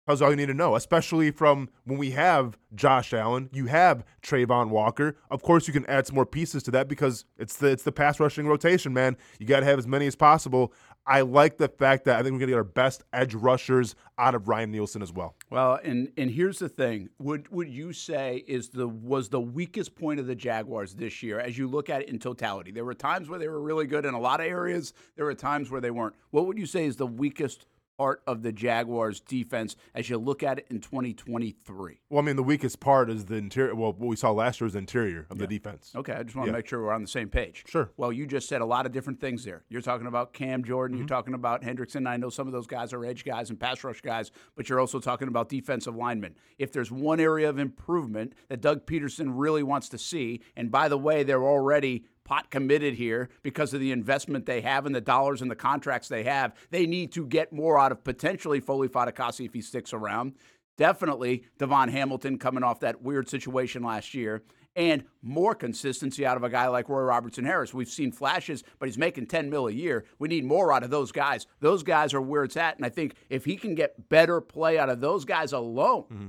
That's 0.06 0.20
all 0.20 0.30
you 0.30 0.36
need 0.36 0.46
to 0.46 0.54
know, 0.54 0.74
especially 0.74 1.30
from 1.30 1.68
when 1.84 1.96
we 1.96 2.10
have 2.10 2.58
Josh 2.74 3.12
Allen, 3.12 3.48
you 3.52 3.66
have 3.66 4.04
Travon 4.20 4.68
Walker. 4.68 5.16
Of 5.30 5.42
course, 5.42 5.68
you 5.68 5.72
can 5.72 5.86
add 5.86 6.08
some 6.08 6.16
more 6.16 6.26
pieces 6.26 6.64
to 6.64 6.72
that 6.72 6.88
because 6.88 7.24
it's 7.38 7.56
the 7.56 7.68
it's 7.68 7.84
the 7.84 7.92
pass 7.92 8.18
rushing 8.18 8.48
rotation, 8.48 8.92
man. 8.92 9.16
You 9.38 9.46
got 9.46 9.60
to 9.60 9.66
have 9.66 9.78
as 9.78 9.86
many 9.86 10.08
as 10.08 10.16
possible. 10.16 10.72
I 11.06 11.22
like 11.22 11.56
the 11.56 11.68
fact 11.68 12.04
that 12.04 12.18
I 12.18 12.22
think 12.22 12.34
we're 12.34 12.40
gonna 12.40 12.52
get 12.52 12.56
our 12.56 12.64
best 12.64 13.02
edge 13.12 13.34
rushers 13.34 13.94
out 14.18 14.34
of 14.34 14.46
Ryan 14.46 14.70
Nielsen 14.70 15.02
as 15.02 15.12
well. 15.12 15.34
Well, 15.50 15.80
and 15.82 16.12
and 16.16 16.30
here's 16.30 16.58
the 16.58 16.68
thing: 16.68 17.08
would 17.18 17.48
would 17.50 17.68
you 17.68 17.92
say 17.92 18.44
is 18.46 18.68
the 18.68 18.86
was 18.86 19.28
the 19.28 19.40
weakest 19.40 19.96
point 19.96 20.20
of 20.20 20.26
the 20.26 20.34
Jaguars 20.34 20.94
this 20.94 21.22
year 21.22 21.40
as 21.40 21.58
you 21.58 21.66
look 21.66 21.90
at 21.90 22.02
it 22.02 22.08
in 22.08 22.18
totality? 22.18 22.70
There 22.70 22.84
were 22.84 22.94
times 22.94 23.28
where 23.28 23.38
they 23.38 23.48
were 23.48 23.60
really 23.60 23.86
good 23.86 24.06
in 24.06 24.14
a 24.14 24.20
lot 24.20 24.40
of 24.40 24.46
areas. 24.46 24.92
There 25.16 25.24
were 25.24 25.34
times 25.34 25.70
where 25.70 25.80
they 25.80 25.90
weren't. 25.90 26.14
What 26.30 26.46
would 26.46 26.58
you 26.58 26.66
say 26.66 26.86
is 26.86 26.96
the 26.96 27.06
weakest 27.06 27.66
part 27.98 28.22
of 28.26 28.42
the 28.42 28.52
Jaguars 28.52 29.20
defense 29.20 29.76
as 29.94 30.08
you 30.10 30.18
look 30.18 30.42
at 30.42 30.58
it 30.58 30.66
in 30.70 30.80
2023? 30.80 32.00
Well, 32.10 32.20
I 32.22 32.24
mean, 32.24 32.36
the 32.36 32.42
weakest 32.42 32.80
part 32.80 33.10
is 33.10 33.26
the 33.26 33.36
interior. 33.36 33.74
Well, 33.74 33.92
what 33.92 34.08
we 34.08 34.16
saw 34.16 34.30
last 34.30 34.60
year 34.60 34.66
was 34.66 34.72
the 34.74 34.78
interior 34.80 35.26
of 35.30 35.38
the 35.38 35.46
defense. 35.46 35.92
Okay, 35.94 36.12
I 36.12 36.22
just 36.22 36.34
want 36.36 36.46
to 36.46 36.52
Yeah. 36.52 36.56
make 36.58 36.66
sure 36.66 36.82
we're 36.82 36.92
on 36.92 37.02
the 37.02 37.08
same 37.08 37.28
page. 37.28 37.64
Sure. 37.68 37.90
Well, 37.96 38.12
you 38.12 38.26
just 38.26 38.48
said 38.48 38.60
a 38.60 38.64
lot 38.66 38.86
of 38.86 38.92
different 38.92 39.20
things 39.20 39.44
there. 39.44 39.64
You're 39.68 39.82
talking 39.82 40.06
about 40.06 40.32
Cam 40.32 40.64
Jordan. 40.64 40.96
Mm-hmm. 40.96 41.02
You're 41.02 41.08
talking 41.08 41.34
about 41.34 41.62
Hendrickson. 41.62 42.06
I 42.08 42.16
know 42.16 42.30
some 42.30 42.46
of 42.46 42.52
those 42.52 42.66
guys 42.66 42.92
are 42.92 43.04
edge 43.04 43.24
guys 43.24 43.50
and 43.50 43.58
pass 43.58 43.82
rush 43.84 44.00
guys, 44.00 44.30
but 44.56 44.68
you're 44.68 44.80
also 44.80 44.98
talking 44.98 45.28
about 45.28 45.48
defensive 45.48 45.94
linemen. 45.96 46.34
If 46.58 46.72
there's 46.72 46.90
one 46.90 47.20
area 47.20 47.48
of 47.48 47.58
improvement 47.58 48.34
that 48.48 48.60
Doug 48.60 48.86
Pederson 48.86 49.32
really 49.34 49.62
wants 49.62 49.88
to 49.90 49.98
see, 49.98 50.40
and 50.56 50.70
by 50.70 50.88
the 50.88 50.98
way, 50.98 51.22
they're 51.22 51.42
already 51.44 52.04
pot 52.24 52.50
committed 52.50 52.94
here 52.94 53.28
because 53.42 53.74
of 53.74 53.80
the 53.80 53.92
investment 53.92 54.46
they 54.46 54.60
have 54.60 54.86
and 54.86 54.94
the 54.94 55.00
dollars 55.00 55.42
and 55.42 55.50
the 55.50 55.56
contracts 55.56 56.08
they 56.08 56.24
have, 56.24 56.54
they 56.70 56.86
need 56.86 57.12
to 57.12 57.26
get 57.26 57.52
more 57.52 57.78
out 57.78 57.92
of 57.92 58.04
potentially 58.04 58.60
Foley 58.60 58.88
Fatukasi 58.88 59.46
if 59.46 59.54
he 59.54 59.60
sticks 59.60 59.92
around. 59.92 60.34
Definitely 60.78 61.44
DaVon 61.58 61.90
Hamilton 61.90 62.38
coming 62.38 62.62
off 62.62 62.80
that 62.80 63.02
weird 63.02 63.28
situation 63.28 63.82
last 63.82 64.14
year. 64.14 64.42
And 64.74 65.04
more 65.20 65.54
consistency 65.54 66.24
out 66.24 66.38
of 66.38 66.44
a 66.44 66.48
guy 66.48 66.66
like 66.68 66.88
Roy 66.88 67.02
Robertson 67.02 67.44
Harris. 67.44 67.74
We've 67.74 67.90
seen 67.90 68.10
flashes, 68.10 68.64
but 68.78 68.88
he's 68.88 68.96
making 68.96 69.26
10 69.26 69.50
mil 69.50 69.68
a 69.68 69.72
year. 69.72 70.06
We 70.18 70.28
need 70.28 70.46
more 70.46 70.72
out 70.72 70.82
of 70.82 70.88
those 70.88 71.12
guys. 71.12 71.46
Those 71.60 71.82
guys 71.82 72.14
are 72.14 72.22
where 72.22 72.44
it's 72.44 72.56
at. 72.56 72.76
And 72.76 72.86
I 72.86 72.88
think 72.88 73.14
if 73.28 73.44
he 73.44 73.56
can 73.56 73.74
get 73.74 74.08
better 74.08 74.40
play 74.40 74.78
out 74.78 74.88
of 74.88 75.02
those 75.02 75.26
guys 75.26 75.52
alone, 75.52 76.04
mm-hmm. 76.04 76.28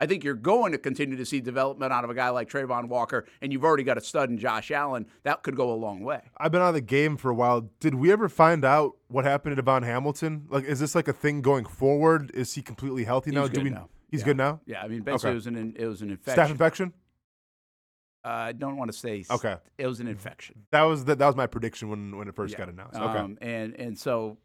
I 0.00 0.06
think 0.06 0.24
you're 0.24 0.34
going 0.34 0.72
to 0.72 0.78
continue 0.78 1.16
to 1.16 1.24
see 1.24 1.40
development 1.40 1.92
out 1.92 2.02
of 2.04 2.10
a 2.10 2.14
guy 2.14 2.28
like 2.30 2.48
Travon 2.50 2.88
Walker, 2.88 3.26
and 3.40 3.52
you've 3.52 3.64
already 3.64 3.84
got 3.84 3.96
a 3.96 4.00
stud 4.00 4.28
in 4.28 4.38
Josh 4.38 4.70
Allen. 4.72 5.06
That 5.22 5.42
could 5.44 5.54
go 5.56 5.72
a 5.72 5.76
long 5.76 6.00
way. 6.02 6.20
I've 6.36 6.50
been 6.50 6.60
out 6.62 6.68
of 6.68 6.74
the 6.74 6.80
game 6.80 7.16
for 7.16 7.30
a 7.30 7.34
while. 7.34 7.70
Did 7.80 7.94
we 7.94 8.10
ever 8.12 8.28
find 8.28 8.64
out 8.64 8.96
what 9.08 9.24
happened 9.24 9.56
to 9.56 9.62
DaVon 9.62 9.84
Hamilton? 9.84 10.46
Like, 10.50 10.64
is 10.64 10.80
this 10.80 10.94
like 10.96 11.06
a 11.08 11.12
thing 11.12 11.42
going 11.42 11.64
forward? 11.64 12.32
Is 12.34 12.54
he 12.54 12.60
completely 12.62 13.04
healthy 13.04 13.30
now? 13.30 13.42
He's 13.42 13.50
Do 13.50 13.54
good 13.56 13.64
we? 13.64 13.70
now. 13.70 13.88
He's 14.10 14.20
Yeah. 14.20 14.24
good 14.26 14.36
now. 14.36 14.60
Yeah, 14.66 14.82
I 14.82 14.88
mean, 14.88 15.02
basically, 15.02 15.28
Okay. 15.28 15.32
it 15.32 15.34
was 15.36 15.46
an 15.46 15.74
it 15.78 15.86
was 15.86 16.02
an 16.02 16.10
infection. 16.10 16.44
Staph 16.44 16.50
infection. 16.50 16.92
Uh, 18.24 18.28
I 18.28 18.52
don't 18.52 18.76
want 18.76 18.90
to 18.90 18.96
say. 18.96 19.24
Okay. 19.30 19.56
It 19.78 19.86
was 19.86 20.00
an 20.00 20.08
infection. 20.08 20.66
That 20.70 20.82
was 20.82 21.04
the, 21.04 21.14
that 21.14 21.26
was 21.26 21.36
my 21.36 21.46
prediction 21.46 21.88
when 21.90 22.16
when 22.16 22.26
it 22.28 22.34
first 22.34 22.52
Yeah. 22.52 22.58
got 22.58 22.68
announced. 22.70 22.98
Okay. 22.98 23.18
Um, 23.18 23.38
and 23.40 23.74
and 23.78 23.98
so 23.98 24.38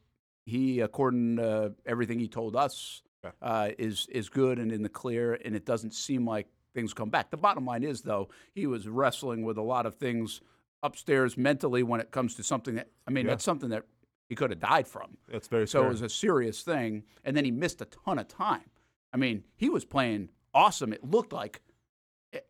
he, 0.46 0.80
according 0.82 1.38
to 1.38 1.74
everything 1.86 2.20
he 2.20 2.28
told 2.28 2.56
us, 2.56 3.02
Yeah. 3.24 3.32
uh, 3.42 3.70
is 3.78 4.08
is 4.10 4.30
good 4.30 4.60
and 4.60 4.72
in 4.72 4.82
the 4.82 4.90
clear, 4.90 5.34
and 5.44 5.56
it 5.56 5.66
doesn't 5.66 5.94
seem 5.94 6.26
like 6.26 6.48
things 6.74 6.94
come 6.94 7.10
back. 7.10 7.32
The 7.32 7.38
bottom 7.38 7.66
line 7.66 7.84
is, 7.84 8.02
though, 8.02 8.30
he 8.54 8.66
was 8.68 8.88
wrestling 8.88 9.44
with 9.44 9.58
a 9.58 9.62
lot 9.62 9.86
of 9.86 9.96
things 9.96 10.42
upstairs 10.84 11.38
mentally 11.38 11.84
when 11.84 12.00
it 12.00 12.12
comes 12.12 12.36
to 12.36 12.44
something 12.44 12.76
that 12.76 12.88
I 13.08 13.12
mean, 13.12 13.26
Yeah. 13.26 13.32
that's 13.32 13.44
something 13.44 13.70
that 13.72 13.86
he 14.30 14.36
could 14.36 14.52
have 14.52 14.60
died 14.60 14.88
from. 14.88 15.18
That's 15.28 15.48
very 15.48 15.68
So 15.68 15.80
fair. 15.80 15.88
it 15.88 15.92
was 15.92 16.02
a 16.02 16.10
serious 16.10 16.62
thing, 16.62 17.04
and 17.26 17.36
then 17.36 17.44
he 17.46 17.52
missed 17.52 17.82
a 17.82 17.86
ton 17.86 18.20
of 18.20 18.28
time. 18.28 18.70
I 19.12 19.18
mean, 19.18 19.44
he 19.56 19.70
was 19.70 19.84
playing 19.86 20.30
awesome. 20.54 20.94
It 20.94 21.04
looked 21.04 21.34
like 21.34 21.62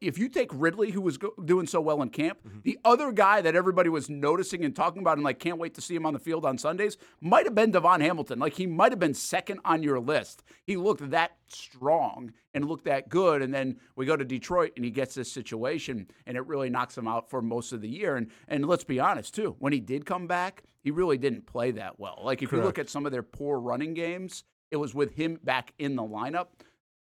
if 0.02 0.18
you 0.18 0.28
take 0.30 0.50
Ridley, 0.54 0.92
who 0.92 1.02
was 1.02 1.18
go- 1.18 1.34
doing 1.46 1.66
so 1.68 1.80
well 1.80 2.02
in 2.02 2.10
camp, 2.10 2.40
Mm-hmm. 2.46 2.60
the 2.64 2.78
other 2.84 3.12
guy 3.12 3.42
that 3.42 3.56
everybody 3.56 3.90
was 3.90 4.10
noticing 4.10 4.64
and 4.66 4.76
talking 4.76 5.02
about 5.02 5.18
and 5.18 5.24
like 5.24 5.40
can't 5.40 5.58
wait 5.58 5.74
to 5.76 5.82
see 5.82 5.96
him 5.96 6.06
on 6.06 6.14
the 6.14 6.20
field 6.20 6.46
on 6.46 6.58
Sundays 6.58 6.98
might 7.22 7.46
have 7.46 7.56
been 7.56 7.72
DaVon 7.72 8.02
Hamilton. 8.02 8.40
Like 8.40 8.54
he 8.54 8.66
might 8.68 8.92
have 8.92 9.00
been 9.00 9.14
second 9.14 9.60
on 9.64 9.82
your 9.84 10.00
list. 10.00 10.44
He 10.66 10.76
looked 10.78 11.10
that 11.12 11.38
strong 11.48 12.34
and 12.54 12.66
looked 12.66 12.86
that 12.86 13.10
good, 13.10 13.42
and 13.42 13.54
then 13.54 13.78
we 13.96 14.06
go 14.06 14.18
to 14.18 14.26
Detroit 14.26 14.74
and 14.76 14.84
he 14.84 14.92
gets 14.92 15.16
this 15.16 15.32
situation, 15.32 16.08
and 16.26 16.36
it 16.36 16.46
really 16.48 16.70
knocks 16.70 16.98
him 16.98 17.08
out 17.08 17.30
for 17.30 17.42
most 17.42 17.72
of 17.74 17.82
the 17.82 17.90
year. 17.90 18.16
And 18.18 18.28
and 18.48 18.66
let's 18.66 18.84
be 18.84 19.00
honest 19.00 19.34
too, 19.36 19.56
when 19.60 19.72
he 19.74 19.80
did 19.80 20.06
come 20.06 20.28
back, 20.28 20.64
he 20.84 20.92
really 20.92 21.18
didn't 21.18 21.46
play 21.46 21.72
that 21.72 22.00
well. 22.00 22.20
Like 22.24 22.42
if 22.42 22.52
you 22.52 22.62
look 22.62 22.80
at 22.80 22.90
some 22.90 23.06
of 23.06 23.12
their 23.12 23.24
poor 23.24 23.60
running 23.60 23.94
games, 23.94 24.44
it 24.72 24.78
was 24.78 24.94
with 24.96 25.14
him 25.14 25.40
back 25.44 25.74
in 25.80 25.96
the 25.96 26.04
lineup. 26.04 26.48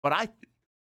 But 0.01 0.13
I 0.13 0.29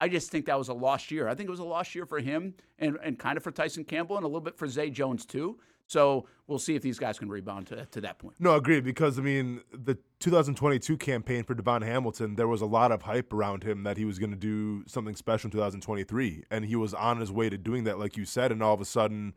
I 0.06 0.08
just 0.08 0.30
think 0.30 0.46
that 0.46 0.58
was 0.60 0.68
a 0.68 0.74
lost 0.74 1.10
year. 1.10 1.28
I 1.28 1.34
think 1.34 1.48
it 1.48 1.50
was 1.50 1.60
a 1.60 1.64
lost 1.64 1.96
year 1.96 2.06
for 2.06 2.20
him 2.20 2.54
and, 2.78 2.96
and 3.04 3.18
kind 3.18 3.38
of 3.38 3.44
for 3.44 3.50
Tyson 3.50 3.84
Campbell 3.84 4.18
and 4.18 4.24
a 4.24 4.28
little 4.28 4.40
bit 4.40 4.56
for 4.56 4.68
Zay 4.68 4.92
Jones 4.92 5.26
too. 5.26 5.58
So 5.88 6.28
we'll 6.46 6.60
see 6.60 6.76
if 6.76 6.84
these 6.84 7.00
guys 7.00 7.18
can 7.18 7.28
rebound 7.28 7.66
to, 7.68 7.88
to 7.88 8.02
that 8.02 8.20
point. 8.20 8.36
No, 8.40 8.54
agreed. 8.54 8.84
Because 8.84 9.18
I 9.18 9.24
mean, 9.24 9.62
the 9.72 9.98
2022 10.20 10.96
campaign 10.98 11.44
for 11.44 11.56
DaVon 11.56 11.84
Hamilton, 11.84 12.36
there 12.36 12.48
was 12.48 12.62
a 12.62 12.68
lot 12.68 12.92
of 12.92 13.02
hype 13.02 13.34
around 13.34 13.64
him 13.64 13.82
that 13.82 13.98
he 13.98 14.06
was 14.06 14.20
going 14.20 14.30
to 14.30 14.38
do 14.38 14.84
something 14.86 15.16
special 15.16 15.48
in 15.48 15.52
2023, 15.52 16.44
and 16.52 16.66
he 16.66 16.76
was 16.76 16.94
on 16.94 17.20
his 17.20 17.32
way 17.32 17.50
to 17.50 17.58
doing 17.58 17.84
that, 17.86 17.98
like 17.98 18.16
you 18.16 18.26
said. 18.26 18.52
And 18.52 18.62
all 18.62 18.76
of 18.76 18.82
a 18.82 18.86
sudden, 18.86 19.34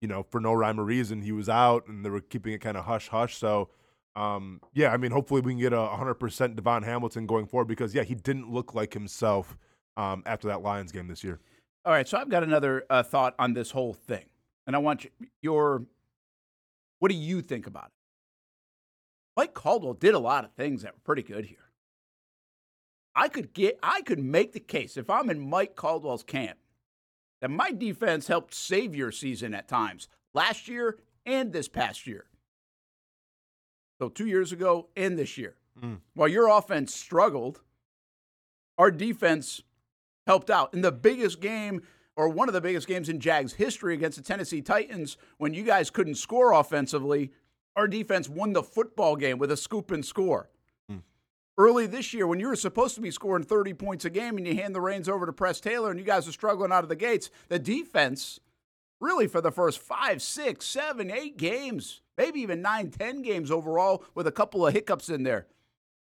you 0.00 0.06
know, 0.06 0.24
for 0.30 0.40
no 0.40 0.52
rhyme 0.52 0.78
or 0.78 0.84
reason, 0.84 1.22
he 1.22 1.32
was 1.32 1.48
out, 1.48 1.88
and 1.88 2.04
they 2.04 2.10
were 2.10 2.20
keeping 2.20 2.52
it 2.52 2.60
kind 2.60 2.76
of 2.76 2.84
hush 2.84 3.08
hush. 3.08 3.36
So, 3.36 3.70
um, 4.14 4.60
yeah, 4.72 4.92
I 4.92 4.98
mean, 4.98 5.10
hopefully 5.10 5.40
we 5.40 5.50
can 5.50 5.60
get 5.60 5.72
a 5.72 5.76
100% 5.76 6.14
DaVon 6.54 6.84
Hamilton 6.84 7.26
going 7.26 7.46
forward 7.46 7.66
because 7.66 7.92
yeah, 7.92 8.04
he 8.04 8.14
didn't 8.14 8.52
look 8.52 8.72
like 8.72 8.94
himself 8.94 9.56
um, 9.96 10.22
after 10.26 10.48
that 10.48 10.62
Lions 10.62 10.92
game 10.92 11.06
this 11.08 11.22
year. 11.24 11.40
All 11.84 11.92
right, 11.92 12.06
so 12.06 12.18
I've 12.18 12.28
got 12.28 12.42
another 12.42 12.84
uh, 12.88 13.02
thought 13.02 13.34
on 13.38 13.54
this 13.54 13.70
whole 13.72 13.92
thing, 13.92 14.26
and 14.66 14.76
I 14.76 14.78
want 14.78 15.04
you, 15.04 15.10
your 15.42 15.84
what 17.00 17.10
do 17.10 17.16
you 17.16 17.42
think 17.42 17.66
about 17.66 17.86
it? 17.86 17.92
Mike 19.36 19.54
Caldwell 19.54 19.94
did 19.94 20.14
a 20.14 20.18
lot 20.20 20.44
of 20.44 20.52
things 20.52 20.82
that 20.82 20.92
were 20.94 21.00
pretty 21.04 21.22
good 21.22 21.46
here. 21.46 21.70
I 23.14 23.28
could 23.28 23.52
get, 23.52 23.78
I 23.82 24.02
could 24.02 24.20
make 24.20 24.52
the 24.52 24.60
case 24.60 24.96
if 24.96 25.10
I'm 25.10 25.28
in 25.28 25.40
Mike 25.40 25.74
Caldwell's 25.74 26.22
camp 26.22 26.58
that 27.40 27.50
my 27.50 27.72
defense 27.72 28.28
helped 28.28 28.54
save 28.54 28.94
your 28.94 29.10
season 29.10 29.52
at 29.52 29.66
times 29.68 30.06
last 30.32 30.68
year 30.68 30.98
and 31.26 31.52
this 31.52 31.66
past 31.66 32.06
year. 32.06 32.26
So 34.00 34.08
two 34.08 34.26
years 34.26 34.52
ago 34.52 34.88
and 34.96 35.18
this 35.18 35.36
year, 35.36 35.56
Mm. 35.80 36.00
while 36.12 36.28
your 36.28 36.48
offense 36.48 36.94
struggled, 36.94 37.62
our 38.76 38.90
defense 38.90 39.62
helped 40.26 40.50
out 40.50 40.72
in 40.74 40.82
the 40.82 40.92
biggest 40.92 41.40
game 41.40 41.82
or 42.16 42.28
one 42.28 42.48
of 42.48 42.52
the 42.52 42.60
biggest 42.60 42.86
games 42.86 43.08
in 43.08 43.20
Jags 43.20 43.54
history 43.54 43.94
against 43.94 44.18
the 44.18 44.24
Tennessee 44.24 44.62
Titans 44.62 45.16
when 45.38 45.54
you 45.54 45.64
guys 45.64 45.90
couldn't 45.90 46.16
score 46.16 46.52
offensively. 46.52 47.32
Our 47.74 47.88
defense 47.88 48.28
won 48.28 48.52
the 48.52 48.62
football 48.62 49.16
game 49.16 49.38
with 49.38 49.50
a 49.50 49.56
scoop 49.56 49.90
and 49.90 50.04
score. 50.04 50.50
Hmm. 50.88 50.98
Early 51.56 51.86
this 51.86 52.12
year, 52.12 52.26
when 52.26 52.38
you 52.38 52.48
were 52.48 52.56
supposed 52.56 52.94
to 52.96 53.00
be 53.00 53.10
scoring 53.10 53.44
30 53.44 53.72
points 53.74 54.04
a 54.04 54.10
game 54.10 54.36
and 54.36 54.46
you 54.46 54.54
hand 54.54 54.74
the 54.74 54.80
reins 54.80 55.08
over 55.08 55.24
to 55.24 55.32
Press 55.32 55.60
Taylor 55.60 55.90
and 55.90 55.98
you 55.98 56.04
guys 56.04 56.28
are 56.28 56.32
struggling 56.32 56.72
out 56.72 56.82
of 56.82 56.90
the 56.90 56.96
gates, 56.96 57.30
the 57.48 57.58
defense, 57.58 58.40
really 59.00 59.26
for 59.26 59.40
the 59.40 59.50
first 59.50 59.78
five, 59.78 60.20
six, 60.20 60.66
seven, 60.66 61.10
eight 61.10 61.38
games, 61.38 62.02
maybe 62.18 62.40
even 62.40 62.60
nine, 62.60 62.90
ten 62.90 63.22
games 63.22 63.50
overall, 63.50 64.04
with 64.14 64.26
a 64.26 64.32
couple 64.32 64.66
of 64.66 64.74
hiccups 64.74 65.08
in 65.08 65.22
there, 65.22 65.46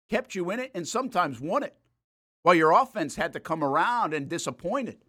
kept 0.10 0.34
you 0.34 0.50
in 0.50 0.60
it 0.60 0.72
and 0.74 0.88
sometimes 0.88 1.40
won 1.40 1.62
it 1.62 1.76
while 2.44 2.56
your 2.56 2.72
offense 2.72 3.16
had 3.16 3.34
to 3.34 3.40
come 3.40 3.64
around 3.64 4.14
and 4.14 4.30
disappointed. 4.30 5.04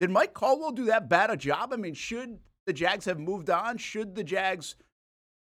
Did 0.00 0.10
Mike 0.10 0.34
Caldwell 0.34 0.72
do 0.72 0.84
that 0.86 1.08
bad 1.08 1.30
a 1.30 1.36
job? 1.36 1.72
I 1.72 1.76
mean, 1.76 1.94
should 1.94 2.38
the 2.66 2.72
Jags 2.72 3.04
have 3.04 3.18
moved 3.18 3.50
on? 3.50 3.78
Should 3.78 4.14
the 4.14 4.24
Jags 4.24 4.76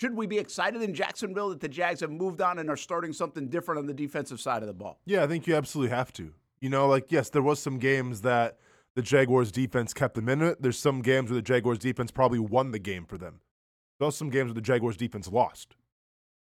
should 0.01 0.15
we 0.15 0.27
be 0.27 0.39
excited 0.39 0.83
in 0.83 0.93
Jacksonville 0.93 1.49
that 1.49 1.61
the 1.61 1.69
Jags 1.69 2.01
have 2.01 2.11
moved 2.11 2.43
on 2.43 2.59
and 2.59 2.69
are 2.69 2.77
starting 2.77 3.15
something 3.15 3.49
different 3.49 3.79
on 3.79 3.87
the 3.87 3.95
defensive 3.95 4.41
side 4.41 4.63
of 4.63 4.69
the 4.69 4.75
ball? 4.75 5.01
Yeah, 5.07 5.25
I 5.25 5.27
think 5.27 5.47
you 5.47 5.55
absolutely 5.55 5.97
have 5.97 6.13
to. 6.15 6.35
You 6.61 6.69
know, 6.69 6.87
like 6.87 7.11
yes, 7.11 7.31
there 7.31 7.43
was 7.43 7.61
some 7.61 7.79
games 7.79 8.21
that 8.23 8.59
the 8.95 9.03
Jaguars 9.03 9.51
defense 9.51 9.95
kept 9.95 10.15
them 10.15 10.29
in 10.29 10.43
it. 10.43 10.61
There's 10.61 10.79
some 10.79 11.01
games 11.01 11.31
where 11.31 11.37
the 11.37 11.43
Jaguars 11.43 11.79
defense 11.79 12.11
probably 12.11 12.39
won 12.39 12.73
the 12.73 12.79
game 12.79 13.07
for 13.07 13.17
them. 13.17 13.41
There's 13.99 14.17
some 14.17 14.31
games 14.31 14.49
where 14.49 14.55
the 14.55 14.61
Jaguars 14.61 14.97
defense 14.97 15.29
lost. 15.29 15.77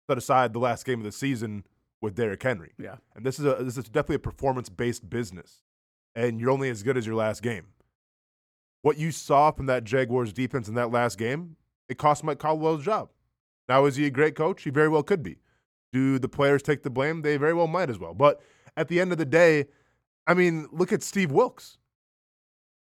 Set 0.08 0.18
aside 0.18 0.52
the 0.52 0.58
last 0.58 0.84
game 0.84 1.00
of 1.00 1.04
the 1.04 1.12
season 1.12 1.64
with 2.02 2.14
Derrick 2.14 2.42
Henry. 2.42 2.72
Yeah. 2.78 2.96
And 3.16 3.24
this 3.24 3.38
is 3.38 3.46
a 3.46 3.54
this 3.64 3.78
is 3.78 3.84
definitely 3.84 4.16
a 4.16 4.18
performance 4.18 4.68
based 4.68 5.08
business. 5.08 5.62
And 6.14 6.38
you're 6.38 6.50
only 6.50 6.68
as 6.68 6.82
good 6.82 6.98
as 6.98 7.06
your 7.06 7.14
last 7.14 7.42
game. 7.42 7.68
What 8.82 8.98
you 8.98 9.12
saw 9.12 9.50
from 9.52 9.66
that 9.66 9.84
Jaguars 9.84 10.32
defense 10.32 10.68
in 10.68 10.74
that 10.74 10.90
last 10.90 11.16
game, 11.16 11.56
it 11.88 11.96
cost 11.96 12.22
Mike 12.24 12.38
Caldwell's 12.38 12.84
job. 12.84 13.08
Now, 13.68 13.86
is 13.86 13.96
he 13.96 14.04
a 14.04 14.10
great 14.10 14.34
coach? 14.34 14.62
He 14.64 14.70
very 14.70 14.88
well 14.88 15.02
could 15.04 15.22
be. 15.22 15.38
Do 15.92 16.18
the 16.18 16.28
players 16.28 16.62
take 16.62 16.82
the 16.82 16.90
blame? 16.90 17.22
They 17.22 17.36
very 17.38 17.54
well 17.54 17.68
might 17.68 17.88
as 17.88 17.98
well. 17.98 18.12
But 18.12 18.42
at 18.76 18.88
the 18.88 19.00
end 19.00 19.12
of 19.12 19.18
the 19.18 19.24
day, 19.24 19.66
I 20.26 20.34
mean, 20.34 20.68
look 20.72 20.92
at 20.92 21.02
Steve 21.02 21.30
Wilks. 21.30 21.78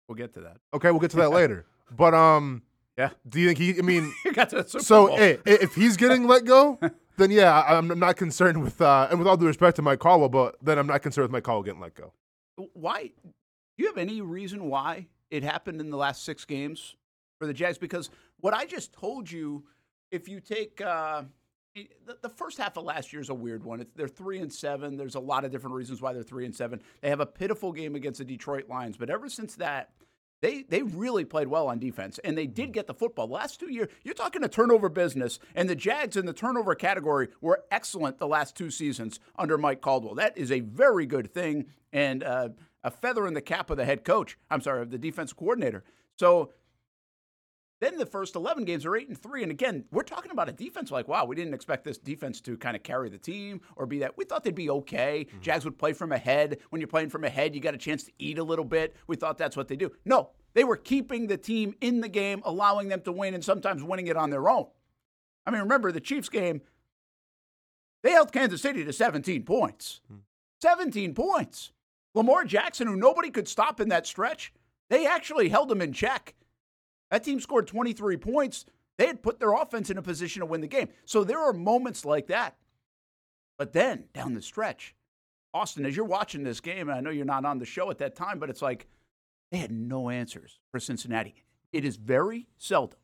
We'll 0.07 0.15
get 0.15 0.33
to 0.33 0.41
that. 0.41 0.57
Okay, 0.73 0.89
we'll 0.91 0.99
get 0.99 1.11
to 1.11 1.17
that 1.17 1.31
later. 1.31 1.65
But 1.91 2.13
um, 2.13 2.63
Yeah. 2.97 3.09
do 3.27 3.39
you 3.39 3.47
think 3.47 3.59
he? 3.59 3.77
I 3.77 3.81
mean, 3.81 4.11
You 4.25 4.31
got 4.33 4.49
to 4.51 4.67
Super 4.67 4.83
so 4.83 5.07
hey, 5.15 5.37
if 5.45 5.75
he's 5.75 5.97
getting 5.97 6.25
let 6.27 6.45
go, 6.45 6.79
then 7.17 7.31
yeah, 7.31 7.61
I- 7.61 7.77
I'm 7.77 7.87
not 7.99 8.15
concerned 8.17 8.63
with. 8.63 8.81
Uh, 8.81 9.07
and 9.09 9.19
with 9.19 9.27
all 9.27 9.37
due 9.37 9.47
respect 9.47 9.75
to 9.77 9.81
Mike 9.81 9.99
Caldwell, 9.99 10.29
but 10.29 10.55
then 10.61 10.77
I'm 10.79 10.87
not 10.87 11.01
concerned 11.01 11.25
with 11.25 11.31
Mike 11.31 11.43
Caldwell 11.43 11.63
getting 11.63 11.81
let 11.81 11.95
go. 11.95 12.13
why 12.73 13.03
do 13.03 13.31
you 13.77 13.87
have 13.87 13.97
any 13.97 14.21
reason 14.21 14.69
why 14.69 15.07
it 15.31 15.43
happened 15.43 15.81
in 15.81 15.89
the 15.89 15.97
last 15.97 16.23
six 16.23 16.45
games 16.45 16.95
for 17.39 17.47
the 17.47 17.53
Jags? 17.53 17.77
Because 17.77 18.09
what 18.39 18.53
I 18.53 18.65
just 18.65 18.93
told 18.93 19.31
you, 19.31 19.63
if 20.11 20.27
you 20.29 20.39
take 20.39 20.79
uh, 20.81 21.23
the, 21.75 22.17
the 22.21 22.29
first 22.29 22.57
half 22.59 22.77
of 22.77 22.83
last 22.83 23.11
year 23.11 23.21
is 23.21 23.29
a 23.29 23.33
weird 23.33 23.63
one. 23.63 23.81
It's, 23.81 23.91
they're 23.95 24.07
three 24.07 24.39
and 24.39 24.53
seven. 24.53 24.95
There's 24.95 25.15
a 25.15 25.19
lot 25.19 25.43
of 25.43 25.51
different 25.51 25.75
reasons 25.75 26.01
why 26.01 26.13
they're 26.13 26.21
three 26.21 26.45
and 26.45 26.55
seven. 26.55 26.81
They 27.01 27.09
have 27.09 27.19
a 27.19 27.25
pitiful 27.25 27.71
game 27.71 27.95
against 27.95 28.19
the 28.19 28.25
Detroit 28.25 28.69
Lions, 28.69 28.97
but 28.97 29.09
ever 29.09 29.27
since 29.29 29.55
that. 29.55 29.89
They, 30.43 30.63
they 30.63 30.81
really 30.81 31.23
played 31.23 31.47
well 31.47 31.69
on 31.69 31.79
defense, 31.79 32.19
and 32.21 32.37
they 32.37 32.47
did 32.47 32.73
get 32.73 32.85
the 32.85 32.93
football. 32.93 33.27
The 33.27 33.33
last 33.33 33.61
two 33.61 33.71
years, 33.71 33.87
you're 34.03 34.13
talking 34.13 34.43
a 34.43 34.49
turnover 34.49 34.89
business, 34.89 35.39
and 35.55 35.69
the 35.69 35.75
Jags 35.75 36.17
in 36.17 36.25
the 36.25 36.33
turnover 36.33 36.75
category 36.75 37.29
were 37.39 37.63
excellent 37.71 38.17
the 38.17 38.27
last 38.27 38.53
two 38.53 38.69
seasons 38.69 39.21
under 39.39 39.57
Mike 39.57 39.79
Caldwell. 39.79 40.15
That 40.15 40.37
is 40.37 40.51
a 40.51 40.59
very 40.59 41.05
good 41.05 41.33
thing, 41.33 41.67
and 41.93 42.25
uh, 42.25 42.49
a 42.83 42.91
feather 42.91 43.25
in 43.25 43.35
the 43.35 43.41
cap 43.41 43.69
of 43.69 43.77
the 43.77 43.85
head 43.85 44.03
coach. 44.03 44.37
I'm 44.51 44.59
sorry, 44.59 44.81
of 44.81 44.91
the 44.91 44.97
defense 44.97 45.31
coordinator. 45.31 45.85
So 46.17 46.51
then 47.83 47.97
the 47.97 48.05
first 48.05 48.35
11 48.35 48.65
games 48.65 48.85
are 48.85 48.95
8 48.95 49.09
and 49.09 49.17
3 49.17 49.43
and 49.43 49.51
again, 49.51 49.85
we're 49.91 50.03
talking 50.03 50.31
about 50.31 50.49
a 50.49 50.53
defense 50.53 50.91
like 50.91 51.07
wow, 51.07 51.25
we 51.25 51.35
didn't 51.35 51.53
expect 51.53 51.83
this 51.83 51.97
defense 51.97 52.39
to 52.41 52.57
kind 52.57 52.75
of 52.75 52.83
carry 52.83 53.09
the 53.09 53.17
team 53.17 53.61
or 53.75 53.85
be 53.85 53.99
that. 53.99 54.17
We 54.17 54.25
thought 54.25 54.43
they'd 54.43 54.55
be 54.55 54.69
okay. 54.69 55.27
Mm-hmm. 55.29 55.41
Jags 55.41 55.65
would 55.65 55.77
play 55.77 55.93
from 55.93 56.11
ahead. 56.11 56.59
When 56.69 56.79
you're 56.79 56.87
playing 56.87 57.09
from 57.09 57.23
ahead, 57.23 57.53
you 57.53 57.61
got 57.61 57.73
a 57.73 57.77
chance 57.79 58.03
to 58.05 58.11
eat 58.17 58.37
a 58.37 58.43
little 58.43 58.65
bit. 58.65 58.95
We 59.07 59.15
thought 59.15 59.37
that's 59.37 59.57
what 59.57 59.67
they 59.67 59.75
do. 59.75 59.91
No, 60.05 60.29
they 60.53 60.63
were 60.63 60.77
keeping 60.77 61.27
the 61.27 61.37
team 61.37 61.75
in 61.81 62.01
the 62.01 62.09
game, 62.09 62.41
allowing 62.45 62.87
them 62.87 63.01
to 63.01 63.11
win 63.11 63.33
and 63.33 63.43
sometimes 63.43 63.83
winning 63.83 64.07
it 64.07 64.17
on 64.17 64.29
their 64.29 64.49
own. 64.49 64.67
I 65.45 65.51
mean, 65.51 65.61
remember 65.61 65.91
the 65.91 65.99
Chiefs 65.99 66.29
game, 66.29 66.61
they 68.01 68.11
held 68.11 68.31
Kansas 68.31 68.61
City 68.61 68.83
to 68.83 68.93
17 68.93 69.43
points. 69.43 70.01
Hmm. 70.07 70.19
17 70.61 71.13
points. 71.13 71.71
Lamar 72.13 72.45
Jackson, 72.45 72.87
who 72.87 72.95
nobody 72.95 73.29
could 73.29 73.47
stop 73.47 73.79
in 73.81 73.89
that 73.89 74.05
stretch, 74.05 74.53
they 74.89 75.05
actually 75.05 75.49
held 75.49 75.71
him 75.71 75.81
in 75.81 75.91
check. 75.91 76.35
That 77.13 77.23
team 77.23 77.39
scored 77.39 77.67
23 77.67 78.17
points. 78.17 78.65
They 78.97 79.05
had 79.05 79.21
put 79.21 79.39
their 79.39 79.53
offense 79.53 79.91
in 79.91 79.99
a 79.99 80.01
position 80.01 80.39
to 80.39 80.47
win 80.47 80.61
the 80.61 80.67
game. 80.67 80.89
So 81.05 81.23
there 81.23 81.37
are 81.37 81.53
moments 81.53 82.05
like 82.05 82.25
that. 82.27 82.57
But 83.55 83.71
then 83.71 84.05
down 84.15 84.33
the 84.33 84.41
stretch, 84.41 84.95
Austen, 85.53 85.85
as 85.85 85.95
you're 85.95 86.05
watching 86.05 86.43
this 86.43 86.59
game, 86.59 86.89
and 86.89 86.97
I 86.97 87.01
know 87.01 87.11
you're 87.11 87.23
not 87.23 87.45
on 87.45 87.59
the 87.59 87.67
show 87.67 87.91
at 87.91 87.99
that 87.99 88.15
time, 88.15 88.39
but 88.39 88.49
it's 88.49 88.63
like 88.63 88.87
they 89.51 89.59
had 89.59 89.71
no 89.71 90.09
answers 90.09 90.59
for 90.71 90.79
Cincinnati. 90.79 91.35
It 91.71 91.85
is 91.85 91.97
very 91.97 92.47
seldom 92.57 92.97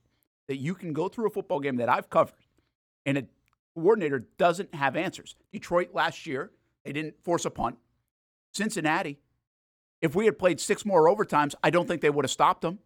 that 0.47 0.57
you 0.57 0.73
can 0.73 0.91
go 0.91 1.07
through 1.07 1.27
a 1.27 1.31
football 1.31 1.59
game 1.59 1.75
that 1.75 1.87
I've 1.87 2.09
covered 2.09 2.33
and 3.05 3.15
a 3.15 3.25
coordinator 3.75 4.27
doesn't 4.39 4.73
have 4.73 4.95
answers. 4.95 5.35
Detroit 5.53 5.89
last 5.93 6.25
year, 6.25 6.49
they 6.83 6.93
didn't 6.93 7.23
force 7.23 7.45
a 7.45 7.51
punt. 7.51 7.77
Cincinnati, 8.55 9.19
if 10.01 10.15
we 10.15 10.25
had 10.25 10.39
played 10.39 10.59
six 10.59 10.83
more 10.83 11.05
overtimes, 11.07 11.53
I 11.61 11.69
don't 11.69 11.87
think 11.87 12.01
they 12.01 12.09
would 12.09 12.25
have 12.25 12.31
stopped 12.31 12.61
them. 12.63 12.79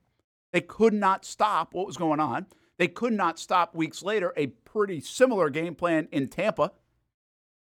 They 0.53 0.61
could 0.61 0.93
not 0.93 1.25
stop 1.25 1.73
what 1.73 1.87
was 1.87 1.97
going 1.97 2.21
on. 2.21 2.45
They 2.77 2.87
could 2.87 3.13
not 3.13 3.37
stop 3.37 3.75
weeks 3.75 4.01
later 4.01 4.33
a 4.37 4.47
pretty 4.47 5.01
similar 5.01 5.49
game 5.49 5.75
plan 5.75 6.07
in 6.11 6.29
Tampa. 6.29 6.71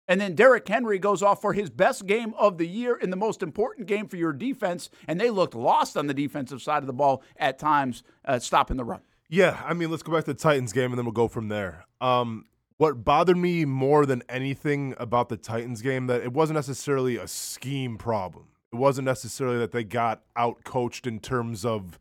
And 0.08 0.22
then 0.22 0.36
Derrick 0.36 0.68
Henry 0.68 1.00
goes 1.00 1.24
off 1.24 1.42
for 1.42 1.54
his 1.54 1.72
best 1.72 2.06
game 2.06 2.36
of 2.38 2.60
the 2.60 2.68
year 2.68 2.96
in 2.96 3.10
the 3.10 3.16
most 3.16 3.42
important 3.42 3.88
game 3.88 4.08
for 4.08 4.18
your 4.18 4.34
defense, 4.34 4.92
and 5.08 5.20
they 5.20 5.32
looked 5.32 5.56
lost 5.56 5.98
on 5.98 6.06
the 6.06 6.14
defensive 6.14 6.62
side 6.62 6.84
of 6.84 6.88
the 6.88 6.94
ball 6.94 7.24
at 7.38 7.58
times, 7.58 8.04
uh, 8.24 8.38
stopping 8.38 8.78
the 8.78 8.84
run. 8.84 9.02
Yeah, 9.30 9.60
I 9.66 9.74
mean, 9.74 9.90
let's 9.90 10.04
go 10.04 10.12
back 10.12 10.26
to 10.26 10.34
the 10.34 10.40
Titans 10.40 10.74
game 10.74 10.92
and 10.92 11.00
then 11.00 11.06
we'll 11.06 11.12
go 11.12 11.28
from 11.28 11.48
there. 11.48 11.86
Um, 12.00 12.46
what 12.78 13.04
bothered 13.04 13.38
me 13.38 13.66
more 13.66 14.06
than 14.06 14.22
anything 14.30 14.94
about 14.98 15.30
the 15.30 15.38
Titans 15.38 15.82
game 15.82 16.08
that 16.08 16.22
it 16.22 16.34
wasn't 16.34 16.56
necessarily 16.56 17.18
a 17.18 17.28
scheme 17.28 17.98
problem. 17.98 18.50
It 18.72 18.76
wasn't 18.76 19.06
necessarily 19.06 19.58
that 19.60 19.72
they 19.72 19.84
got 19.84 20.22
out 20.36 20.64
coached 20.64 21.08
in 21.08 21.20
terms 21.20 21.66
of 21.66 22.00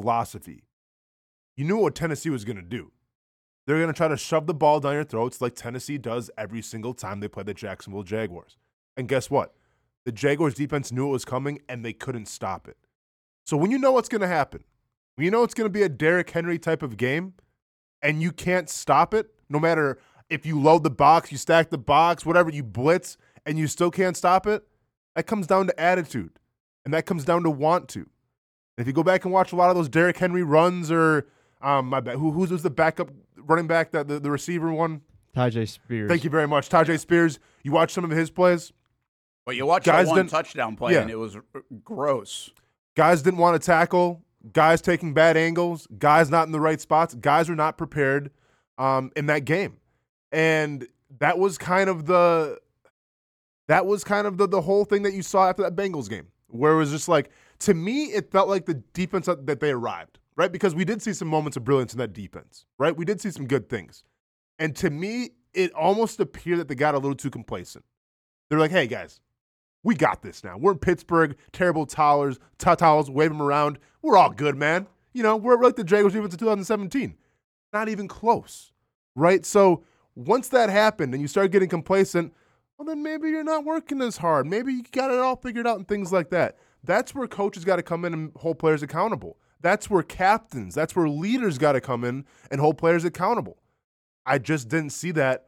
philosophy. 0.00 0.62
You 1.56 1.64
knew 1.64 1.78
what 1.78 1.94
Tennessee 1.94 2.28
was 2.28 2.44
going 2.44 2.56
to 2.56 2.62
do. 2.62 2.92
They're 3.66 3.78
going 3.78 3.88
to 3.88 3.96
try 3.96 4.08
to 4.08 4.16
shove 4.18 4.46
the 4.46 4.52
ball 4.52 4.78
down 4.78 4.92
your 4.92 5.04
throats 5.04 5.40
like 5.40 5.54
Tennessee 5.54 5.96
does 5.96 6.30
every 6.36 6.60
single 6.60 6.92
time 6.92 7.20
they 7.20 7.28
play 7.28 7.44
the 7.44 7.54
Jacksonville 7.54 8.02
Jaguars. 8.02 8.58
And 8.94 9.08
guess 9.08 9.30
what? 9.30 9.54
The 10.04 10.12
Jaguars 10.12 10.54
defense 10.54 10.92
knew 10.92 11.08
it 11.08 11.12
was 11.12 11.24
coming 11.24 11.60
and 11.66 11.82
they 11.82 11.94
couldn't 11.94 12.26
stop 12.26 12.68
it. 12.68 12.76
So 13.46 13.56
when 13.56 13.70
you 13.70 13.78
know 13.78 13.92
what's 13.92 14.10
going 14.10 14.20
to 14.20 14.28
happen, 14.28 14.64
when 15.14 15.24
you 15.24 15.30
know 15.30 15.42
it's 15.42 15.54
going 15.54 15.64
to 15.66 15.72
be 15.72 15.82
a 15.82 15.88
Derrick 15.88 16.28
Henry 16.28 16.58
type 16.58 16.82
of 16.82 16.98
game 16.98 17.32
and 18.02 18.22
you 18.22 18.32
can't 18.32 18.68
stop 18.68 19.14
it, 19.14 19.30
no 19.48 19.58
matter 19.58 19.98
if 20.28 20.44
you 20.44 20.60
load 20.60 20.82
the 20.82 20.90
box, 20.90 21.32
you 21.32 21.38
stack 21.38 21.70
the 21.70 21.78
box, 21.78 22.26
whatever, 22.26 22.50
you 22.50 22.62
blitz 22.62 23.16
and 23.46 23.58
you 23.58 23.66
still 23.66 23.90
can't 23.90 24.16
stop 24.16 24.46
it, 24.46 24.62
that 25.14 25.26
comes 25.26 25.46
down 25.46 25.66
to 25.68 25.80
attitude 25.80 26.38
and 26.84 26.92
that 26.92 27.06
comes 27.06 27.24
down 27.24 27.42
to 27.44 27.50
want 27.50 27.88
to. 27.88 28.06
And 28.76 28.82
if 28.84 28.86
you 28.86 28.92
go 28.92 29.02
back 29.02 29.24
and 29.24 29.32
watch 29.32 29.52
a 29.52 29.56
lot 29.56 29.70
of 29.70 29.76
those 29.76 29.88
Derrick 29.88 30.16
Henry 30.18 30.42
runs 30.42 30.90
or 30.90 31.26
um, 31.62 31.86
my 31.86 32.00
bad, 32.00 32.16
who, 32.16 32.30
who's 32.32 32.50
was 32.50 32.62
the 32.62 32.70
backup 32.70 33.10
running 33.36 33.66
back, 33.66 33.90
that 33.92 34.08
the, 34.08 34.18
the 34.20 34.30
receiver 34.30 34.72
one? 34.72 35.00
Tyjae 35.34 35.68
Spears. 35.68 36.08
Thank 36.08 36.24
you 36.24 36.30
very 36.30 36.46
much. 36.48 36.68
Tyjae 36.68 36.98
Spears. 36.98 37.38
You 37.62 37.72
watch 37.72 37.92
some 37.92 38.04
of 38.04 38.10
his 38.10 38.30
plays. 38.30 38.72
Well, 39.46 39.54
you 39.54 39.64
watch 39.66 39.84
Guys 39.84 40.06
that 40.06 40.12
one 40.12 40.26
touchdown 40.26 40.76
play, 40.76 40.94
Yeah. 40.94 41.02
and 41.02 41.10
it 41.10 41.16
was 41.16 41.36
r- 41.36 41.42
gross. 41.84 42.50
Guys 42.96 43.22
didn't 43.22 43.38
want 43.38 43.60
to 43.60 43.64
tackle. 43.64 44.22
Guys 44.52 44.80
taking 44.80 45.14
bad 45.14 45.36
angles. 45.36 45.86
Guys 45.98 46.30
not 46.30 46.46
in 46.46 46.52
the 46.52 46.60
right 46.60 46.80
spots. 46.80 47.14
Guys 47.14 47.48
were 47.48 47.54
not 47.54 47.76
prepared 47.78 48.30
um, 48.78 49.10
in 49.16 49.26
that 49.26 49.44
game, 49.44 49.76
and 50.32 50.86
that 51.18 51.38
was 51.38 51.58
kind 51.58 51.88
of 51.90 52.06
the 52.06 52.58
that 53.68 53.86
was 53.86 54.04
kind 54.04 54.26
of 54.26 54.36
the 54.38 54.46
the 54.48 54.60
whole 54.62 54.84
thing 54.84 55.02
that 55.02 55.12
you 55.14 55.22
saw 55.22 55.48
after 55.48 55.62
that 55.62 55.76
Bengals 55.76 56.08
game, 56.08 56.28
where 56.48 56.72
it 56.72 56.76
was 56.76 56.90
just 56.90 57.08
like 57.08 57.30
to 57.60 57.74
me, 57.74 58.06
it 58.06 58.30
felt 58.30 58.48
like 58.48 58.66
the 58.66 58.74
defense 58.74 59.26
that 59.26 59.60
they 59.60 59.70
arrived 59.70 60.18
right 60.36 60.52
because 60.52 60.74
we 60.74 60.84
did 60.84 61.00
see 61.00 61.12
some 61.12 61.28
moments 61.28 61.56
of 61.56 61.64
brilliance 61.64 61.92
in 61.92 61.98
that 61.98 62.12
defense, 62.12 62.66
right? 62.78 62.96
We 62.96 63.04
did 63.04 63.20
see 63.20 63.30
some 63.30 63.46
good 63.46 63.68
things, 63.68 64.04
and 64.58 64.74
to 64.76 64.90
me, 64.90 65.30
it 65.54 65.72
almost 65.72 66.20
appeared 66.20 66.58
that 66.58 66.68
they 66.68 66.74
got 66.74 66.94
a 66.94 66.98
little 66.98 67.16
too 67.16 67.30
complacent. 67.30 67.84
They're 68.48 68.58
like, 68.58 68.70
"Hey 68.70 68.86
guys, 68.86 69.20
we 69.86 69.94
got 69.94 70.20
this 70.20 70.42
now. 70.42 70.58
We're 70.58 70.72
in 70.72 70.78
Pittsburgh, 70.78 71.36
terrible 71.52 71.86
towers, 71.86 72.40
towels, 72.58 73.08
wave 73.08 73.30
them 73.30 73.40
around. 73.40 73.78
We're 74.02 74.16
all 74.16 74.30
good, 74.30 74.56
man. 74.56 74.88
You 75.12 75.22
know, 75.22 75.36
we're 75.36 75.62
like 75.62 75.76
the 75.76 75.84
Jaguars 75.84 76.12
defense 76.12 76.34
in 76.34 76.40
2017. 76.40 77.14
Not 77.72 77.88
even 77.88 78.08
close, 78.08 78.72
right? 79.14 79.46
So 79.46 79.84
once 80.16 80.48
that 80.48 80.70
happened 80.70 81.14
and 81.14 81.22
you 81.22 81.28
start 81.28 81.52
getting 81.52 81.68
complacent, 81.68 82.34
well, 82.76 82.86
then 82.86 83.02
maybe 83.02 83.30
you're 83.30 83.44
not 83.44 83.64
working 83.64 84.02
as 84.02 84.16
hard. 84.16 84.46
Maybe 84.46 84.72
you 84.72 84.82
got 84.90 85.12
it 85.12 85.18
all 85.20 85.36
figured 85.36 85.68
out 85.68 85.76
and 85.76 85.86
things 85.86 86.12
like 86.12 86.30
that. 86.30 86.56
That's 86.86 87.14
where 87.14 87.26
coaches 87.26 87.64
got 87.64 87.76
to 87.76 87.82
come 87.82 88.04
in 88.04 88.14
and 88.14 88.32
hold 88.36 88.58
players 88.58 88.82
accountable. 88.82 89.36
That's 89.60 89.90
where 89.90 90.02
captains, 90.02 90.74
that's 90.74 90.94
where 90.94 91.08
leaders 91.08 91.58
got 91.58 91.72
to 91.72 91.80
come 91.80 92.04
in 92.04 92.24
and 92.50 92.60
hold 92.60 92.78
players 92.78 93.04
accountable. 93.04 93.58
I 94.24 94.38
just 94.38 94.68
didn't 94.68 94.90
see 94.90 95.10
that 95.12 95.46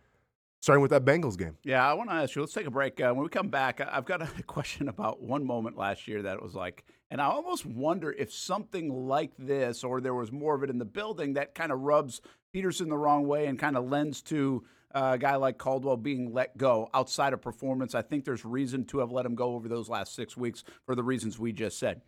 starting 0.60 0.82
with 0.82 0.90
that 0.90 1.04
Bengals 1.04 1.38
game. 1.38 1.56
Yeah, 1.62 1.88
I 1.88 1.94
want 1.94 2.10
to 2.10 2.16
ask 2.16 2.34
you. 2.34 2.42
Let's 2.42 2.52
take 2.52 2.66
a 2.66 2.70
break. 2.70 3.00
Uh, 3.00 3.12
when 3.12 3.22
we 3.22 3.28
come 3.28 3.48
back, 3.48 3.80
I've 3.80 4.04
got 4.04 4.22
a 4.22 4.42
question 4.46 4.88
about 4.88 5.22
one 5.22 5.44
moment 5.44 5.76
last 5.76 6.08
year 6.08 6.22
that 6.22 6.34
it 6.34 6.42
was 6.42 6.54
like, 6.54 6.84
and 7.10 7.20
I 7.20 7.26
almost 7.26 7.64
wonder 7.64 8.12
if 8.12 8.32
something 8.32 9.06
like 9.06 9.32
this, 9.38 9.84
or 9.84 10.00
there 10.00 10.14
was 10.14 10.32
more 10.32 10.54
of 10.54 10.62
it 10.62 10.70
in 10.70 10.78
the 10.78 10.84
building, 10.84 11.34
that 11.34 11.54
kind 11.54 11.72
of 11.72 11.80
rubs 11.80 12.20
Pederson 12.54 12.88
the 12.88 12.98
wrong 12.98 13.26
way 13.26 13.46
and 13.46 13.58
kind 13.58 13.76
of 13.76 13.88
lends 13.88 14.22
to 14.22 14.64
uh, 14.94 15.12
a 15.14 15.18
guy 15.18 15.36
like 15.36 15.58
Caldwell 15.58 15.96
being 15.96 16.32
let 16.32 16.56
go 16.56 16.88
outside 16.94 17.32
of 17.32 17.42
performance. 17.42 17.94
I 17.94 18.02
think 18.02 18.24
there's 18.24 18.44
reason 18.44 18.84
to 18.86 18.98
have 18.98 19.10
let 19.10 19.26
him 19.26 19.34
go 19.34 19.54
over 19.54 19.68
those 19.68 19.88
last 19.88 20.14
six 20.14 20.36
weeks 20.36 20.64
for 20.86 20.94
the 20.94 21.02
reasons 21.02 21.38
we 21.38 21.52
just 21.52 21.78
said. 21.78 22.00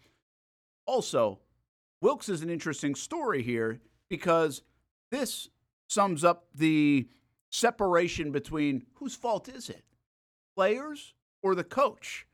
Also, 0.86 1.38
Wilks 2.00 2.28
is 2.28 2.42
an 2.42 2.50
interesting 2.50 2.94
story 2.94 3.42
here 3.42 3.80
because 4.08 4.62
this 5.10 5.48
sums 5.88 6.24
up 6.24 6.46
the 6.54 7.08
separation 7.50 8.32
between 8.32 8.86
whose 8.94 9.14
fault 9.14 9.48
is 9.48 9.68
it? 9.68 9.84
Players 10.56 11.14
or 11.42 11.54
the 11.54 11.64
coach? 11.64 12.26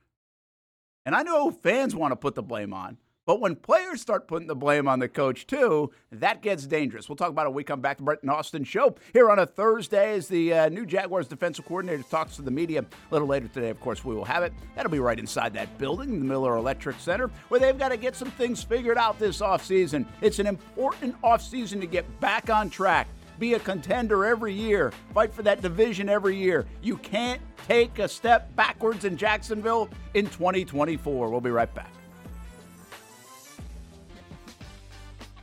And 1.05 1.15
I 1.15 1.23
know 1.23 1.51
fans 1.51 1.95
want 1.95 2.13
to 2.13 2.17
put 2.17 2.35
the 2.35 2.43
blame 2.43 2.73
on, 2.73 2.99
but 3.27 3.41
when 3.41 3.57
players 3.57 4.01
start 4.01 4.29
putting 4.29 4.47
the 4.47 4.55
blame 4.55 4.89
on 4.89 5.01
the 5.01 5.09
coach 5.09 5.47
too, 5.47 5.91
that 6.13 6.41
gets 6.43 6.67
dangerous. 6.67 7.09
We'll 7.09 7.17
talk 7.17 7.31
about 7.31 7.47
it 7.47 7.49
when 7.51 7.57
we 7.57 7.65
come 7.65 7.81
back 7.81 7.99
to 7.99 8.05
Brent 8.05 8.23
and 8.23 8.31
Austen 8.31 8.65
show 8.65 8.95
here 9.13 9.31
on 9.31 9.41
a 9.41 9.47
Thursday 9.47 10.15
as 10.15 10.29
the 10.29 10.53
uh, 10.53 10.69
new 10.69 10.87
Jaguars 10.87 11.27
defensive 11.27 11.67
coordinator 11.67 12.05
talks 12.05 12.37
to 12.37 12.43
the 12.43 12.51
media. 12.51 12.81
A 12.83 13.13
little 13.13 13.29
later 13.29 13.49
today, 13.49 13.69
of 13.69 13.81
course, 13.81 14.05
we 14.05 14.15
will 14.15 14.25
have 14.25 14.45
it. 14.45 14.53
That'll 14.77 14.93
be 14.93 15.01
right 15.01 15.19
inside 15.19 15.53
that 15.55 15.77
building, 15.77 16.21
the 16.21 16.25
Miller 16.25 16.57
Electric 16.57 16.99
Center, 17.01 17.29
where 17.49 17.59
they've 17.59 17.79
got 17.79 17.89
to 17.89 17.97
get 17.97 18.15
some 18.15 18.31
things 18.31 18.63
figured 18.63 18.97
out 18.97 19.19
this 19.19 19.41
offseason. 19.41 20.07
It's 20.21 20.39
an 20.39 20.47
important 20.47 21.21
offseason 21.23 21.81
to 21.81 21.87
get 21.87 22.21
back 22.21 22.49
on 22.49 22.71
track 22.71 23.09
be 23.39 23.53
a 23.53 23.59
contender 23.59 24.25
every 24.25 24.55
year, 24.55 24.93
fight 25.13 25.33
for 25.35 25.43
that 25.43 25.61
division 25.61 26.09
every 26.09 26.37
year. 26.37 26.65
You 26.81 26.97
can't 26.97 27.41
take 27.69 27.99
a 27.99 28.09
step 28.09 28.55
backwards 28.57 29.05
in 29.05 29.17
Jacksonville 29.17 29.91
in 30.15 30.27
2024. 30.27 31.29
We'll 31.29 31.41
be 31.41 31.51
right 31.51 31.73
back. 31.75 31.93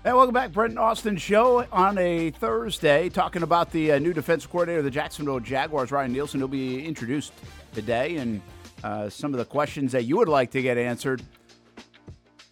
Hey, 0.06 0.12
welcome 0.12 0.34
back, 0.34 0.52
Brent 0.52 0.78
Austen 0.78 1.16
show 1.16 1.66
on 1.72 1.98
a 1.98 2.32
Thursday, 2.32 3.08
talking 3.08 3.42
about 3.42 3.72
the 3.72 3.94
uh, 3.94 4.00
new 4.00 4.12
defensive 4.12 4.52
coordinator 4.52 4.80
of 4.80 4.84
the 4.84 4.92
Jacksonville 4.92 5.40
Jaguars, 5.40 5.94
Ryan 5.94 6.12
Nielsen. 6.12 6.42
He'll 6.42 6.50
be 6.50 6.86
introduced 6.86 7.32
today, 7.74 8.18
and 8.18 8.42
uh, 8.84 9.08
some 9.08 9.34
of 9.34 9.38
the 9.38 9.46
questions 9.46 9.94
that 9.94 10.04
you 10.04 10.18
would 10.18 10.28
like 10.28 10.52
to 10.52 10.62
get 10.62 10.78
answered, 10.78 11.22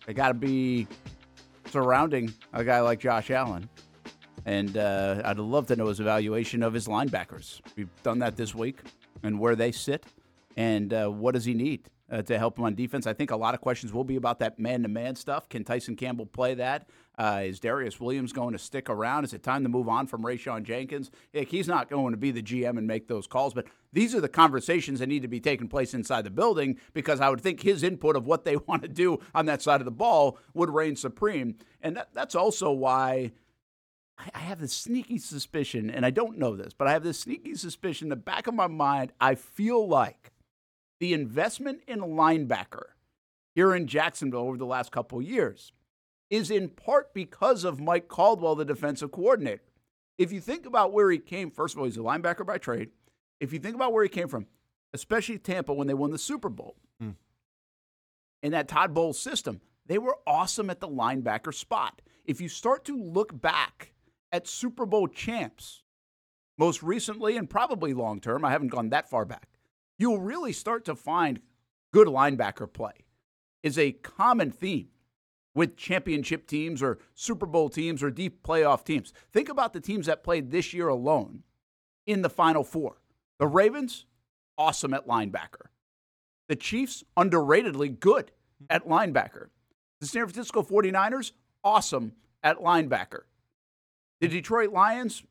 they 0.06 0.14
got 0.14 0.30
to 0.30 0.34
be 0.34 0.88
surrounding 1.66 2.34
a 2.54 2.64
guy 2.64 2.80
like 2.80 3.02
Josh 3.02 3.30
Allen. 3.32 3.68
And 4.46 4.78
uh, 4.78 5.22
I'd 5.26 5.38
love 5.38 5.68
to 5.68 5.76
know 5.76 5.88
his 5.88 6.00
evaluation 6.00 6.64
of 6.64 6.72
his 6.72 6.88
linebackers. 6.88 7.60
We've 7.76 7.90
done 8.02 8.20
that 8.20 8.38
this 8.38 8.56
week 8.56 8.80
and 9.24 9.38
where 9.38 9.58
they 9.58 9.74
sit 9.74 10.06
and 10.56 10.94
uh, 10.94 11.10
what 11.10 11.34
does 11.34 11.44
he 11.44 11.54
need 11.54 11.90
uh, 12.10 12.22
to 12.22 12.38
help 12.38 12.58
him 12.58 12.64
on 12.64 12.76
defense. 12.76 13.08
I 13.08 13.14
think 13.14 13.32
a 13.32 13.36
lot 13.36 13.54
of 13.56 13.60
questions 13.60 13.92
will 13.92 14.06
be 14.06 14.16
about 14.16 14.40
that 14.40 14.58
man 14.58 14.84
to 14.84 14.88
man 14.88 15.16
stuff. 15.16 15.50
Can 15.50 15.66
Tyson 15.66 15.98
Campbell 15.98 16.26
play 16.26 16.54
that? 16.54 16.88
Uh, 17.22 17.44
is 17.44 17.60
Darious 17.60 18.00
Williams 18.00 18.34
going 18.34 18.54
to 18.54 18.58
stick 18.58 18.90
around? 18.90 19.26
Is 19.26 19.34
it 19.36 19.44
time 19.44 19.62
to 19.62 19.70
move 19.70 19.88
on 19.88 20.08
from 20.08 20.24
Rayshawn 20.24 20.64
Jenkins? 20.64 21.12
He's 21.32 21.68
not 21.68 21.88
going 21.88 22.14
to 22.14 22.18
be 22.18 22.32
the 22.32 22.42
GM 22.42 22.80
and 22.80 22.88
make 22.88 23.08
those 23.08 23.28
calls, 23.28 23.54
but 23.54 23.68
these 23.94 24.16
are 24.16 24.22
the 24.22 24.28
conversations 24.28 24.98
that 24.98 25.06
need 25.08 25.22
to 25.22 25.28
be 25.28 25.40
taking 25.40 25.68
place 25.68 25.94
inside 25.94 26.24
the 26.24 26.32
building 26.32 26.80
because 26.94 27.22
I 27.22 27.30
would 27.30 27.40
think 27.40 27.62
his 27.62 27.84
input 27.84 28.16
of 28.16 28.26
what 28.26 28.44
they 28.44 28.56
want 28.68 28.82
to 28.82 28.88
do 28.88 29.20
on 29.36 29.46
that 29.46 29.62
side 29.62 29.82
of 29.82 29.86
the 29.86 29.92
ball 29.92 30.40
would 30.56 30.72
reign 30.72 30.96
supreme. 30.96 31.58
And 31.84 31.96
that, 31.96 32.10
that's 32.12 32.34
also 32.34 32.72
why 32.72 33.34
I 34.18 34.32
I 34.34 34.40
have 34.40 34.60
this 34.60 34.74
sneaky 34.74 35.20
suspicion, 35.20 35.92
and 35.92 36.04
I 36.08 36.10
don't 36.10 36.40
know 36.40 36.56
this, 36.56 36.74
but 36.74 36.88
I 36.88 36.94
have 36.94 37.04
this 37.04 37.20
sneaky 37.20 37.54
suspicion 37.54 38.06
in 38.06 38.10
the 38.10 38.16
back 38.16 38.48
of 38.48 38.56
my 38.56 38.68
mind. 38.68 39.14
I 39.22 39.36
feel 39.36 39.88
like 39.88 40.32
the 41.00 41.14
investment 41.14 41.82
in 41.88 42.00
a 42.00 42.08
linebacker 42.08 42.94
here 43.54 43.76
in 43.76 43.86
Jacksonville 43.86 44.42
over 44.42 44.58
the 44.58 44.66
last 44.66 44.92
couple 44.92 45.22
years 45.22 45.72
is 46.32 46.50
in 46.50 46.70
part 46.70 47.14
because 47.14 47.64
of 47.64 47.80
Mike 47.80 48.08
Caldwell, 48.08 48.56
the 48.56 48.66
defensive 48.66 49.12
coordinator. 49.12 49.62
If 50.18 50.32
you 50.32 50.40
think 50.40 50.66
about 50.66 50.94
where 50.94 51.12
he 51.12 51.20
came, 51.20 51.52
first 51.52 51.76
of 51.76 51.80
all, 51.80 51.86
he's 51.86 51.98
a 51.98 52.02
linebacker 52.02 52.46
by 52.46 52.58
trade. 52.58 52.90
If 53.40 53.54
you 53.54 53.60
think 53.60 53.76
about 53.76 53.92
where 53.92 54.04
he 54.04 54.10
came 54.10 54.30
from, 54.30 54.48
especially 54.94 55.38
Tampa 55.38 55.74
when 55.74 55.88
they 55.88 55.94
won 55.94 56.12
the 56.12 56.18
Super 56.18 56.50
Bowl, 56.50 56.78
hmm. 57.00 57.12
in 58.42 58.54
that 58.54 58.70
Todd 58.70 58.94
Bowles 58.94 59.20
system, 59.20 59.62
they 59.86 59.98
were 59.98 60.18
awesome 60.26 60.70
at 60.70 60.80
the 60.80 60.88
linebacker 60.88 61.54
spot. 61.54 62.02
If 62.24 62.40
you 62.40 62.48
start 62.48 62.86
to 62.86 62.96
look 62.96 63.40
back 63.40 63.94
at 64.32 64.48
Super 64.48 64.86
Bowl 64.86 65.08
champs, 65.08 65.84
most 66.58 66.82
recently 66.82 67.36
and 67.36 67.50
probably 67.50 67.94
long 67.94 68.22
term, 68.22 68.46
I 68.46 68.52
haven't 68.52 68.70
gone 68.70 68.90
that 68.90 69.10
far 69.10 69.26
back, 69.26 69.50
you'll 69.98 70.22
really 70.22 70.54
start 70.54 70.86
to 70.86 70.96
find 70.96 71.42
good 71.92 72.08
linebacker 72.08 72.72
play 72.72 72.94
is 73.64 73.78
a 73.78 73.92
common 73.92 74.52
theme 74.52 74.88
with 75.54 75.76
championship 75.76 76.48
teams 76.48 76.82
or 76.82 77.00
Super 77.14 77.46
Bowl 77.46 77.70
teams 77.70 78.02
or 78.02 78.10
deep 78.10 78.44
playoff 78.44 78.84
teams. 78.84 79.14
Think 79.32 79.50
about 79.50 79.74
the 79.74 79.82
teams 79.82 80.06
that 80.06 80.24
played 80.24 80.52
this 80.52 80.74
year 80.74 80.88
alone 80.88 81.44
in 82.08 82.22
the 82.22 82.30
Final 82.30 82.64
Four. 82.64 82.98
The 83.40 83.48
Ravens, 83.48 84.06
awesome 84.58 84.94
at 84.94 85.08
linebacker. 85.08 85.68
The 86.48 86.56
Chiefs, 86.56 87.04
underratedly 87.18 88.00
good 88.00 88.32
at 88.70 88.88
linebacker. 88.88 89.48
The 90.00 90.08
San 90.08 90.26
Francisco 90.26 90.64
49ers, 90.64 91.32
awesome 91.64 92.14
at 92.44 92.58
linebacker. 92.60 93.22
The 94.20 94.28
Detroit 94.28 94.72
Lions, 94.72 95.24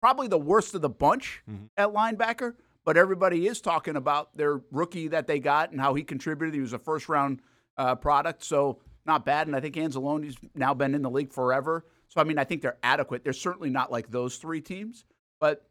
probably 0.00 0.28
the 0.28 0.38
worst 0.38 0.74
of 0.74 0.82
the 0.82 0.88
bunch 0.88 1.42
at 1.76 1.88
linebacker, 1.88 2.54
but 2.84 2.96
everybody 2.96 3.46
is 3.46 3.60
talking 3.60 3.96
about 3.96 4.36
their 4.36 4.60
rookie 4.70 5.08
that 5.08 5.26
they 5.26 5.38
got 5.38 5.70
and 5.70 5.80
how 5.80 5.94
he 5.94 6.02
contributed. 6.02 6.54
He 6.54 6.60
was 6.60 6.72
a 6.72 6.78
first 6.78 7.08
round 7.08 7.40
uh, 7.76 7.94
product, 7.94 8.44
so 8.44 8.78
not 9.06 9.24
bad. 9.24 9.46
And 9.46 9.56
I 9.56 9.60
think 9.60 9.74
Anzalone's 9.76 10.36
now 10.54 10.74
been 10.74 10.94
in 10.94 11.02
the 11.02 11.10
league 11.10 11.32
forever. 11.32 11.84
So, 12.08 12.20
I 12.20 12.24
mean, 12.24 12.38
I 12.38 12.44
think 12.44 12.62
they're 12.62 12.78
adequate. 12.82 13.24
They're 13.24 13.32
certainly 13.32 13.70
not 13.70 13.90
like 13.90 14.10
those 14.10 14.36
three 14.36 14.60
teams, 14.60 15.04
but 15.40 15.66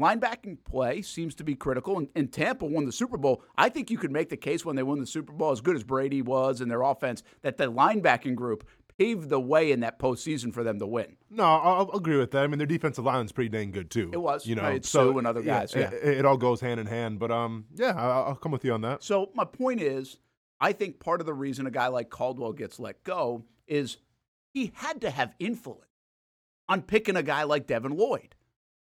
linebacking 0.00 0.64
play 0.64 1.02
seems 1.02 1.34
to 1.36 1.44
be 1.44 1.54
critical. 1.54 1.98
And, 1.98 2.08
and, 2.16 2.32
Tampa 2.32 2.66
won 2.66 2.84
the 2.84 2.92
Super 2.92 3.16
Bowl. 3.16 3.44
I 3.56 3.68
think 3.68 3.90
you 3.90 3.98
could 3.98 4.10
make 4.10 4.28
the 4.28 4.36
case 4.36 4.64
when 4.64 4.74
they 4.74 4.82
won 4.82 4.98
the 4.98 5.06
Super 5.06 5.32
Bowl, 5.32 5.52
as 5.52 5.60
good 5.60 5.76
as 5.76 5.84
Brady 5.84 6.22
was 6.22 6.60
and 6.60 6.70
their 6.70 6.82
offense, 6.82 7.22
that 7.42 7.58
the 7.58 7.70
linebacking 7.70 8.34
group 8.34 8.66
paved 8.98 9.28
the 9.28 9.40
way 9.40 9.72
in 9.72 9.80
that 9.80 9.98
postseason 9.98 10.52
for 10.52 10.64
them 10.64 10.78
to 10.78 10.86
win. 10.86 11.16
No, 11.30 11.44
I'll, 11.44 11.90
I'll 11.92 11.96
agree 11.96 12.18
with 12.18 12.32
that. 12.32 12.42
I 12.42 12.46
mean, 12.46 12.58
their 12.58 12.66
defensive 12.66 13.04
line 13.04 13.24
is 13.24 13.32
pretty 13.32 13.48
dang 13.48 13.70
good 13.70 13.90
too. 13.90 14.10
It 14.12 14.20
was, 14.20 14.46
you 14.46 14.54
know, 14.54 14.62
right, 14.62 14.84
so 14.84 15.12
Suh 15.12 15.18
and 15.18 15.26
other 15.26 15.42
guys. 15.42 15.74
Yeah, 15.74 15.90
It, 15.90 16.18
it 16.18 16.24
all 16.24 16.36
goes 16.36 16.60
hand 16.60 16.80
in 16.80 16.86
hand. 16.86 17.18
But 17.18 17.30
um, 17.30 17.66
yeah, 17.74 17.94
I'll, 17.96 18.24
I'll 18.24 18.36
come 18.36 18.52
with 18.52 18.64
you 18.64 18.72
on 18.72 18.80
that. 18.82 19.02
So 19.02 19.30
my 19.34 19.44
point 19.44 19.80
is, 19.80 20.18
I 20.62 20.72
think 20.72 21.00
part 21.00 21.20
of 21.20 21.26
the 21.26 21.34
reason 21.34 21.66
a 21.66 21.72
guy 21.72 21.88
like 21.88 22.08
Caldwell 22.08 22.52
gets 22.52 22.78
let 22.78 23.02
go 23.02 23.44
is 23.66 23.96
he 24.54 24.70
had 24.76 25.00
to 25.00 25.10
have 25.10 25.34
influence 25.40 25.82
on 26.68 26.82
picking 26.82 27.16
a 27.16 27.22
guy 27.22 27.42
like 27.42 27.66
Devin 27.66 27.96
Lloyd. 27.96 28.36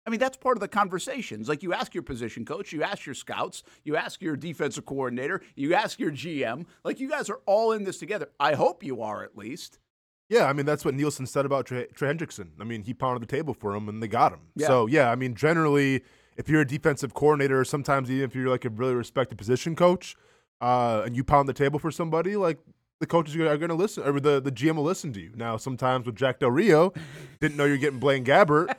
I 0.06 0.10
mean, 0.10 0.20
that's 0.20 0.36
part 0.36 0.56
of 0.56 0.60
the 0.60 0.68
conversations. 0.68 1.48
Like 1.48 1.64
you 1.64 1.72
ask 1.72 1.92
your 1.92 2.04
position 2.04 2.44
coach, 2.44 2.72
you 2.72 2.84
ask 2.84 3.06
your 3.06 3.14
scouts, 3.14 3.64
you 3.82 3.96
ask 3.96 4.22
your 4.22 4.36
defensive 4.36 4.86
coordinator, 4.86 5.40
you 5.56 5.74
ask 5.74 5.98
your 5.98 6.12
GM. 6.12 6.66
Like 6.84 7.00
you 7.00 7.08
guys 7.08 7.28
are 7.28 7.40
all 7.44 7.72
in 7.72 7.82
this 7.82 7.98
together. 7.98 8.30
I 8.38 8.54
hope 8.54 8.84
you 8.84 9.02
are 9.02 9.24
at 9.24 9.36
least. 9.36 9.80
Yeah, 10.28 10.44
I 10.44 10.52
mean 10.52 10.66
that's 10.66 10.84
what 10.84 10.94
Nielsen 10.94 11.26
said 11.26 11.44
about 11.44 11.66
Trey, 11.66 11.86
Trey 11.94 12.14
Hendrickson. 12.14 12.50
I 12.60 12.64
mean, 12.64 12.82
he 12.82 12.94
pounded 12.94 13.22
the 13.22 13.36
table 13.36 13.52
for 13.52 13.74
him, 13.74 13.88
and 13.88 14.02
they 14.02 14.08
got 14.08 14.32
him. 14.32 14.40
Yeah. 14.54 14.68
So 14.68 14.86
yeah, 14.86 15.10
I 15.10 15.16
mean, 15.16 15.34
generally, 15.34 16.02
if 16.36 16.48
you're 16.48 16.60
a 16.60 16.66
defensive 16.66 17.14
coordinator, 17.14 17.60
or 17.60 17.64
sometimes 17.64 18.10
even 18.10 18.24
if 18.24 18.34
you're 18.34 18.48
like 18.48 18.64
a 18.64 18.70
really 18.70 18.94
respected 18.94 19.38
position 19.38 19.74
coach, 19.74 20.16
uh, 20.64 21.02
and 21.04 21.14
you 21.14 21.22
pound 21.22 21.46
the 21.46 21.52
table 21.52 21.78
for 21.78 21.90
somebody, 21.90 22.36
like 22.36 22.58
the 22.98 23.06
coaches 23.06 23.36
are 23.36 23.58
going 23.58 23.68
to 23.68 23.74
listen, 23.74 24.02
or 24.02 24.18
the, 24.18 24.40
the 24.40 24.50
GM 24.50 24.76
will 24.76 24.82
listen 24.82 25.12
to 25.12 25.20
you. 25.20 25.30
Now, 25.34 25.58
sometimes 25.58 26.06
with 26.06 26.16
Jack 26.16 26.38
Del 26.38 26.50
Rio, 26.50 26.94
didn't 27.40 27.56
know 27.56 27.66
you're 27.66 27.76
getting 27.76 27.98
Blaine 27.98 28.24
Gabbert. 28.24 28.74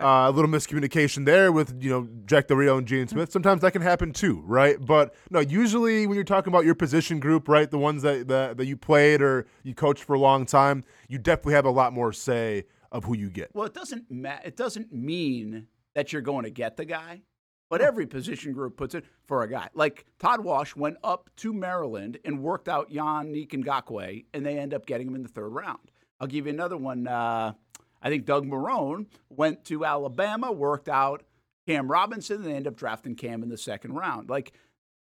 Uh, 0.00 0.28
a 0.28 0.30
little 0.30 0.50
miscommunication 0.50 1.24
there 1.24 1.50
with 1.50 1.82
you 1.82 1.90
know 1.90 2.08
Jack 2.26 2.46
Del 2.46 2.56
Rio 2.56 2.78
and 2.78 2.86
Gene 2.86 3.08
Smith. 3.08 3.32
Sometimes 3.32 3.62
that 3.62 3.72
can 3.72 3.82
happen 3.82 4.12
too, 4.12 4.42
right? 4.46 4.76
But 4.78 5.14
no, 5.28 5.40
usually 5.40 6.06
when 6.06 6.14
you're 6.14 6.24
talking 6.24 6.52
about 6.52 6.64
your 6.64 6.76
position 6.76 7.18
group, 7.18 7.48
right, 7.48 7.68
the 7.68 7.78
ones 7.78 8.02
that 8.02 8.28
that, 8.28 8.56
that 8.56 8.66
you 8.66 8.76
played 8.76 9.20
or 9.20 9.46
you 9.64 9.74
coached 9.74 10.04
for 10.04 10.14
a 10.14 10.20
long 10.20 10.46
time, 10.46 10.84
you 11.08 11.18
definitely 11.18 11.54
have 11.54 11.64
a 11.64 11.70
lot 11.70 11.92
more 11.92 12.12
say 12.12 12.64
of 12.92 13.04
who 13.04 13.16
you 13.16 13.28
get. 13.28 13.50
Well, 13.54 13.66
it 13.66 13.74
doesn't 13.74 14.04
ma- 14.08 14.40
it 14.44 14.56
doesn't 14.56 14.92
mean 14.92 15.66
that 15.94 16.12
you're 16.12 16.22
going 16.22 16.44
to 16.44 16.50
get 16.50 16.76
the 16.76 16.84
guy. 16.84 17.22
But 17.74 17.80
every 17.80 18.06
position 18.06 18.52
group 18.52 18.76
puts 18.76 18.94
it 18.94 19.04
for 19.24 19.42
a 19.42 19.50
guy. 19.50 19.68
Like 19.74 20.06
Todd 20.20 20.44
Wash 20.44 20.76
went 20.76 20.96
up 21.02 21.28
to 21.38 21.52
Maryland 21.52 22.20
and 22.24 22.40
worked 22.40 22.68
out 22.68 22.88
Yannick 22.88 23.48
Ngakoue, 23.48 23.52
and 23.52 23.64
Gakwe, 23.64 24.24
and 24.32 24.46
they 24.46 24.60
end 24.60 24.72
up 24.72 24.86
getting 24.86 25.08
him 25.08 25.16
in 25.16 25.24
the 25.24 25.28
third 25.28 25.48
round. 25.48 25.90
I'll 26.20 26.28
give 26.28 26.46
you 26.46 26.52
another 26.52 26.76
one. 26.76 27.08
Uh, 27.08 27.54
I 28.00 28.10
think 28.10 28.26
Doug 28.26 28.46
Marrone 28.46 29.06
went 29.28 29.64
to 29.64 29.84
Alabama, 29.84 30.52
worked 30.52 30.88
out 30.88 31.24
Cam 31.66 31.90
Robinson, 31.90 32.36
and 32.36 32.44
they 32.44 32.54
end 32.54 32.68
up 32.68 32.76
drafting 32.76 33.16
Cam 33.16 33.42
in 33.42 33.48
the 33.48 33.58
second 33.58 33.94
round. 33.94 34.30
Like 34.30 34.52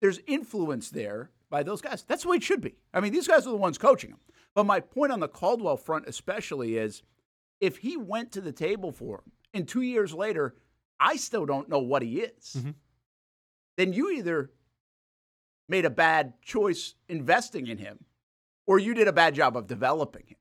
there's 0.01 0.19
influence 0.25 0.89
there 0.89 1.29
by 1.51 1.61
those 1.61 1.83
guys. 1.83 2.01
That's 2.01 2.23
the 2.23 2.29
way 2.29 2.37
it 2.37 2.43
should 2.43 2.61
be. 2.61 2.77
I 2.95 2.99
mean, 2.99 3.13
these 3.13 3.27
guys 3.27 3.45
are 3.45 3.51
the 3.51 3.57
ones 3.57 3.77
coaching 3.77 4.09
them. 4.09 4.21
But 4.55 4.65
my 4.65 4.79
point 4.79 5.11
on 5.11 5.19
the 5.19 5.27
Caldwell 5.27 5.77
front, 5.77 6.07
especially, 6.07 6.77
is 6.77 7.03
if 7.61 7.77
he 7.77 7.95
went 7.95 8.31
to 8.31 8.41
the 8.41 8.51
table 8.51 8.91
for 8.91 9.17
him, 9.17 9.33
and 9.53 9.67
two 9.67 9.83
years 9.83 10.15
later, 10.15 10.55
I 10.99 11.17
still 11.17 11.45
don't 11.45 11.69
know 11.69 11.79
what 11.79 12.01
he 12.01 12.19
is, 12.21 12.55
Mm-hmm. 12.57 12.71
then 13.77 13.93
you 13.93 14.11
either 14.11 14.51
made 15.67 15.85
a 15.85 15.89
bad 15.89 16.33
choice 16.41 16.95
investing 17.09 17.67
in 17.67 17.77
him 17.77 18.05
or 18.67 18.79
you 18.79 18.93
did 18.93 19.07
a 19.07 19.13
bad 19.13 19.35
job 19.35 19.57
of 19.57 19.67
developing 19.67 20.23
him. 20.27 20.37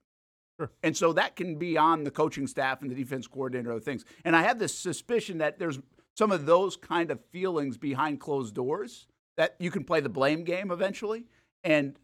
Sure. 0.61 0.71
And 0.83 0.97
so 0.97 1.13
that 1.15 1.35
can 1.35 1.57
be 1.59 1.77
on 1.77 2.05
the 2.05 2.11
coaching 2.11 2.47
staff 2.47 2.83
and 2.83 2.91
the 2.91 2.95
defense 2.95 3.27
coordinator 3.27 3.73
other 3.73 3.81
things. 3.81 4.05
And 4.25 4.37
I 4.37 4.43
have 4.43 4.59
this 4.59 4.75
suspicion 4.75 5.39
that 5.39 5.59
there's 5.59 5.81
some 6.17 6.31
of 6.31 6.47
those 6.47 6.77
kind 6.77 7.11
of 7.11 7.19
feelings 7.33 7.77
behind 7.77 8.21
closed 8.21 8.55
doors 8.55 9.07
that 9.37 9.57
you 9.59 9.71
can 9.71 9.83
play 9.83 10.01
the 10.01 10.09
blame 10.09 10.45
game 10.45 10.71
eventually 10.71 11.25
and 11.65 11.99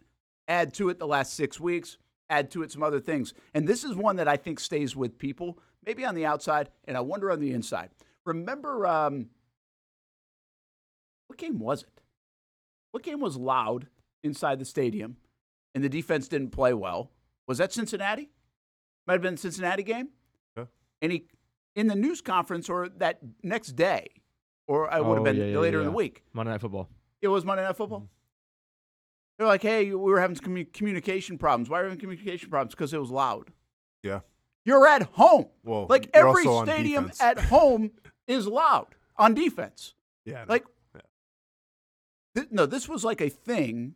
add 0.48 0.74
to 0.74 0.88
it 0.88 0.98
the 0.98 1.06
last 1.06 1.34
six 1.34 1.60
weeks, 1.60 1.96
add 2.28 2.50
to 2.50 2.62
it 2.62 2.72
some 2.72 2.82
other 2.82 2.98
things. 2.98 3.34
And 3.54 3.68
this 3.68 3.84
is 3.84 3.94
one 3.94 4.16
that 4.16 4.26
I 4.26 4.36
think 4.36 4.58
stays 4.58 4.96
with 4.96 5.16
people, 5.18 5.58
maybe 5.86 6.04
on 6.04 6.16
the 6.16 6.26
outside, 6.26 6.70
and 6.86 6.96
I 6.96 7.00
wonder 7.00 7.30
on 7.30 7.38
the 7.38 7.52
inside. 7.52 7.90
Remember, 8.26 8.87
um, 8.87 9.26
what 11.26 11.38
game 11.38 11.59
was 11.59 11.83
it? 11.83 12.00
What 12.92 13.02
game 13.02 13.20
was 13.20 13.37
loud 13.37 13.87
inside 14.22 14.59
the 14.59 14.64
stadium 14.64 15.16
and 15.74 15.83
the 15.85 15.88
defense 15.88 16.28
didn't 16.28 16.50
play 16.50 16.74
well? 16.74 17.11
Was 17.46 17.59
that 17.59 17.72
Cincinnati? 17.72 18.30
Might 19.06 19.14
have 19.14 19.22
been 19.22 19.37
Cincinnati 19.37 19.83
game. 19.83 20.09
Yeah. 20.56 20.64
And 21.02 21.12
he, 21.12 21.26
in 21.74 21.87
the 21.87 21.94
news 21.94 22.20
conference 22.20 22.68
or 22.68 22.88
that 22.98 23.18
next 23.42 23.72
day, 23.72 24.06
or 24.66 24.92
I 24.92 25.00
would 25.00 25.14
have 25.14 25.20
Oh, 25.20 25.24
been 25.24 25.37
yeah, 25.37 25.44
yeah, 25.46 25.59
later 25.59 25.80
in 25.80 25.87
the 25.87 25.92
week. 25.92 26.22
Monday 26.33 26.52
Night 26.52 26.61
Football. 26.61 26.88
It 27.22 27.28
was 27.28 27.44
Monday 27.44 27.64
Night 27.64 27.76
Football. 27.76 28.09
They're 29.38 29.46
like, 29.48 29.62
hey, 29.62 29.87
we 29.87 29.94
were 29.96 30.20
having 30.20 30.37
communication 30.37 31.38
problems. 31.38 31.70
Why 31.70 31.80
are 31.80 31.83
we 31.85 31.88
having 31.88 32.00
communication 32.00 32.50
problems? 32.50 32.74
Because 32.74 32.92
it 32.92 33.00
was 33.00 33.11
loud. 33.11 33.50
Yeah. 34.02 34.20
You're 34.64 34.87
at 34.87 35.03
home. 35.03 35.46
Well, 35.64 35.87
like 35.88 36.11
every 36.14 36.44
stadium 36.44 37.11
at 37.20 37.38
home 37.38 37.92
is 38.27 38.46
loud 38.46 38.88
on 39.16 39.35
defense. 39.35 39.94
Yeah. 40.25 40.44
Like, 40.49 40.64
Yeah. 40.94 41.01
th- 42.35 42.49
no, 42.51 42.66
this 42.66 42.88
was 42.88 43.05
like 43.05 43.20
a 43.20 43.29
thing, 43.29 43.94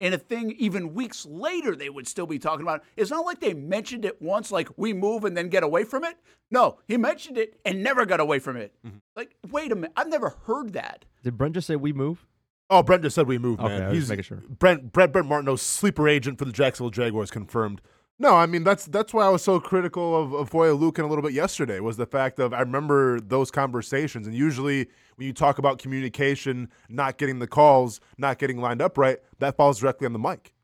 and 0.00 0.14
a 0.14 0.18
thing 0.18 0.50
even 0.58 0.94
weeks 0.94 1.24
later 1.24 1.74
they 1.74 1.88
would 1.88 2.06
still 2.06 2.26
be 2.26 2.38
talking 2.38 2.62
about. 2.62 2.82
It's 2.96 3.10
not 3.10 3.24
like 3.24 3.40
they 3.40 3.54
mentioned 3.54 4.04
it 4.04 4.20
once, 4.20 4.50
like 4.52 4.68
we 4.76 4.92
move 4.92 5.24
and 5.24 5.36
then 5.36 5.48
get 5.48 5.62
away 5.62 5.84
from 5.84 6.04
it. 6.04 6.16
No, 6.50 6.78
he 6.86 6.96
mentioned 6.96 7.38
it 7.38 7.58
and 7.64 7.82
never 7.82 8.04
got 8.04 8.20
away 8.20 8.38
from 8.38 8.56
it. 8.56 8.74
Mm-hmm. 8.86 8.98
Like, 9.16 9.34
wait 9.50 9.72
a 9.72 9.74
minute, 9.74 9.92
I've 9.96 10.08
never 10.08 10.30
heard 10.46 10.74
that. 10.74 11.04
Did 11.22 11.38
Brent 11.38 11.54
just 11.54 11.66
say 11.66 11.76
we 11.76 11.92
move? 11.92 12.26
Oh, 12.70 12.82
Brent 12.82 13.02
just 13.02 13.14
said 13.14 13.26
we 13.26 13.38
move, 13.38 13.60
Okay, 13.60 13.68
man. 13.68 13.82
I 13.82 13.86
was 13.88 13.94
He's 13.94 14.02
just 14.02 14.10
making 14.10 14.22
sure. 14.24 14.42
Brent 14.58 14.92
Brent 14.92 15.12
Brent 15.12 15.28
Martineau's 15.28 15.62
sleeper 15.62 16.08
agent 16.08 16.38
for 16.38 16.44
the 16.44 16.52
Jacksonville 16.52 16.90
Jaguars 16.90 17.30
confirmed. 17.30 17.80
No, 18.18 18.36
I 18.36 18.46
mean 18.46 18.62
that's 18.62 18.86
that's 18.86 19.12
why 19.12 19.26
I 19.26 19.28
was 19.28 19.42
so 19.42 19.58
critical 19.58 20.16
of, 20.16 20.32
of 20.32 20.50
Foye 20.50 20.68
Oluokun 20.68 21.00
a 21.02 21.06
little 21.06 21.22
bit 21.22 21.32
yesterday 21.32 21.80
was 21.80 21.96
the 21.96 22.06
fact 22.06 22.38
of 22.38 22.52
I 22.54 22.60
remember 22.60 23.18
those 23.20 23.50
conversations 23.50 24.26
and 24.26 24.36
usually 24.36 24.86
when 25.16 25.26
you 25.26 25.32
talk 25.32 25.58
about 25.58 25.78
communication, 25.78 26.68
not 26.88 27.18
getting 27.18 27.40
the 27.40 27.46
calls, 27.48 28.00
not 28.16 28.38
getting 28.38 28.60
lined 28.60 28.80
up 28.80 28.96
right, 28.98 29.18
that 29.38 29.56
falls 29.56 29.80
directly 29.80 30.06
on 30.06 30.12
the 30.12 30.18
mic. 30.18 30.54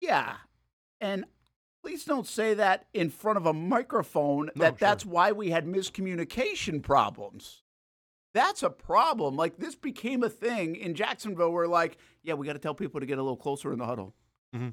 Yeah. 0.00 0.34
And 1.00 1.24
please 1.82 2.04
don't 2.04 2.26
say 2.26 2.54
that 2.54 2.86
in 2.92 3.08
front 3.10 3.38
of 3.38 3.46
a 3.46 3.52
microphone 3.52 4.50
No, 4.54 4.64
that 4.64 4.72
sure. 4.72 4.76
that's 4.78 5.06
why 5.06 5.32
we 5.32 5.50
had 5.50 5.66
miscommunication 5.66 6.82
problems. 6.82 7.62
That's 8.34 8.62
a 8.62 8.70
problem. 8.70 9.36
Like 9.36 9.56
this 9.56 9.74
became 9.74 10.22
a 10.22 10.28
thing 10.28 10.76
in 10.76 10.94
Jacksonville 10.94 11.50
where 11.50 11.66
like, 11.66 11.96
yeah, 12.22 12.34
we 12.34 12.46
got 12.46 12.52
to 12.52 12.58
tell 12.58 12.74
people 12.74 13.00
to 13.00 13.06
get 13.06 13.18
a 13.18 13.22
little 13.22 13.36
closer 13.36 13.72
in 13.72 13.78
the 13.78 13.86
huddle. 13.86 14.14
Mm-hmm. 14.54 14.68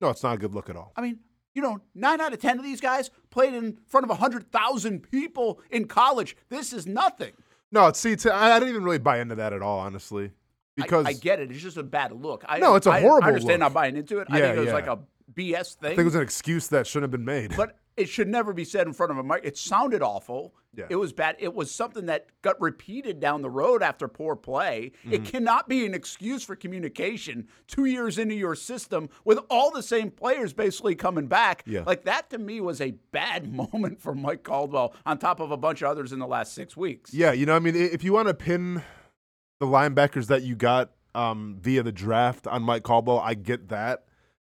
No, 0.00 0.10
it's 0.10 0.22
not 0.22 0.34
a 0.34 0.38
good 0.38 0.54
look 0.54 0.70
at 0.70 0.76
all. 0.76 0.92
I 0.96 1.00
mean, 1.00 1.18
you 1.54 1.62
know, 1.62 1.80
9 1.94 2.20
out 2.20 2.32
of 2.32 2.38
10 2.40 2.58
of 2.58 2.64
these 2.64 2.80
guys 2.80 3.10
played 3.30 3.54
in 3.54 3.78
front 3.86 4.04
of 4.04 4.10
100,000 4.10 5.00
people 5.10 5.60
in 5.70 5.86
college. 5.86 6.36
This 6.48 6.72
is 6.72 6.86
nothing. 6.86 7.32
No, 7.72 7.90
see, 7.92 8.12
it's, 8.12 8.24
I, 8.26 8.52
I 8.52 8.58
didn't 8.58 8.70
even 8.70 8.84
really 8.84 8.98
buy 8.98 9.18
into 9.20 9.34
that 9.34 9.52
at 9.52 9.60
all, 9.60 9.80
honestly, 9.80 10.30
because 10.76 11.04
I, 11.06 11.12
get 11.14 11.40
it. 11.40 11.50
It's 11.50 11.60
just 11.60 11.76
a 11.76 11.82
bad 11.82 12.12
look. 12.12 12.44
I, 12.48 12.58
No, 12.60 12.76
it's 12.76 12.86
a 12.86 12.90
I- 12.90 13.00
horrible 13.00 13.24
I 13.24 13.28
understand 13.28 13.60
look. 13.60 13.72
not 13.72 13.72
buying 13.74 13.96
into 13.96 14.18
it. 14.20 14.28
I 14.30 14.38
Yeah, 14.38 14.44
think 14.46 14.56
it 14.56 14.60
was 14.60 14.66
yeah. 14.68 14.72
like 14.74 14.86
a 14.86 14.98
BS 15.38 15.76
thing. 15.76 15.92
I 15.92 15.96
think 15.96 16.00
it 16.00 16.04
was 16.04 16.14
an 16.14 16.22
excuse 16.22 16.68
that 16.68 16.86
shouldn't 16.86 17.04
have 17.04 17.10
been 17.10 17.24
made. 17.24 17.56
but 17.56 17.76
it 17.98 18.08
should 18.08 18.28
never 18.28 18.52
be 18.52 18.64
said 18.64 18.86
in 18.86 18.92
front 18.92 19.10
of 19.10 19.18
a 19.18 19.24
mic. 19.24 19.40
It 19.42 19.58
sounded 19.58 20.02
awful. 20.02 20.54
Yeah. 20.74 20.86
It 20.88 20.96
was 20.96 21.12
bad. 21.12 21.34
It 21.40 21.52
was 21.52 21.70
something 21.70 22.06
that 22.06 22.26
got 22.42 22.60
repeated 22.60 23.18
down 23.18 23.42
the 23.42 23.50
road 23.50 23.82
after 23.82 24.06
poor 24.06 24.36
play. 24.36 24.92
Mm-hmm. 25.04 25.14
It 25.14 25.24
cannot 25.24 25.68
be 25.68 25.84
an 25.84 25.94
excuse 25.94 26.44
for 26.44 26.54
communication 26.54 27.48
two 27.66 27.86
years 27.86 28.16
into 28.16 28.36
your 28.36 28.54
system 28.54 29.08
with 29.24 29.40
all 29.50 29.72
the 29.72 29.82
same 29.82 30.12
players 30.12 30.52
basically 30.52 30.94
coming 30.94 31.26
back. 31.26 31.64
Yeah. 31.66 31.82
Like 31.84 32.04
that 32.04 32.30
to 32.30 32.38
me 32.38 32.60
was 32.60 32.80
a 32.80 32.92
bad 33.10 33.52
moment 33.72 34.00
for 34.00 34.14
Mike 34.14 34.44
Caldwell 34.44 34.94
on 35.04 35.18
top 35.18 35.40
of 35.40 35.50
a 35.50 35.56
bunch 35.56 35.82
of 35.82 35.90
others 35.90 36.12
in 36.12 36.20
the 36.20 36.26
last 36.26 36.54
six 36.54 36.76
weeks. 36.76 37.12
Yeah, 37.12 37.32
you 37.32 37.46
know, 37.46 37.56
I 37.56 37.58
mean, 37.58 37.74
if 37.74 38.04
you 38.04 38.12
want 38.12 38.28
to 38.28 38.34
pin 38.34 38.82
the 39.58 39.66
linebackers 39.66 40.28
that 40.28 40.42
you 40.42 40.54
got 40.54 40.92
um, 41.16 41.56
via 41.60 41.82
the 41.82 41.90
draft 41.90 42.46
on 42.46 42.62
Mike 42.62 42.84
Caldwell, 42.84 43.18
I 43.18 43.34
get 43.34 43.70
that. 43.70 44.04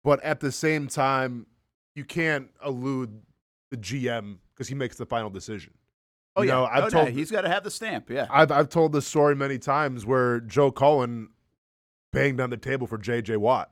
But 0.04 0.22
at 0.24 0.40
the 0.40 0.50
same 0.52 0.88
time, 0.88 1.46
you 1.94 2.04
can't 2.04 2.48
elude 2.64 3.22
the 3.70 3.76
GM 3.76 4.38
because 4.54 4.68
he 4.68 4.74
makes 4.74 4.96
the 4.96 5.06
final 5.06 5.30
decision. 5.30 5.72
Oh 6.34 6.42
You 6.42 6.48
yeah, 6.48 6.54
know, 6.54 6.64
I've 6.64 6.76
No, 6.76 6.82
no, 6.82 7.04
told- 7.04 7.08
he's 7.10 7.30
got 7.30 7.42
to 7.42 7.48
have 7.48 7.62
the 7.64 7.70
stamp. 7.70 8.08
Yeah. 8.10 8.26
I've 8.30 8.50
I've 8.50 8.68
told 8.68 8.92
this 8.92 9.06
story 9.06 9.34
many 9.36 9.58
times 9.58 10.06
where 10.06 10.40
Joe 10.40 10.70
Cullen 10.70 11.28
banged 12.12 12.40
on 12.40 12.50
the 12.50 12.56
table 12.56 12.86
for 12.86 12.98
J.J. 12.98 13.36
Watt 13.36 13.70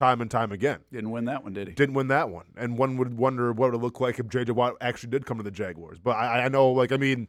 time 0.00 0.20
and 0.20 0.30
time 0.30 0.50
again. 0.52 0.80
Didn't 0.92 1.10
win 1.10 1.26
that 1.26 1.44
one, 1.44 1.52
did 1.52 1.68
he? 1.68 1.74
Didn't 1.74 1.94
win 1.94 2.08
that 2.08 2.30
one, 2.30 2.46
and 2.56 2.78
one 2.78 2.96
would 2.96 3.16
wonder 3.16 3.52
what 3.52 3.68
it 3.68 3.72
would 3.72 3.82
look 3.82 4.00
like 4.00 4.18
if 4.18 4.28
J.J. 4.28 4.52
Watt 4.52 4.74
actually 4.80 5.10
did 5.10 5.24
come 5.26 5.36
to 5.38 5.42
the 5.42 5.50
Jaguars. 5.50 5.98
But 5.98 6.12
I, 6.12 6.44
I 6.44 6.48
know, 6.48 6.70
like, 6.72 6.90
I 6.92 6.96
mean, 6.96 7.28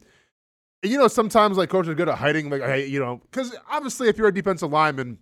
you 0.82 0.98
know, 0.98 1.06
sometimes 1.08 1.56
like 1.56 1.68
coaches 1.68 1.90
are 1.90 1.94
good 1.94 2.08
at 2.08 2.18
hiding, 2.18 2.50
like, 2.50 2.62
hey, 2.62 2.86
you 2.86 2.98
know, 2.98 3.20
because 3.30 3.54
obviously 3.70 4.08
if 4.08 4.18
you're 4.18 4.28
a 4.28 4.34
defensive 4.34 4.70
lineman, 4.72 5.18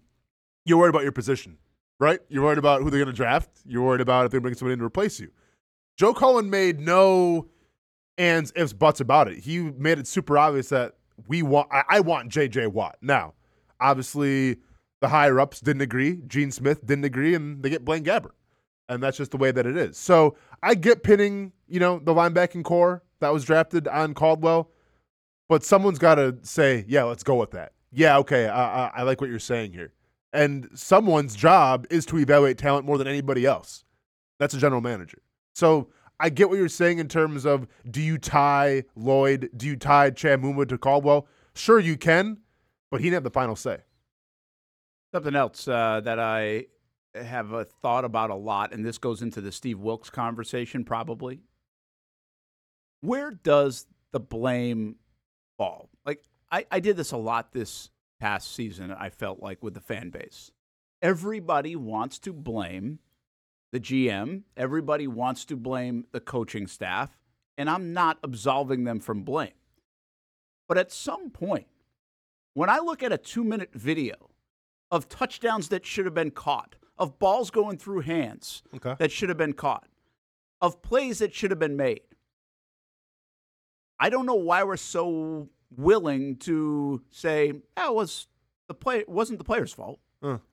you're 0.64 0.78
worried 0.78 0.90
about 0.90 1.02
your 1.02 1.12
position, 1.12 1.58
right? 2.00 2.18
You're 2.28 2.42
worried 2.42 2.58
about 2.58 2.82
who 2.82 2.90
they're 2.90 2.98
going 2.98 3.14
to 3.14 3.16
draft. 3.16 3.50
You're 3.64 3.82
worried 3.82 4.00
about 4.00 4.26
if 4.26 4.32
they 4.32 4.38
bring 4.38 4.54
somebody 4.54 4.72
in 4.72 4.78
to 4.80 4.84
replace 4.84 5.20
you. 5.20 5.30
Joe 5.96 6.14
Cullen 6.14 6.50
made 6.50 6.80
no 6.80 7.48
ands, 8.18 8.52
ifs, 8.56 8.72
buts 8.72 9.00
about 9.00 9.28
it. 9.28 9.38
He 9.38 9.60
made 9.60 9.98
it 9.98 10.08
super 10.08 10.36
obvious 10.36 10.70
that 10.70 10.94
we 11.28 11.42
want, 11.42 11.68
I, 11.70 11.84
I 11.88 12.00
want 12.00 12.30
J.J. 12.30 12.68
Watt. 12.68 12.96
Now, 13.02 13.34
obviously, 13.78 14.56
the 15.00 15.08
higher 15.08 15.38
ups 15.38 15.60
didn't 15.60 15.82
agree. 15.82 16.20
Gene 16.26 16.50
Smith 16.50 16.84
didn't 16.84 17.04
agree, 17.04 17.34
and 17.34 17.62
they 17.62 17.70
get 17.70 17.84
Blaine 17.84 18.04
Gabbert. 18.04 18.32
And 18.88 19.02
that's 19.02 19.18
just 19.18 19.30
the 19.30 19.36
way 19.36 19.52
that 19.52 19.66
it 19.66 19.76
is. 19.76 19.96
So 19.96 20.36
I 20.62 20.74
get 20.74 21.02
pinning, 21.02 21.52
you 21.68 21.78
know, 21.78 22.00
the 22.00 22.12
linebacking 22.12 22.64
core 22.64 23.04
that 23.20 23.32
was 23.32 23.44
drafted 23.44 23.86
on 23.86 24.14
Caldwell, 24.14 24.70
but 25.48 25.62
someone's 25.64 25.98
got 25.98 26.16
to 26.16 26.38
say, 26.42 26.84
yeah, 26.88 27.04
let's 27.04 27.22
go 27.22 27.36
with 27.36 27.52
that. 27.52 27.72
Yeah, 27.92 28.18
okay, 28.18 28.48
I, 28.48 28.86
I, 28.86 28.90
I 28.96 29.02
like 29.02 29.20
what 29.20 29.30
you're 29.30 29.38
saying 29.38 29.72
here. 29.72 29.92
And 30.32 30.68
someone's 30.74 31.34
job 31.34 31.86
is 31.90 32.06
to 32.06 32.18
evaluate 32.18 32.58
talent 32.58 32.86
more 32.86 32.98
than 32.98 33.08
anybody 33.08 33.44
else. 33.46 33.84
That's 34.38 34.54
a 34.54 34.58
general 34.58 34.80
manager. 34.80 35.22
So 35.54 35.88
I 36.20 36.28
get 36.28 36.48
what 36.48 36.58
you're 36.58 36.68
saying 36.68 36.98
in 36.98 37.08
terms 37.08 37.44
of 37.44 37.66
do 37.90 38.00
you 38.00 38.18
tie 38.18 38.84
Lloyd, 38.94 39.50
do 39.56 39.66
you 39.66 39.76
tie 39.76 40.10
Chad 40.10 40.42
to 40.42 40.78
Caldwell? 40.78 41.26
Sure, 41.54 41.80
you 41.80 41.96
can, 41.96 42.38
but 42.90 43.00
he 43.00 43.06
didn't 43.06 43.14
have 43.14 43.24
the 43.24 43.30
final 43.30 43.56
say. 43.56 43.78
Something 45.12 45.34
else 45.34 45.66
uh, 45.66 46.00
that 46.04 46.20
I 46.20 46.66
have 47.14 47.52
a 47.52 47.64
thought 47.64 48.04
about 48.04 48.30
a 48.30 48.34
lot, 48.34 48.72
and 48.72 48.84
this 48.84 48.98
goes 48.98 49.22
into 49.22 49.40
the 49.40 49.50
Steve 49.50 49.80
Wilks 49.80 50.10
conversation 50.10 50.84
probably. 50.84 51.40
Where 53.00 53.30
does 53.30 53.86
the 54.12 54.20
blame 54.20 54.96
fall? 55.58 55.88
Like, 56.04 56.22
I, 56.52 56.66
I 56.70 56.80
did 56.80 56.96
this 56.96 57.12
a 57.12 57.16
lot 57.16 57.52
this 57.52 57.90
past 58.20 58.54
season, 58.54 58.92
I 58.92 59.08
felt 59.08 59.40
like, 59.40 59.62
with 59.62 59.74
the 59.74 59.80
fan 59.80 60.10
base. 60.10 60.52
Everybody 61.02 61.74
wants 61.74 62.18
to 62.20 62.32
blame 62.32 62.98
the 63.72 63.80
GM, 63.80 64.42
everybody 64.56 65.06
wants 65.06 65.44
to 65.46 65.56
blame 65.56 66.04
the 66.12 66.20
coaching 66.20 66.66
staff, 66.66 67.16
and 67.56 67.70
I'm 67.70 67.92
not 67.92 68.18
absolving 68.22 68.84
them 68.84 69.00
from 69.00 69.22
blame. 69.22 69.52
But 70.68 70.76
at 70.76 70.92
some 70.92 71.30
point, 71.30 71.66
when 72.54 72.68
I 72.68 72.78
look 72.78 73.02
at 73.02 73.12
a 73.12 73.18
two 73.18 73.44
minute 73.44 73.70
video 73.72 74.14
of 74.90 75.08
touchdowns 75.08 75.68
that 75.68 75.86
should 75.86 76.04
have 76.04 76.14
been 76.14 76.32
caught, 76.32 76.74
of 76.98 77.18
balls 77.18 77.50
going 77.50 77.78
through 77.78 78.00
hands 78.00 78.62
Okay. 78.74 78.94
that 78.98 79.10
should 79.10 79.28
have 79.30 79.38
been 79.38 79.54
caught, 79.54 79.86
of 80.60 80.82
plays 80.82 81.20
that 81.20 81.32
should 81.34 81.50
have 81.50 81.60
been 81.60 81.76
made. 81.76 82.02
I 83.98 84.10
don't 84.10 84.26
know 84.26 84.34
why 84.34 84.64
we're 84.64 84.76
so 84.76 85.48
willing 85.76 86.36
to 86.36 87.02
say 87.10 87.52
oh, 87.52 87.62
that 87.76 87.94
was 87.94 88.26
the 88.68 88.74
play 88.74 89.04
wasn't 89.06 89.38
the 89.38 89.44
player's 89.44 89.72
fault. 89.72 90.00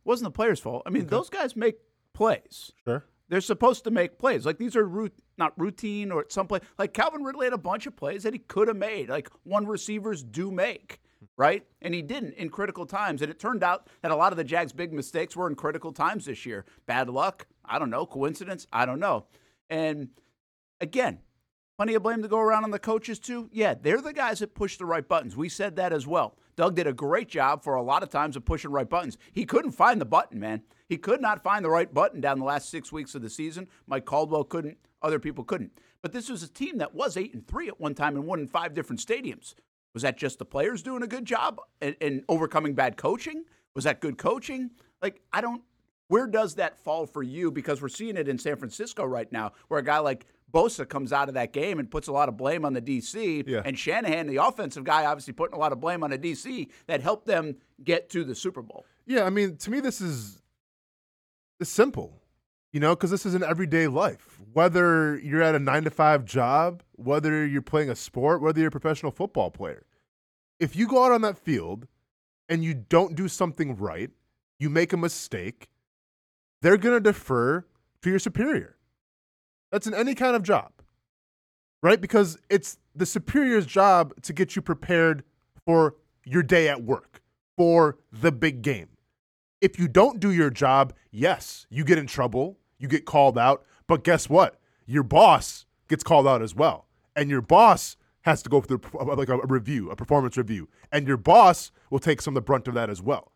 Wasn't 0.06 0.25
the 0.25 0.32
player's 0.32 0.60
fault. 0.60 0.84
I 0.86 0.89
mean, 0.89 1.08
those 1.08 1.30
guys 1.30 1.56
make 1.56 1.75
plays. 2.13 2.71
Sure. 2.86 3.03
They're 3.30 3.41
supposed 3.41 3.84
to 3.84 3.91
make 3.91 4.17
plays. 4.17 4.45
Like 4.45 4.58
these 4.58 4.75
are 4.77 4.88
root, 4.88 5.13
not 5.38 5.53
routine 5.60 6.12
or 6.12 6.25
some 6.30 6.47
play. 6.47 6.62
Like 6.80 6.93
Calvin 6.93 7.23
Ridley 7.23 7.47
had 7.47 7.53
a 7.53 7.58
bunch 7.58 7.86
of 7.86 7.95
plays 7.95 8.23
that 8.23 8.34
he 8.34 8.39
could 8.39 8.69
have 8.69 8.77
made. 8.77 9.10
Like 9.10 9.30
one 9.43 9.67
receivers 9.67 10.23
do 10.23 10.49
make, 10.49 11.01
right? 11.36 11.65
And 11.82 11.93
he 11.93 12.01
didn't 12.01 12.36
in 12.36 12.49
critical 12.49 12.86
times. 12.86 13.21
And 13.21 13.30
it 13.30 13.39
turned 13.39 13.63
out 13.63 13.88
that 14.01 14.12
a 14.12 14.15
lot 14.15 14.32
of 14.32 14.38
the 14.38 14.45
Jags' 14.45 14.71
big 14.71 14.93
mistakes 14.93 15.36
were 15.36 15.47
in 15.47 15.56
critical 15.56 15.91
times 15.91 16.25
this 16.25 16.45
year. 16.45 16.63
Bad 16.86 17.10
luck? 17.10 17.47
I 17.65 17.77
don't 17.80 17.89
know. 17.89 18.06
Coincidence? 18.06 18.65
I 18.71 18.86
don't 18.86 18.99
know. 19.01 19.25
And 19.69 20.10
again, 20.80 21.19
plenty 21.77 21.93
of 21.93 22.03
blame 22.03 22.21
to 22.23 22.27
go 22.27 22.39
around 22.39 22.63
on 22.63 22.71
the 22.71 22.79
coaches 22.79 23.19
too. 23.19 23.49
Yeah, 23.51 23.75
they're 23.79 24.01
the 24.01 24.13
guys 24.13 24.39
that 24.39 24.55
push 24.55 24.77
the 24.77 24.85
right 24.85 25.07
buttons. 25.07 25.37
We 25.37 25.47
said 25.47 25.75
that 25.75 25.93
as 25.93 26.07
well. 26.07 26.35
Doug 26.55 26.75
did 26.75 26.87
a 26.87 26.93
great 26.93 27.29
job 27.29 27.63
for 27.63 27.75
a 27.75 27.83
lot 27.83 28.01
of 28.01 28.09
times 28.09 28.35
of 28.35 28.43
pushing 28.43 28.71
right 28.71 28.89
buttons. 28.89 29.17
He 29.31 29.45
couldn't 29.45 29.71
find 29.71 30.01
the 30.01 30.05
button, 30.05 30.39
man. 30.39 30.63
He 30.89 30.97
could 30.97 31.21
not 31.21 31.43
find 31.43 31.63
the 31.63 31.69
right 31.69 31.93
button 31.93 32.19
down 32.19 32.39
the 32.39 32.45
last 32.45 32.69
six 32.69 32.91
weeks 32.91 33.13
of 33.13 33.21
the 33.21 33.29
season. 33.29 33.67
Mike 33.85 34.05
Caldwell 34.05 34.43
couldn't. 34.43 34.77
Other 35.03 35.19
people 35.19 35.43
couldn't. 35.43 35.71
But 36.01 36.13
this 36.13 36.29
was 36.29 36.41
a 36.41 36.47
team 36.47 36.79
that 36.79 36.95
was 36.95 37.15
eight 37.15 37.33
and 37.33 37.45
three 37.47 37.67
at 37.67 37.79
one 37.79 37.93
time 37.93 38.15
and 38.15 38.25
won 38.25 38.39
in 38.39 38.47
five 38.47 38.73
different 38.73 38.99
stadiums. 38.99 39.53
Was 39.93 40.03
that 40.03 40.17
just 40.17 40.39
the 40.39 40.45
players 40.45 40.81
doing 40.81 41.03
a 41.03 41.07
good 41.07 41.25
job 41.25 41.59
and, 41.81 42.23
overcoming 42.29 42.73
bad 42.73 42.97
coaching? 42.97 43.43
Was 43.75 43.83
that 43.83 43.99
good 43.99 44.17
coaching? 44.17 44.71
Like 45.01 45.21
I 45.31 45.41
don't. 45.41 45.61
Where 46.08 46.28
does 46.28 46.56
that 46.56 46.78
fall 46.78 47.06
for 47.06 47.24
you? 47.24 47.52
Because 47.52 47.82
we're 47.82 47.89
seeing 47.89 48.17
it 48.17 48.28
in 48.28 48.38
San 48.38 48.56
Francisco 48.56 49.04
right 49.04 49.32
now, 49.32 49.52
where 49.67 49.80
a 49.80 49.84
guy 49.84 50.00
like 50.00 50.26
Bosa 50.54 50.88
comes 50.88 51.12
out 51.12 51.28
of 51.28 51.34
that 51.34 51.52
game 51.52 51.80
and 51.80 51.91
puts 51.91 52.08
a 52.08 52.12
lot 52.12 52.30
of 52.30 52.38
blame 52.38 52.63
on 52.63 52.74
the 52.74 52.82
DC. 52.82 53.43
Yeah. 53.46 53.62
And 53.65 53.78
Shanahan, 53.78 54.28
the 54.28 54.38
offensive 54.38 54.84
guy, 54.84 55.06
obviously 55.06 55.34
putting 55.34 55.56
a 55.56 55.60
lot 55.60 55.72
of 55.72 55.80
blame 55.80 56.04
on 56.04 56.12
the 56.12 56.17
DC 56.17 56.70
that 56.88 57.02
helped 57.02 57.28
them 57.28 57.58
get 57.84 58.10
to 58.12 58.24
the 58.24 58.36
Super 58.36 58.62
Bowl. 58.62 58.86
Yeah, 59.06 59.24
I 59.24 59.30
mean, 59.30 59.58
to 59.58 59.72
me, 59.72 59.80
this 59.80 60.00
is 60.00 60.41
it's 61.60 61.70
simple, 61.70 62.22
you 62.72 62.80
know, 62.80 62.96
because 62.96 63.12
this 63.12 63.26
is 63.26 63.34
an 63.34 63.43
everyday 63.43 63.88
life. 63.88 64.39
Whether 64.54 65.20
you're 65.20 65.41
at 65.41 65.56
a 65.56 65.60
nine 65.60 65.84
to 65.84 65.89
five 65.89 66.24
job, 66.24 66.84
whether 66.93 67.46
you're 67.46 67.62
playing 67.62 67.89
a 67.89 67.96
sport, 67.96 68.41
whether 68.41 68.60
you're 68.60 68.70
a 68.70 68.72
professional 68.72 69.12
football 69.12 69.52
player, 69.52 69.86
if 70.60 70.76
you 70.76 70.88
go 70.88 71.04
out 71.04 71.12
on 71.12 71.22
that 71.22 71.38
field 71.38 71.88
and 72.48 72.63
you 72.63 72.74
don't 72.74 73.15
do 73.15 73.28
something 73.28 73.76
right, 73.76 74.12
you 74.60 74.70
make 74.70 74.93
a 74.93 74.98
mistake, 74.98 75.67
they're 76.62 76.78
going 76.78 76.96
to 76.96 77.00
defer 77.00 77.65
to 78.02 78.10
your 78.10 78.20
superior. 78.20 78.76
That's 79.72 79.88
in 79.88 79.93
any 79.93 80.15
kind 80.15 80.36
of 80.36 80.43
job, 80.43 80.72
right? 81.84 82.00
Because 82.00 82.38
it's 82.50 82.78
the 82.96 83.06
superior's 83.06 83.65
job 83.65 84.13
to 84.24 84.34
get 84.34 84.56
you 84.56 84.62
prepared 84.62 85.24
for 85.65 85.96
your 86.24 86.43
day 86.43 86.70
at 86.70 86.84
work, 86.84 87.22
for 87.58 87.98
the 88.12 88.32
big 88.32 88.62
game. 88.62 88.89
If 89.60 89.80
you 89.80 89.88
don't 89.88 90.20
do 90.20 90.32
your 90.32 90.50
job, 90.50 90.93
yes, 91.12 91.65
you 91.70 91.84
get 91.84 91.98
in 91.98 92.08
trouble, 92.08 92.58
you 92.78 92.88
get 92.88 93.06
called 93.06 93.38
out, 93.38 93.65
but 93.88 94.04
guess 94.04 94.30
what? 94.30 94.60
Your 94.86 95.04
boss 95.04 95.65
gets 95.89 96.04
called 96.04 96.28
out 96.28 96.41
as 96.41 96.56
well. 96.56 96.86
And 97.15 97.30
your 97.30 97.41
boss 97.41 97.98
has 98.22 98.43
to 98.43 98.50
go 98.50 98.62
through 98.62 98.82
like 98.93 99.30
a 99.30 99.38
review, 99.48 99.89
a 99.89 99.96
performance 99.96 100.38
review, 100.38 100.67
and 100.91 101.08
your 101.08 101.17
boss 101.17 101.72
will 101.89 102.00
take 102.00 102.22
some 102.22 102.34
of 102.34 102.36
the 102.36 102.46
brunt 102.46 102.67
of 102.67 102.74
that 102.76 102.89
as 102.89 103.02
well. 103.02 103.32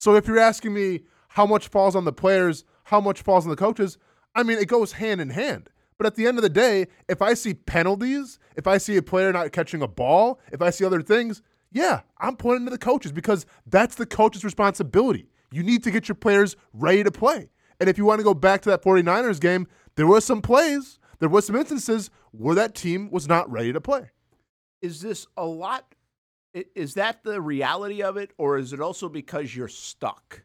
So 0.00 0.14
if 0.14 0.26
you're 0.26 0.38
asking 0.38 0.74
me 0.74 1.00
how 1.28 1.46
much 1.46 1.68
falls 1.68 1.94
on 1.94 2.04
the 2.04 2.12
players, 2.12 2.64
how 2.84 3.00
much 3.00 3.22
falls 3.22 3.44
on 3.44 3.50
the 3.50 3.56
coaches, 3.56 3.98
I 4.34 4.42
mean, 4.42 4.58
it 4.58 4.68
goes 4.68 4.92
hand 4.92 5.20
in 5.20 5.30
hand. 5.30 5.70
But 5.96 6.06
at 6.06 6.14
the 6.14 6.26
end 6.26 6.38
of 6.38 6.42
the 6.42 6.48
day, 6.48 6.86
if 7.08 7.20
I 7.20 7.34
see 7.34 7.54
penalties, 7.54 8.38
if 8.56 8.66
I 8.66 8.78
see 8.78 8.96
a 8.96 9.02
player 9.02 9.32
not 9.32 9.52
catching 9.52 9.82
a 9.82 9.88
ball, 9.88 10.40
if 10.52 10.62
I 10.62 10.70
see 10.70 10.84
other 10.84 11.02
things, 11.02 11.42
yeah, 11.72 12.00
I'm 12.18 12.36
pointing 12.36 12.66
to 12.66 12.70
the 12.70 12.78
coaches 12.78 13.12
because 13.12 13.46
that's 13.66 13.96
the 13.96 14.06
coach's 14.06 14.44
responsibility. 14.44 15.28
You 15.50 15.62
need 15.62 15.82
to 15.84 15.90
get 15.90 16.08
your 16.08 16.14
players 16.14 16.56
ready 16.72 17.02
to 17.02 17.10
play. 17.10 17.50
And 17.80 17.88
if 17.88 17.98
you 17.98 18.04
want 18.04 18.20
to 18.20 18.24
go 18.24 18.34
back 18.34 18.62
to 18.62 18.70
that 18.70 18.82
49ers 18.82 19.40
game, 19.40 19.66
there 19.96 20.06
were 20.06 20.20
some 20.20 20.40
plays, 20.40 20.98
there 21.18 21.28
were 21.28 21.42
some 21.42 21.56
instances 21.56 22.10
where 22.30 22.54
that 22.54 22.74
team 22.74 23.10
was 23.10 23.28
not 23.28 23.50
ready 23.50 23.72
to 23.72 23.80
play. 23.80 24.10
Is 24.80 25.00
this 25.00 25.26
a 25.36 25.44
lot? 25.44 25.94
Is 26.54 26.94
that 26.94 27.24
the 27.24 27.40
reality 27.40 28.02
of 28.02 28.16
it, 28.16 28.32
or 28.38 28.58
is 28.58 28.72
it 28.72 28.80
also 28.80 29.08
because 29.08 29.54
you're 29.54 29.68
stuck? 29.68 30.42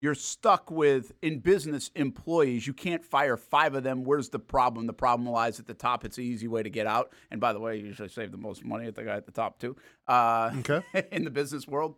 You're 0.00 0.14
stuck 0.14 0.70
with 0.70 1.12
in 1.22 1.40
business 1.40 1.90
employees. 1.96 2.66
You 2.66 2.72
can't 2.72 3.04
fire 3.04 3.36
five 3.36 3.74
of 3.74 3.82
them. 3.82 4.04
Where's 4.04 4.28
the 4.28 4.38
problem? 4.38 4.86
The 4.86 4.92
problem 4.92 5.28
lies 5.28 5.58
at 5.58 5.66
the 5.66 5.74
top. 5.74 6.04
It's 6.04 6.18
an 6.18 6.24
easy 6.24 6.46
way 6.46 6.62
to 6.62 6.70
get 6.70 6.86
out. 6.86 7.12
And 7.32 7.40
by 7.40 7.52
the 7.52 7.58
way, 7.58 7.78
you 7.78 7.86
usually 7.86 8.08
save 8.08 8.30
the 8.30 8.38
most 8.38 8.64
money 8.64 8.86
at 8.86 8.94
the 8.94 9.02
guy 9.02 9.16
at 9.16 9.26
the 9.26 9.32
top 9.32 9.58
too. 9.58 9.76
Uh, 10.06 10.52
Okay. 10.60 10.82
in 11.12 11.24
the 11.24 11.30
business 11.30 11.66
world, 11.66 11.96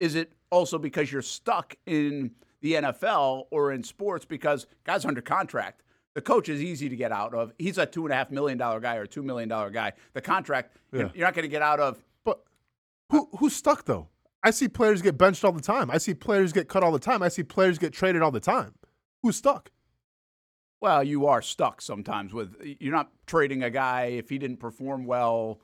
is 0.00 0.14
it 0.14 0.32
also 0.50 0.78
because 0.78 1.12
you're 1.12 1.20
stuck 1.22 1.74
in 1.84 2.30
the 2.62 2.72
NFL 2.74 3.44
or 3.50 3.72
in 3.72 3.82
sports 3.84 4.24
because 4.24 4.66
guys 4.84 5.04
are 5.04 5.08
under 5.08 5.20
contract? 5.20 5.82
The 6.14 6.22
coach 6.22 6.48
is 6.48 6.62
easy 6.62 6.88
to 6.88 6.96
get 6.96 7.12
out 7.12 7.34
of. 7.34 7.52
He's 7.58 7.76
a 7.76 7.84
two 7.84 8.06
and 8.06 8.12
a 8.12 8.16
half 8.16 8.30
million 8.30 8.56
dollar 8.56 8.80
guy 8.80 8.96
or 8.96 9.02
a 9.02 9.08
two 9.08 9.22
million 9.22 9.50
dollar 9.50 9.68
guy. 9.68 9.92
The 10.14 10.22
contract, 10.22 10.74
you're- 10.90 11.04
Yeah. 11.04 11.10
you're 11.14 11.26
not 11.26 11.34
going 11.34 11.42
to 11.42 11.48
get 11.50 11.60
out 11.60 11.80
of. 11.80 12.02
But 12.24 12.40
who 13.10 13.28
who's 13.38 13.54
stuck 13.54 13.84
though? 13.84 14.08
I 14.46 14.50
see 14.50 14.68
players 14.68 15.02
get 15.02 15.18
benched 15.18 15.44
all 15.44 15.50
the 15.50 15.60
time. 15.60 15.90
I 15.90 15.98
see 15.98 16.14
players 16.14 16.52
get 16.52 16.68
cut 16.68 16.84
all 16.84 16.92
the 16.92 17.00
time. 17.00 17.20
I 17.20 17.26
see 17.26 17.42
players 17.42 17.78
get 17.78 17.92
traded 17.92 18.22
all 18.22 18.30
the 18.30 18.38
time. 18.38 18.76
Who's 19.24 19.34
stuck? 19.34 19.72
Well, 20.80 21.02
you 21.02 21.26
are 21.26 21.42
stuck 21.42 21.82
sometimes 21.82 22.32
with. 22.32 22.54
You're 22.78 22.94
not 22.94 23.10
trading 23.26 23.64
a 23.64 23.70
guy 23.70 24.04
if 24.04 24.28
he 24.28 24.38
didn't 24.38 24.58
perform 24.58 25.04
well. 25.04 25.58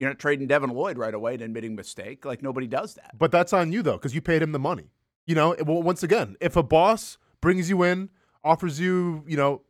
You're 0.00 0.10
not 0.10 0.18
trading 0.18 0.48
Devin 0.48 0.70
Lloyd 0.70 0.98
right 0.98 1.14
away 1.14 1.34
and 1.34 1.42
admitting 1.42 1.76
mistake. 1.76 2.24
Like 2.24 2.42
nobody 2.42 2.66
does 2.66 2.94
that. 2.94 3.16
But 3.16 3.30
that's 3.30 3.52
on 3.52 3.70
you 3.70 3.82
though, 3.82 3.98
because 3.98 4.16
you 4.16 4.20
paid 4.20 4.42
him 4.42 4.50
the 4.50 4.58
money. 4.58 4.90
You 5.24 5.36
know, 5.36 5.54
once 5.60 6.02
again, 6.02 6.34
if 6.40 6.56
a 6.56 6.64
boss 6.64 7.18
brings 7.40 7.70
you 7.70 7.84
in, 7.84 8.10
offers 8.42 8.80
you, 8.80 9.22
you 9.28 9.36
know, 9.36 9.62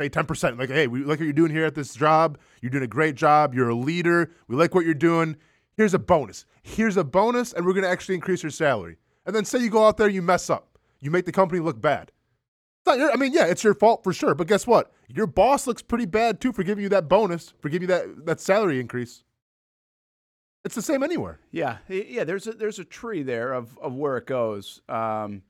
say 0.00 0.08
ten 0.08 0.26
percent, 0.26 0.58
like, 0.58 0.70
hey, 0.70 0.88
we 0.88 1.04
like 1.04 1.20
what 1.20 1.24
you're 1.24 1.32
doing 1.32 1.52
here 1.52 1.66
at 1.66 1.76
this 1.76 1.94
job. 1.94 2.36
You're 2.62 2.70
doing 2.70 2.82
a 2.82 2.88
great 2.88 3.14
job. 3.14 3.54
You're 3.54 3.68
a 3.68 3.76
leader. 3.76 4.32
We 4.48 4.56
like 4.56 4.74
what 4.74 4.84
you're 4.84 4.94
doing. 4.94 5.36
Here's 5.80 5.94
a 5.94 5.98
bonus. 5.98 6.44
Here's 6.62 6.98
a 6.98 7.04
bonus, 7.04 7.54
and 7.54 7.64
we're 7.64 7.72
going 7.72 7.84
to 7.84 7.88
actually 7.88 8.14
increase 8.14 8.42
your 8.42 8.50
salary. 8.50 8.98
And 9.24 9.34
then 9.34 9.46
say 9.46 9.60
you 9.60 9.70
go 9.70 9.86
out 9.86 9.96
there, 9.96 10.10
you 10.10 10.20
mess 10.20 10.50
up, 10.50 10.78
you 11.00 11.10
make 11.10 11.24
the 11.24 11.32
company 11.32 11.58
look 11.58 11.80
bad. 11.80 12.12
Your, 12.86 13.10
I 13.10 13.16
mean, 13.16 13.32
yeah, 13.32 13.46
it's 13.46 13.64
your 13.64 13.72
fault 13.72 14.04
for 14.04 14.12
sure. 14.12 14.34
But 14.34 14.46
guess 14.46 14.66
what? 14.66 14.92
Your 15.08 15.26
boss 15.26 15.66
looks 15.66 15.80
pretty 15.80 16.04
bad 16.04 16.38
too 16.38 16.52
for 16.52 16.64
giving 16.64 16.82
you 16.82 16.90
that 16.90 17.08
bonus, 17.08 17.54
for 17.62 17.70
giving 17.70 17.88
you 17.88 17.94
that 17.94 18.26
that 18.26 18.40
salary 18.40 18.78
increase. 18.78 19.24
It's 20.66 20.74
the 20.74 20.82
same 20.82 21.02
anywhere. 21.02 21.40
Yeah, 21.50 21.78
yeah. 21.88 22.24
There's 22.24 22.46
a 22.46 22.52
there's 22.52 22.78
a 22.78 22.84
tree 22.84 23.22
there 23.22 23.54
of 23.54 23.78
of 23.78 23.94
where 23.94 24.18
it 24.18 24.26
goes. 24.26 24.82
Um, 24.86 25.40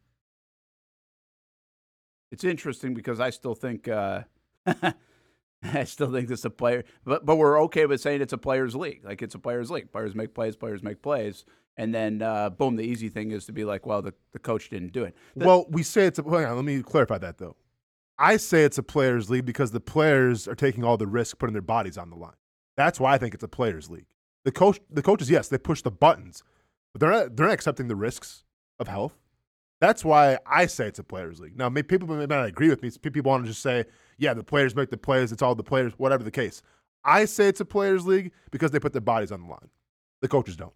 it's 2.30 2.44
interesting 2.44 2.94
because 2.94 3.18
I 3.18 3.30
still 3.30 3.56
think 3.56 3.88
uh, 3.88 4.22
I 5.74 5.84
still 5.84 6.10
think 6.12 6.30
it's 6.30 6.44
a 6.44 6.50
player, 6.50 6.84
but 7.04 7.26
but 7.26 7.36
we're 7.36 7.60
okay 7.64 7.86
with 7.86 8.00
saying 8.00 8.22
it's 8.22 8.32
a 8.32 8.38
players' 8.38 8.74
league. 8.74 9.04
Like 9.04 9.22
it's 9.22 9.34
a 9.34 9.38
players' 9.38 9.70
league. 9.70 9.92
Players 9.92 10.14
make 10.14 10.34
plays. 10.34 10.56
Players 10.56 10.82
make 10.82 11.02
plays. 11.02 11.44
And 11.76 11.94
then 11.94 12.22
uh, 12.22 12.50
boom, 12.50 12.76
the 12.76 12.82
easy 12.82 13.08
thing 13.08 13.30
is 13.30 13.46
to 13.46 13.52
be 13.52 13.64
like, 13.64 13.86
well, 13.86 14.02
the, 14.02 14.12
the 14.32 14.38
coach 14.38 14.68
didn't 14.70 14.92
do 14.92 15.04
it. 15.04 15.16
The- 15.36 15.46
well, 15.46 15.66
we 15.68 15.82
say 15.82 16.06
it's 16.06 16.18
a. 16.18 16.22
Hang 16.22 16.44
on, 16.46 16.56
let 16.56 16.64
me 16.64 16.82
clarify 16.82 17.18
that 17.18 17.38
though. 17.38 17.56
I 18.18 18.36
say 18.36 18.64
it's 18.64 18.76
a 18.76 18.82
players' 18.82 19.30
league 19.30 19.46
because 19.46 19.70
the 19.70 19.80
players 19.80 20.46
are 20.46 20.54
taking 20.54 20.84
all 20.84 20.98
the 20.98 21.06
risk, 21.06 21.38
putting 21.38 21.54
their 21.54 21.62
bodies 21.62 21.96
on 21.96 22.10
the 22.10 22.16
line. 22.16 22.34
That's 22.76 23.00
why 23.00 23.14
I 23.14 23.18
think 23.18 23.34
it's 23.34 23.44
a 23.44 23.48
players' 23.48 23.90
league. 23.90 24.06
The 24.44 24.52
coach, 24.52 24.78
the 24.90 25.02
coaches, 25.02 25.30
yes, 25.30 25.48
they 25.48 25.58
push 25.58 25.82
the 25.82 25.90
buttons, 25.90 26.42
but 26.92 27.00
they're 27.00 27.10
not, 27.10 27.36
they're 27.36 27.46
not 27.46 27.52
accepting 27.52 27.88
the 27.88 27.96
risks 27.96 28.44
of 28.78 28.88
health. 28.88 29.18
That's 29.80 30.04
why 30.04 30.38
I 30.46 30.66
say 30.66 30.86
it's 30.86 30.98
a 30.98 31.04
players' 31.04 31.40
league. 31.40 31.56
Now, 31.56 31.68
maybe 31.70 31.86
people 31.86 32.06
may 32.08 32.26
not 32.26 32.44
agree 32.46 32.68
with 32.68 32.82
me. 32.82 32.90
People 32.90 33.30
want 33.30 33.44
to 33.44 33.50
just 33.50 33.62
say, 33.62 33.84
yeah, 34.18 34.34
the 34.34 34.44
players 34.44 34.76
make 34.76 34.90
the 34.90 34.98
plays. 34.98 35.32
It's 35.32 35.40
all 35.42 35.54
the 35.54 35.62
players, 35.62 35.94
whatever 35.96 36.22
the 36.22 36.30
case. 36.30 36.62
I 37.02 37.24
say 37.24 37.48
it's 37.48 37.60
a 37.60 37.64
players' 37.64 38.06
league 38.06 38.32
because 38.50 38.72
they 38.72 38.78
put 38.78 38.92
their 38.92 39.00
bodies 39.00 39.32
on 39.32 39.40
the 39.42 39.48
line. 39.48 39.70
The 40.20 40.28
coaches 40.28 40.54
don't. 40.56 40.74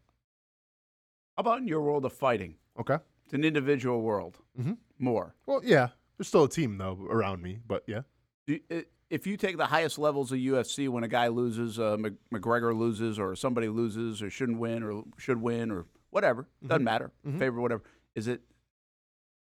How 1.36 1.40
about 1.42 1.58
in 1.58 1.68
your 1.68 1.82
world 1.82 2.06
of 2.06 2.14
fighting? 2.14 2.54
Okay. 2.80 2.96
It's 3.26 3.34
an 3.34 3.44
individual 3.44 4.00
world. 4.00 4.38
Mhm. 4.58 4.78
More. 4.98 5.34
Well, 5.46 5.60
yeah. 5.62 5.88
There's 6.16 6.28
still 6.28 6.44
a 6.44 6.48
team 6.48 6.78
though 6.78 7.06
around 7.10 7.42
me, 7.42 7.58
but 7.66 7.82
yeah. 7.86 8.02
If 9.10 9.26
you 9.26 9.36
take 9.36 9.56
the 9.58 9.66
highest 9.66 9.98
levels 9.98 10.32
of 10.32 10.38
UFC, 10.38 10.88
when 10.88 11.04
a 11.04 11.08
guy 11.08 11.28
loses, 11.28 11.78
uh, 11.78 11.96
McGregor 12.32 12.76
loses, 12.76 13.18
or 13.18 13.34
somebody 13.36 13.68
loses, 13.68 14.22
or 14.22 14.30
shouldn't 14.30 14.58
win, 14.58 14.82
or 14.82 15.04
should 15.18 15.40
win, 15.42 15.70
or 15.70 15.86
whatever, 16.10 16.48
doesn't 16.66 16.84
matter, 16.84 17.10
favorite, 17.38 17.60
whatever. 17.60 17.82
Is 18.14 18.28
it 18.28 18.42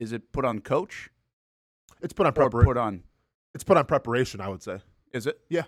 is 0.03 0.11
it 0.11 0.31
put 0.31 0.45
on 0.45 0.59
coach 0.59 1.09
It's 2.01 2.13
put 2.13 2.27
on 2.27 2.33
preparation. 2.33 2.67
put 2.67 2.77
on? 2.77 3.03
it's 3.55 3.63
put 3.63 3.77
on 3.77 3.85
preparation, 3.85 4.41
I 4.41 4.49
would 4.49 4.61
say. 4.63 4.79
Is 5.11 5.27
it? 5.27 5.39
Yeah. 5.49 5.63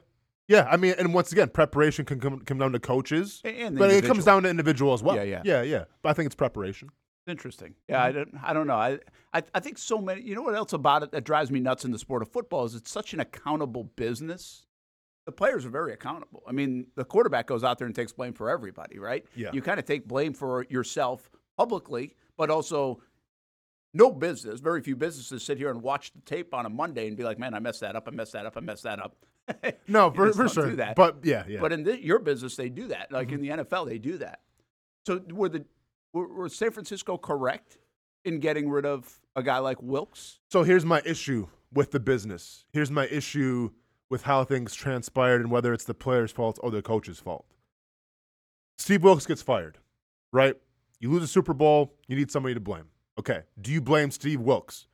Yeah, 0.47 0.67
I 0.69 0.77
mean, 0.77 0.93
and 0.99 1.13
once 1.13 1.31
again, 1.31 1.49
preparation 1.49 2.05
can 2.05 2.19
come, 2.19 2.39
come 2.41 2.59
down 2.59 2.71
to 2.73 2.79
coaches, 2.79 3.41
and 3.43 3.77
but 3.77 3.89
it 3.89 4.05
comes 4.05 4.25
down 4.25 4.43
to 4.43 4.49
individual 4.49 4.93
as 4.93 5.01
well. 5.01 5.15
Yeah, 5.15 5.23
yeah. 5.23 5.41
yeah, 5.43 5.61
yeah. 5.63 5.83
But 6.03 6.09
I 6.09 6.13
think 6.13 6.27
it's 6.27 6.35
preparation. 6.35 6.89
Interesting. 7.27 7.73
Yeah, 7.89 8.03
I 8.03 8.11
don't. 8.11 8.29
I 8.43 8.53
don't 8.53 8.67
know. 8.67 8.75
I, 8.75 8.99
I 9.33 9.41
I 9.55 9.59
think 9.59 9.79
so 9.79 9.97
many. 9.97 10.21
You 10.21 10.35
know 10.35 10.43
what 10.43 10.53
else 10.53 10.73
about 10.73 11.01
it 11.01 11.11
that 11.13 11.23
drives 11.23 11.49
me 11.49 11.59
nuts 11.59 11.83
in 11.83 11.89
the 11.91 11.97
sport 11.97 12.21
of 12.21 12.31
football 12.31 12.65
is 12.65 12.75
it's 12.75 12.91
such 12.91 13.15
an 13.15 13.19
accountable 13.19 13.85
business. 13.95 14.67
The 15.25 15.31
players 15.31 15.65
are 15.65 15.71
very 15.71 15.93
accountable. 15.93 16.43
I 16.47 16.51
mean, 16.51 16.85
the 16.95 17.03
quarterback 17.03 17.47
goes 17.47 17.63
out 17.63 17.79
there 17.79 17.87
and 17.87 17.95
takes 17.95 18.11
blame 18.11 18.33
for 18.33 18.47
everybody, 18.51 18.99
right? 18.99 19.25
Yeah. 19.35 19.49
You 19.51 19.63
kind 19.63 19.79
of 19.79 19.85
take 19.85 20.07
blame 20.07 20.33
for 20.33 20.67
yourself 20.69 21.31
publicly, 21.57 22.13
but 22.37 22.51
also 22.51 23.01
no 23.95 24.11
business. 24.11 24.59
Very 24.59 24.81
few 24.81 24.95
businesses 24.95 25.41
sit 25.43 25.57
here 25.57 25.71
and 25.71 25.81
watch 25.81 26.11
the 26.13 26.19
tape 26.21 26.53
on 26.53 26.65
a 26.67 26.69
Monday 26.69 27.07
and 27.07 27.17
be 27.17 27.23
like, 27.23 27.39
"Man, 27.39 27.53
I 27.55 27.59
messed 27.59 27.79
that 27.81 27.95
up. 27.95 28.07
I 28.07 28.11
messed 28.11 28.33
that 28.33 28.45
up. 28.45 28.55
I 28.57 28.59
messed 28.59 28.83
that 28.83 28.99
up." 28.99 29.15
No, 29.87 30.09
for, 30.11 30.33
for 30.33 30.49
sure. 30.49 30.69
do 30.71 30.75
that. 30.77 30.95
But 30.95 31.17
yeah, 31.23 31.43
yeah. 31.47 31.59
But 31.61 31.71
in 31.71 31.83
the, 31.83 32.03
your 32.03 32.17
business, 32.19 32.55
they 32.55 32.67
do 32.69 32.87
that. 32.89 33.11
Like 33.11 33.31
in 33.31 33.41
Mm-hmm. 33.41 33.57
the 33.57 33.63
NFL, 33.63 33.87
they 33.87 33.97
do 33.99 34.17
that. 34.17 34.41
So 35.07 35.21
were 35.31 35.49
the 35.49 35.65
were, 36.13 36.27
were 36.27 36.49
San 36.49 36.71
Francisco 36.71 37.17
correct 37.17 37.77
in 38.23 38.39
getting 38.39 38.69
rid 38.69 38.85
of 38.85 39.19
a 39.35 39.43
guy 39.43 39.59
like 39.59 39.81
Wilks? 39.81 40.39
so 40.51 40.63
here's 40.63 40.85
my 40.85 41.01
issue 41.05 41.47
with 41.73 41.91
the 41.91 41.99
business. 41.99 42.65
Here's 42.73 42.89
my 42.91 43.05
issue 43.07 43.69
with 44.09 44.23
how 44.23 44.43
things 44.43 44.73
transpired 44.73 45.41
and 45.41 45.51
whether 45.51 45.73
it's 45.73 45.83
the 45.83 45.93
player's 45.93 46.31
fault 46.31 46.57
or 46.63 46.71
the 46.71 46.81
coach's 46.81 47.19
fault. 47.19 47.45
Steve 48.77 49.03
Wilks 49.03 49.25
gets 49.25 49.41
fired, 49.41 49.77
right? 50.31 50.55
You 50.99 51.11
lose 51.11 51.23
a 51.23 51.27
Super 51.27 51.53
Bowl, 51.53 51.93
you 52.07 52.15
need 52.15 52.31
somebody 52.31 52.53
to 52.55 52.59
blame. 52.59 52.85
Okay. 53.19 53.43
Do 53.59 53.71
you 53.71 53.81
blame 53.81 54.11
Steve 54.11 54.41
Wilks? 54.41 54.87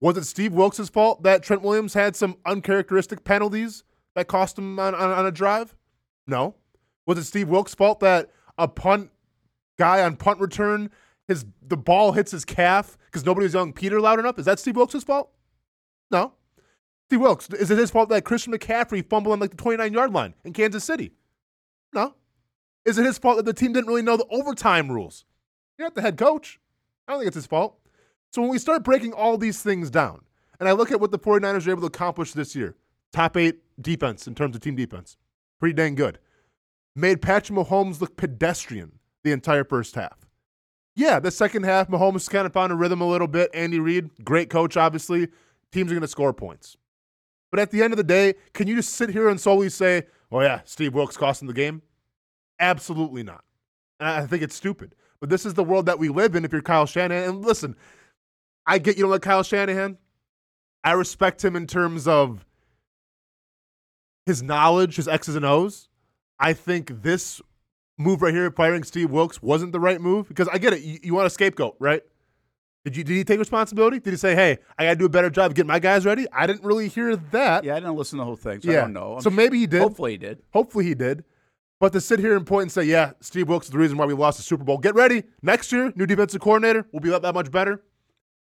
Was 0.00 0.16
it 0.16 0.24
Steve 0.24 0.52
Wilks' 0.52 0.88
fault 0.88 1.22
that 1.24 1.42
Trent 1.42 1.62
Williams 1.62 1.94
had 1.94 2.14
some 2.14 2.36
uncharacteristic 2.46 3.24
penalties 3.24 3.82
that 4.14 4.28
cost 4.28 4.58
him 4.58 4.78
on, 4.78 4.94
on, 4.94 5.10
on 5.10 5.26
a 5.26 5.32
drive? 5.32 5.74
No. 6.26 6.54
Was 7.06 7.18
it 7.18 7.24
Steve 7.24 7.48
Wilks' 7.48 7.74
fault 7.74 8.00
that 8.00 8.30
a 8.58 8.68
punt 8.68 9.10
guy 9.78 10.02
on 10.02 10.16
punt 10.16 10.40
return, 10.40 10.90
his 11.26 11.44
the 11.66 11.76
ball 11.76 12.12
hits 12.12 12.30
his 12.30 12.44
calf 12.44 12.96
because 13.06 13.24
nobody 13.24 13.44
was 13.44 13.54
yelling 13.54 13.72
Peter 13.72 14.00
loud 14.00 14.18
enough? 14.18 14.38
Is 14.38 14.44
that 14.44 14.58
Steve 14.60 14.76
Wilks' 14.76 15.02
fault? 15.02 15.30
No. 16.10 16.34
Steve 17.08 17.20
Wilks, 17.20 17.48
is 17.48 17.70
it 17.70 17.78
his 17.78 17.90
fault 17.90 18.10
that 18.10 18.24
Christian 18.24 18.52
McCaffrey 18.52 19.08
fumbled 19.08 19.32
on 19.32 19.40
like 19.40 19.50
the 19.50 19.56
29 19.56 19.92
yard 19.92 20.12
line 20.12 20.34
in 20.44 20.52
Kansas 20.52 20.84
City? 20.84 21.12
No. 21.94 22.14
Is 22.84 22.98
it 22.98 23.06
his 23.06 23.18
fault 23.18 23.36
that 23.38 23.46
the 23.46 23.54
team 23.54 23.72
didn't 23.72 23.88
really 23.88 24.02
know 24.02 24.16
the 24.16 24.26
overtime 24.30 24.90
rules? 24.90 25.24
You're 25.78 25.86
not 25.86 25.94
the 25.94 26.02
head 26.02 26.18
coach. 26.18 26.60
I 27.08 27.12
don't 27.12 27.20
think 27.20 27.28
it's 27.28 27.36
his 27.36 27.46
fault. 27.46 27.78
So 28.30 28.42
when 28.42 28.50
we 28.50 28.58
start 28.58 28.84
breaking 28.84 29.14
all 29.14 29.38
these 29.38 29.62
things 29.62 29.90
down, 29.90 30.20
and 30.60 30.68
I 30.68 30.72
look 30.72 30.92
at 30.92 31.00
what 31.00 31.10
the 31.10 31.18
49ers 31.18 31.66
are 31.66 31.70
able 31.70 31.80
to 31.80 31.86
accomplish 31.86 32.32
this 32.32 32.54
year, 32.54 32.76
top 33.12 33.36
eight 33.38 33.60
defense 33.80 34.26
in 34.26 34.34
terms 34.34 34.54
of 34.54 34.60
team 34.60 34.76
defense, 34.76 35.16
pretty 35.58 35.72
dang 35.72 35.94
good. 35.94 36.18
Made 36.94 37.22
Patrick 37.22 37.58
Mahomes 37.58 38.00
look 38.00 38.16
pedestrian 38.16 38.98
the 39.24 39.32
entire 39.32 39.64
first 39.64 39.94
half. 39.94 40.18
Yeah, 40.94 41.20
the 41.20 41.30
second 41.30 41.62
half, 41.62 41.88
Mahomes 41.88 42.28
kind 42.28 42.44
of 42.44 42.52
found 42.52 42.72
a 42.72 42.74
rhythm 42.74 43.00
a 43.00 43.08
little 43.08 43.28
bit. 43.28 43.50
Andy 43.54 43.78
Reid, 43.78 44.10
great 44.24 44.50
coach, 44.50 44.76
obviously. 44.76 45.28
Teams 45.72 45.90
are 45.90 45.94
going 45.94 46.02
to 46.02 46.08
score 46.08 46.32
points. 46.32 46.76
But 47.50 47.60
at 47.60 47.70
the 47.70 47.82
end 47.82 47.92
of 47.92 47.96
the 47.96 48.04
day, 48.04 48.34
can 48.52 48.66
you 48.66 48.76
just 48.76 48.92
sit 48.94 49.10
here 49.10 49.28
and 49.28 49.40
solely 49.40 49.70
say, 49.70 50.06
oh, 50.30 50.40
yeah, 50.40 50.60
Steve 50.64 50.94
Wilks 50.94 51.16
cost 51.16 51.40
him 51.40 51.46
the 51.46 51.54
game? 51.54 51.82
Absolutely 52.58 53.22
not. 53.22 53.44
And 54.00 54.08
I 54.08 54.26
think 54.26 54.42
it's 54.42 54.56
stupid. 54.56 54.94
But 55.20 55.30
this 55.30 55.44
is 55.44 55.54
the 55.54 55.64
world 55.64 55.86
that 55.86 55.98
we 55.98 56.08
live 56.08 56.34
in 56.34 56.44
if 56.44 56.52
you're 56.52 56.62
Kyle 56.62 56.86
Shanahan. 56.86 57.28
And 57.28 57.44
listen, 57.44 57.76
I 58.66 58.78
get 58.78 58.96
you 58.96 59.02
don't 59.02 59.10
like 59.10 59.22
Kyle 59.22 59.42
Shanahan. 59.42 59.98
I 60.84 60.92
respect 60.92 61.44
him 61.44 61.56
in 61.56 61.66
terms 61.66 62.06
of 62.06 62.46
his 64.26 64.42
knowledge, 64.42 64.96
his 64.96 65.08
X's 65.08 65.34
and 65.34 65.44
O's. 65.44 65.88
I 66.38 66.52
think 66.52 67.02
this 67.02 67.40
move 67.96 68.22
right 68.22 68.32
here, 68.32 68.50
firing 68.50 68.84
Steve 68.84 69.10
Wilks, 69.10 69.42
wasn't 69.42 69.72
the 69.72 69.80
right 69.80 70.00
move 70.00 70.28
because 70.28 70.46
I 70.48 70.58
get 70.58 70.72
it. 70.72 70.82
You, 70.82 70.98
you 71.02 71.14
want 71.14 71.26
a 71.26 71.30
scapegoat, 71.30 71.76
right? 71.80 72.02
Did 72.84 72.96
you 72.96 73.04
did 73.04 73.14
he 73.14 73.24
take 73.24 73.40
responsibility? 73.40 73.98
Did 73.98 74.10
he 74.12 74.16
say, 74.16 74.34
"Hey, 74.36 74.58
I 74.78 74.84
got 74.84 74.90
to 74.90 74.96
do 74.96 75.04
a 75.06 75.10
better 75.10 75.30
job 75.30 75.50
of 75.50 75.54
getting 75.56 75.68
my 75.68 75.80
guys 75.80 76.06
ready"? 76.06 76.26
I 76.32 76.46
didn't 76.46 76.64
really 76.64 76.88
hear 76.88 77.16
that. 77.16 77.64
Yeah, 77.64 77.74
I 77.74 77.80
didn't 77.80 77.96
listen 77.96 78.18
to 78.18 78.20
the 78.20 78.24
whole 78.24 78.36
thing, 78.36 78.60
so 78.60 78.70
I 78.70 78.74
don't 78.74 78.92
know. 78.92 79.16
I'm 79.16 79.20
So 79.20 79.30
maybe 79.30 79.58
he 79.58 79.66
did. 79.66 79.82
Hopefully, 79.82 80.12
he 80.12 80.16
did. 80.16 80.42
Hopefully 80.52 80.84
he 80.84 80.94
did. 80.94 81.24
But 81.80 81.92
to 81.92 82.00
sit 82.00 82.18
here 82.18 82.36
and 82.36 82.44
point 82.46 82.62
and 82.62 82.72
say, 82.72 82.82
yeah, 82.84 83.12
Steve 83.20 83.48
Wilks 83.48 83.66
is 83.66 83.72
the 83.72 83.78
reason 83.78 83.96
why 83.98 84.06
we 84.06 84.14
lost 84.14 84.38
the 84.38 84.42
Super 84.42 84.64
Bowl. 84.64 84.78
Get 84.78 84.94
ready. 84.96 85.22
Next 85.42 85.70
year, 85.70 85.92
new 85.94 86.06
defensive 86.06 86.40
coordinator 86.40 86.86
will 86.92 87.00
be 87.00 87.10
that, 87.10 87.22
that 87.22 87.34
much 87.34 87.50
better. 87.52 87.82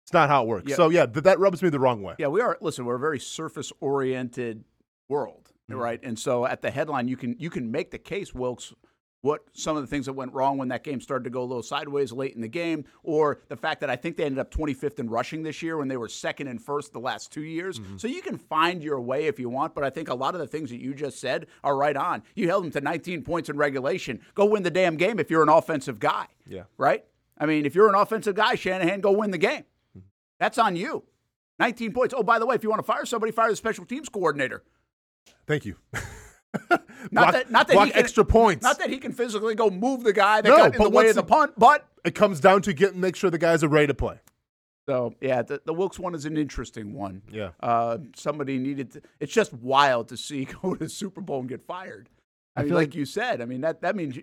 It's 0.05 0.13
not 0.13 0.29
how 0.29 0.43
it 0.45 0.49
works. 0.49 0.71
Yeah. 0.71 0.77
So, 0.77 0.91
yeah, 0.91 1.07
th- 1.07 1.25
that 1.25 1.41
rubs 1.41 1.63
me 1.63 1.69
the 1.71 1.81
wrong 1.81 2.03
way. 2.03 2.15
Yeah, 2.19 2.29
we 2.29 2.41
are. 2.41 2.57
Listen, 2.61 2.85
we're 2.85 2.95
a 2.97 3.01
very 3.01 3.19
surface-oriented 3.19 4.65
world, 5.09 5.51
Mm-hmm. 5.71 5.81
right? 5.81 6.01
And 6.03 6.19
so 6.19 6.45
at 6.45 6.61
the 6.61 6.71
headline, 6.71 7.09
you 7.09 7.17
can 7.17 7.37
you 7.39 7.49
can 7.49 7.71
make 7.71 7.91
the 7.91 7.99
case, 7.99 8.35
Wilks, 8.35 8.75
what 9.25 9.43
some 9.55 9.75
of 9.75 9.83
the 9.83 9.87
things 9.87 10.05
that 10.05 10.13
went 10.13 10.31
wrong 10.35 10.59
when 10.59 10.69
that 10.69 10.85
game 10.85 11.01
started 11.01 11.25
to 11.25 11.31
go 11.31 11.41
a 11.41 11.45
little 11.45 11.63
sideways 11.63 12.13
late 12.13 12.35
in 12.35 12.43
the 12.43 12.49
game, 12.49 12.85
or 13.03 13.41
the 13.49 13.57
fact 13.57 13.81
that 13.81 13.89
I 13.89 13.97
think 13.97 14.19
they 14.19 14.25
ended 14.25 14.39
up 14.39 14.51
25th 14.51 14.99
in 14.99 15.09
rushing 15.09 15.43
this 15.43 15.63
year 15.63 15.79
when 15.79 15.89
they 15.89 15.97
were 15.97 16.11
second 16.11 16.49
and 16.49 16.61
first 16.61 16.93
the 16.93 17.01
last 17.01 17.33
two 17.33 17.43
years. 17.43 17.81
Mm-hmm. 17.81 17.97
So 17.97 18.07
you 18.07 18.21
can 18.21 18.37
find 18.37 18.85
your 18.85 19.01
way 19.01 19.25
if 19.25 19.41
you 19.41 19.49
want, 19.49 19.75
but 19.75 19.83
I 19.83 19.89
think 19.89 20.11
a 20.11 20.15
lot 20.15 20.35
of 20.35 20.41
the 20.41 20.47
things 20.47 20.69
that 20.69 20.79
you 20.79 20.93
just 20.93 21.21
said 21.21 21.47
are 21.63 21.75
right 21.75 21.97
on. 21.97 22.23
You 22.35 22.49
held 22.49 22.65
them 22.65 22.71
to 22.73 22.83
19 22.83 23.23
points 23.23 23.49
in 23.49 23.57
regulation. 23.57 24.21
Go 24.35 24.45
win 24.45 24.63
the 24.63 24.71
damn 24.71 24.97
game 24.97 25.19
if 25.19 25.31
you're 25.31 25.43
an 25.43 25.49
offensive 25.49 25.99
guy. 25.99 26.27
Yeah. 26.47 26.65
Right? 26.77 27.07
I 27.39 27.47
mean, 27.47 27.65
if 27.65 27.75
you're 27.75 27.89
an 27.89 27.95
offensive 27.95 28.35
guy, 28.35 28.57
Shanahan, 28.57 29.01
go 29.01 29.13
win 29.13 29.31
the 29.31 29.39
game. 29.39 29.65
That's 30.39 30.59
on 30.59 30.77
you. 30.77 31.03
19 31.61 31.95
points. 31.95 32.15
Oh, 32.15 32.23
by 32.23 32.39
the 32.39 32.45
way, 32.45 32.57
if 32.57 32.63
you 32.63 32.69
want 32.69 32.81
to 32.81 32.87
fire 32.87 33.07
somebody, 33.07 33.33
fire 33.33 33.49
the 33.49 33.57
special 33.57 33.87
teams 33.87 34.11
coordinator. 34.11 34.65
Thank 35.47 35.65
you. 35.65 35.79
Not 36.71 36.81
block 37.11 37.33
that, 37.33 37.51
not 37.51 37.69
that 37.69 37.75
block 37.75 37.87
he 37.87 37.93
can, 37.93 38.01
extra 38.01 38.25
points. 38.25 38.63
Not 38.63 38.79
that 38.79 38.89
he 38.91 38.99
can 38.99 39.13
physically 39.13 39.55
go 39.55 39.69
move 39.71 40.05
the 40.05 40.13
guy 40.13 40.41
that 40.41 40.49
No, 40.49 40.57
got 40.57 40.75
in 40.75 40.83
the 40.83 40.91
way 40.91 41.09
of 41.09 41.15
the 41.17 41.23
punt, 41.23 41.53
but 41.59 41.87
it 42.05 42.15
comes 42.15 42.41
down 42.41 42.63
to 42.63 42.73
getting 42.73 43.01
make 43.01 43.15
sure 43.17 43.31
the 43.31 43.39
guys 43.39 43.63
are 43.63 43.69
ready 43.69 43.89
to 43.89 43.95
play. 43.95 44.19
so 44.89 45.15
yeah, 45.21 45.43
the, 45.43 45.61
the 45.65 45.75
Wilks 45.75 45.99
one 45.99 46.15
is 46.15 46.25
an 46.25 46.37
interesting 46.37 46.95
one. 46.95 47.23
Yeah. 47.31 47.51
uh, 47.61 47.99
somebody 48.17 48.59
needed. 48.59 48.93
To, 48.93 49.03
it's 49.21 49.33
just 49.33 49.53
wild 49.53 50.09
to 50.09 50.17
see 50.17 50.45
go 50.63 50.75
to 50.75 50.85
the 50.85 50.89
Super 50.89 51.21
Bowl 51.21 51.41
and 51.41 51.49
get 51.49 51.63
fired. 51.63 52.09
I, 52.57 52.61
I 52.61 52.63
mean, 52.63 52.71
feel 52.71 52.77
like, 52.79 52.89
like- 52.89 52.95
you 52.95 53.05
said, 53.05 53.41
I 53.43 53.45
mean 53.45 53.61
that 53.61 53.83
that 53.83 53.97
means 53.97 54.17
you, 54.17 54.23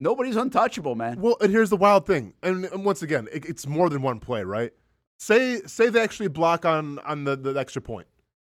nobody's 0.00 0.36
untouchable, 0.36 0.94
man. 0.94 1.20
Well, 1.20 1.36
and 1.40 1.50
here's 1.52 1.70
the 1.70 1.76
wild 1.76 2.06
thing, 2.06 2.34
and, 2.42 2.64
and 2.66 2.84
once 2.84 3.02
again, 3.02 3.28
it, 3.32 3.44
it's 3.46 3.66
more 3.66 3.88
than 3.88 4.02
one 4.02 4.18
play, 4.20 4.42
right? 4.42 4.72
Say 5.18 5.60
say 5.66 5.88
they 5.90 6.00
actually 6.00 6.28
block 6.28 6.64
on 6.64 6.98
on 7.00 7.24
the, 7.24 7.36
the 7.36 7.54
extra 7.58 7.82
point. 7.82 8.06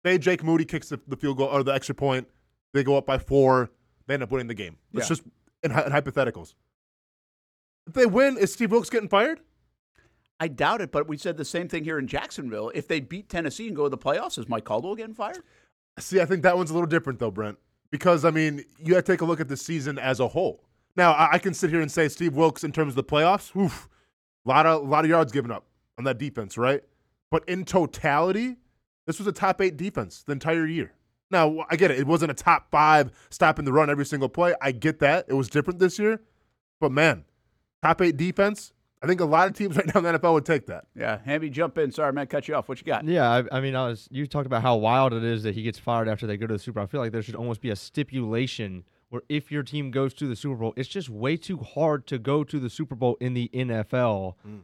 Say 0.04 0.18
Jake 0.18 0.42
Moody 0.42 0.64
kicks 0.64 0.88
the, 0.88 1.00
the 1.06 1.16
field 1.16 1.38
goal 1.38 1.48
or 1.48 1.62
the 1.62 1.72
extra 1.72 1.94
point. 1.94 2.26
They 2.74 2.84
go 2.84 2.98
up 2.98 3.06
by 3.06 3.16
four. 3.16 3.70
They 4.06 4.14
end 4.14 4.22
up 4.22 4.30
winning 4.30 4.48
the 4.48 4.54
game. 4.54 4.76
It's 4.92 5.04
Yeah. 5.04 5.08
just 5.08 5.22
in, 5.62 5.70
in 5.70 5.76
hypotheticals. 5.78 6.54
If 7.86 7.94
they 7.94 8.04
win, 8.06 8.36
is 8.36 8.52
Steve 8.52 8.70
Wilks 8.70 8.90
getting 8.90 9.08
fired? 9.08 9.40
I 10.40 10.48
doubt 10.48 10.80
it, 10.80 10.90
but 10.90 11.08
we 11.08 11.16
said 11.16 11.36
the 11.36 11.44
same 11.44 11.68
thing 11.68 11.84
here 11.84 11.98
in 11.98 12.06
Jacksonville. 12.08 12.70
If 12.74 12.88
they 12.88 13.00
beat 13.00 13.28
Tennessee 13.28 13.68
and 13.68 13.76
go 13.76 13.84
to 13.84 13.88
the 13.88 13.96
playoffs, 13.98 14.36
is 14.38 14.48
Mike 14.48 14.64
Caldwell 14.64 14.96
getting 14.96 15.14
fired? 15.14 15.42
See, 15.98 16.20
I 16.20 16.24
think 16.26 16.42
that 16.42 16.56
one's 16.56 16.70
a 16.70 16.74
little 16.74 16.88
different 16.88 17.20
though, 17.20 17.30
Brent, 17.30 17.56
because 17.90 18.24
I 18.24 18.30
mean, 18.30 18.64
you 18.78 18.94
have 18.96 19.04
to 19.04 19.12
take 19.12 19.20
a 19.20 19.24
look 19.24 19.40
at 19.40 19.48
the 19.48 19.56
season 19.56 19.98
as 19.98 20.18
a 20.18 20.26
whole. 20.28 20.64
Now 20.96 21.12
I, 21.12 21.34
I 21.34 21.38
can 21.38 21.54
sit 21.54 21.70
here 21.70 21.80
and 21.80 21.90
say 21.90 22.08
Steve 22.08 22.34
Wilks, 22.34 22.64
in 22.64 22.72
terms 22.72 22.90
of 22.92 22.96
the 22.96 23.04
playoffs, 23.04 23.54
oof, 23.56 23.88
a 24.44 24.48
lot 24.48 24.66
of 24.66 24.88
lot 24.88 25.04
of 25.04 25.10
yards 25.10 25.30
given 25.30 25.52
up 25.52 25.64
on 25.96 26.04
that 26.04 26.18
defense, 26.18 26.58
right? 26.58 26.82
But 27.30 27.48
in 27.48 27.64
totality, 27.64 28.56
this 29.06 29.18
was 29.18 29.28
a 29.28 29.32
top 29.32 29.60
eight 29.60 29.76
defense 29.76 30.24
the 30.24 30.32
entire 30.32 30.66
year. 30.66 30.92
Now 31.34 31.66
I 31.68 31.76
get 31.76 31.90
it; 31.90 31.98
it 31.98 32.06
wasn't 32.06 32.30
a 32.30 32.34
top 32.34 32.70
five 32.70 33.10
stopping 33.28 33.64
the 33.64 33.72
run 33.72 33.90
every 33.90 34.06
single 34.06 34.28
play. 34.28 34.54
I 34.62 34.72
get 34.72 35.00
that; 35.00 35.26
it 35.28 35.34
was 35.34 35.48
different 35.48 35.80
this 35.80 35.98
year. 35.98 36.20
But 36.80 36.92
man, 36.92 37.24
top 37.82 38.00
eight 38.00 38.16
defense. 38.16 38.72
I 39.02 39.06
think 39.06 39.20
a 39.20 39.26
lot 39.26 39.48
of 39.48 39.54
teams 39.54 39.76
right 39.76 39.86
now 39.86 39.98
in 39.98 40.04
the 40.04 40.18
NFL 40.18 40.32
would 40.32 40.46
take 40.46 40.66
that. 40.66 40.86
Yeah, 40.94 41.18
Hamby, 41.24 41.50
jump 41.50 41.76
in. 41.76 41.92
Sorry, 41.92 42.12
man, 42.12 42.26
cut 42.26 42.48
you 42.48 42.54
off. 42.54 42.68
What 42.68 42.78
you 42.80 42.86
got? 42.86 43.04
Yeah, 43.04 43.28
I, 43.28 43.58
I 43.58 43.60
mean, 43.60 43.76
I 43.76 43.88
was 43.88 44.08
you 44.10 44.26
talked 44.26 44.46
about 44.46 44.62
how 44.62 44.76
wild 44.76 45.12
it 45.12 45.24
is 45.24 45.42
that 45.42 45.54
he 45.54 45.62
gets 45.62 45.78
fired 45.78 46.08
after 46.08 46.26
they 46.26 46.36
go 46.36 46.46
to 46.46 46.54
the 46.54 46.58
Super 46.58 46.76
Bowl. 46.76 46.84
I 46.84 46.86
feel 46.86 47.00
like 47.00 47.12
there 47.12 47.22
should 47.22 47.34
almost 47.34 47.60
be 47.60 47.70
a 47.70 47.76
stipulation 47.76 48.84
where 49.10 49.22
if 49.28 49.52
your 49.52 49.62
team 49.62 49.90
goes 49.90 50.14
to 50.14 50.26
the 50.26 50.36
Super 50.36 50.56
Bowl, 50.56 50.72
it's 50.76 50.88
just 50.88 51.10
way 51.10 51.36
too 51.36 51.58
hard 51.58 52.06
to 52.06 52.18
go 52.18 52.44
to 52.44 52.58
the 52.58 52.70
Super 52.70 52.94
Bowl 52.94 53.16
in 53.20 53.34
the 53.34 53.50
NFL. 53.52 54.34
Mm. 54.46 54.60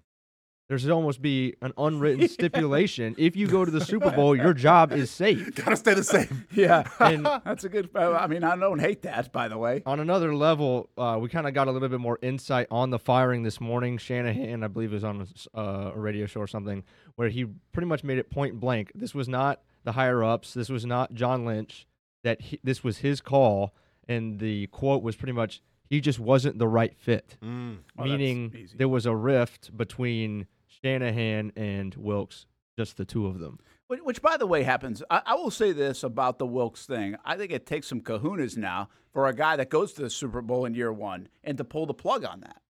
There 0.71 0.79
should 0.79 0.93
almost 0.93 1.21
be 1.21 1.57
an 1.63 1.73
unwritten 1.77 2.29
stipulation. 2.55 3.17
If 3.19 3.35
you 3.35 3.49
go 3.49 3.65
to 3.65 3.73
the 3.73 3.85
Super 3.85 4.13
Bowl, 4.13 4.37
your 4.37 4.55
job 4.69 4.93
is 4.93 5.11
safe. 5.11 5.53
Gotta 5.57 5.75
stay 5.77 5.95
the 5.95 6.05
same. 6.05 6.47
Yeah, 6.53 6.85
And 7.01 7.27
that's 7.27 7.65
a 7.65 7.69
good. 7.69 7.91
I 7.97 8.29
mean, 8.29 8.45
I 8.45 8.55
don't 8.55 8.79
hate 8.79 9.03
that, 9.03 9.33
by 9.33 9.49
the 9.49 9.59
way. 9.59 9.83
on 9.85 9.99
another 9.99 10.33
level, 10.33 10.89
uh, 10.97 11.19
we 11.21 11.29
kind 11.29 11.49
of 11.49 11.55
got 11.55 11.67
a 11.67 11.73
little 11.73 11.89
bit 11.89 11.99
more 11.99 12.21
insight 12.23 12.69
on 12.71 12.91
the 12.91 13.01
firing 13.01 13.43
this 13.43 13.61
morning. 13.61 13.99
Shanahan, 13.99 14.63
I 14.63 14.69
believe, 14.69 14.93
was 14.93 15.03
on 15.03 15.27
uh, 15.57 15.91
a 15.93 15.99
radio 15.99 16.27
show 16.27 16.39
or 16.39 16.47
something 16.47 16.85
where 17.17 17.31
he 17.31 17.47
pretty 17.73 17.89
much 17.89 18.05
made 18.05 18.19
it 18.19 18.31
point 18.31 18.61
blank. 18.61 18.93
This 18.95 19.13
was 19.13 19.29
not 19.29 19.63
the 19.83 19.91
higher 19.91 20.23
ups. 20.23 20.55
This 20.55 20.69
was 20.69 20.87
not 20.87 21.15
John 21.15 21.45
Lynch. 21.45 21.89
That 22.23 22.43
he, 22.43 22.61
this 22.63 22.85
was 22.85 22.99
his 22.99 23.21
call, 23.21 23.75
and 24.07 24.39
the 24.39 24.69
quote 24.69 25.03
was 25.03 25.17
pretty 25.17 25.33
much 25.33 25.63
he 25.89 26.01
just 26.01 26.21
wasn't 26.21 26.61
the 26.61 26.69
right 26.69 26.97
fit. 26.97 27.37
Mm. 27.43 27.79
Oh, 27.99 28.05
Meaning 28.05 28.69
there 28.77 28.89
was 28.89 29.05
a 29.05 29.17
rift 29.17 29.77
between 29.77 30.47
Shanahan 30.85 31.53
and 31.57 31.95
Wilks, 31.95 32.47
just 32.79 32.97
the 32.97 33.05
two 33.05 33.27
of 33.27 33.39
them. 33.39 33.59
Which, 33.89 34.01
which, 34.03 34.23
by 34.23 34.37
the 34.37 34.47
way, 34.47 34.63
happens. 34.63 35.03
I, 35.11 35.23
I 35.27 35.35
will 35.35 35.51
say 35.51 35.73
this 35.73 36.03
about 36.03 36.39
the 36.39 36.47
Wilks 36.47 36.87
thing. 36.87 37.17
I 37.25 37.37
think 37.37 37.51
it 37.51 37.67
takes 37.67 37.89
some 37.89 38.01
kahunas 38.01 38.57
now 38.57 38.89
for 39.13 39.27
a 39.27 39.35
guy 39.35 39.57
that 39.57 39.69
goes 39.69 39.93
to 39.95 40.03
the 40.03 40.11
Super 40.11 40.41
Bowl 40.43 40.65
in 40.65 40.75
year 40.75 40.93
one 40.93 41.29
and 41.43 41.59
to 41.59 41.65
pull 41.65 41.87
the 41.87 41.95
plug 41.95 42.25
on 42.25 42.41
that. 42.41 42.63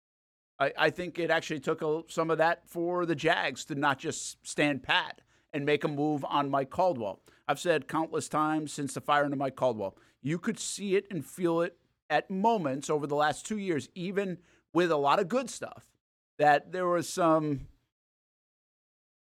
I, 0.59 0.73
I 0.87 0.91
think 0.91 1.19
it 1.19 1.31
actually 1.31 1.61
took 1.61 1.83
a, 1.83 2.03
some 2.09 2.31
of 2.31 2.39
that 2.39 2.69
for 2.69 3.07
the 3.07 3.15
Jags 3.15 3.65
to 3.67 3.75
not 3.75 3.99
just 3.99 4.39
stand 4.47 4.83
pat 4.83 5.21
and 5.53 5.67
make 5.67 5.85
a 5.85 5.89
move 5.89 6.25
on 6.25 6.51
Mike 6.51 6.71
Caldwell. 6.71 7.21
I've 7.49 7.59
said 7.59 7.89
countless 7.89 8.29
times 8.29 8.73
since 8.73 8.95
the 8.95 9.01
firing 9.01 9.33
of 9.33 9.39
Mike 9.39 9.57
Caldwell, 9.57 9.97
you 10.23 10.39
could 10.39 10.59
see 10.59 10.97
it 10.97 11.07
and 11.11 11.25
feel 11.25 11.63
it 11.63 11.77
at 12.09 12.31
moments 12.31 12.89
over 12.89 13.07
the 13.07 13.17
last 13.17 13.47
two 13.47 13.59
years, 13.59 13.89
even 13.95 14.39
with 14.73 14.91
a 14.91 14.97
lot 14.97 15.19
of 15.19 15.29
good 15.29 15.51
stuff, 15.51 15.87
that 16.39 16.73
there 16.73 16.87
was 16.87 17.09
some 17.09 17.67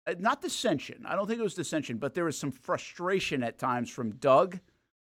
Uh, 0.07 0.13
not 0.19 0.41
dissension. 0.41 1.03
I 1.05 1.15
don't 1.15 1.27
think 1.27 1.39
it 1.39 1.43
was 1.43 1.55
dissension, 1.55 1.97
but 1.97 2.13
there 2.13 2.25
was 2.25 2.37
some 2.37 2.51
frustration 2.51 3.43
at 3.43 3.57
times 3.57 3.89
from 3.89 4.11
Doug 4.11 4.59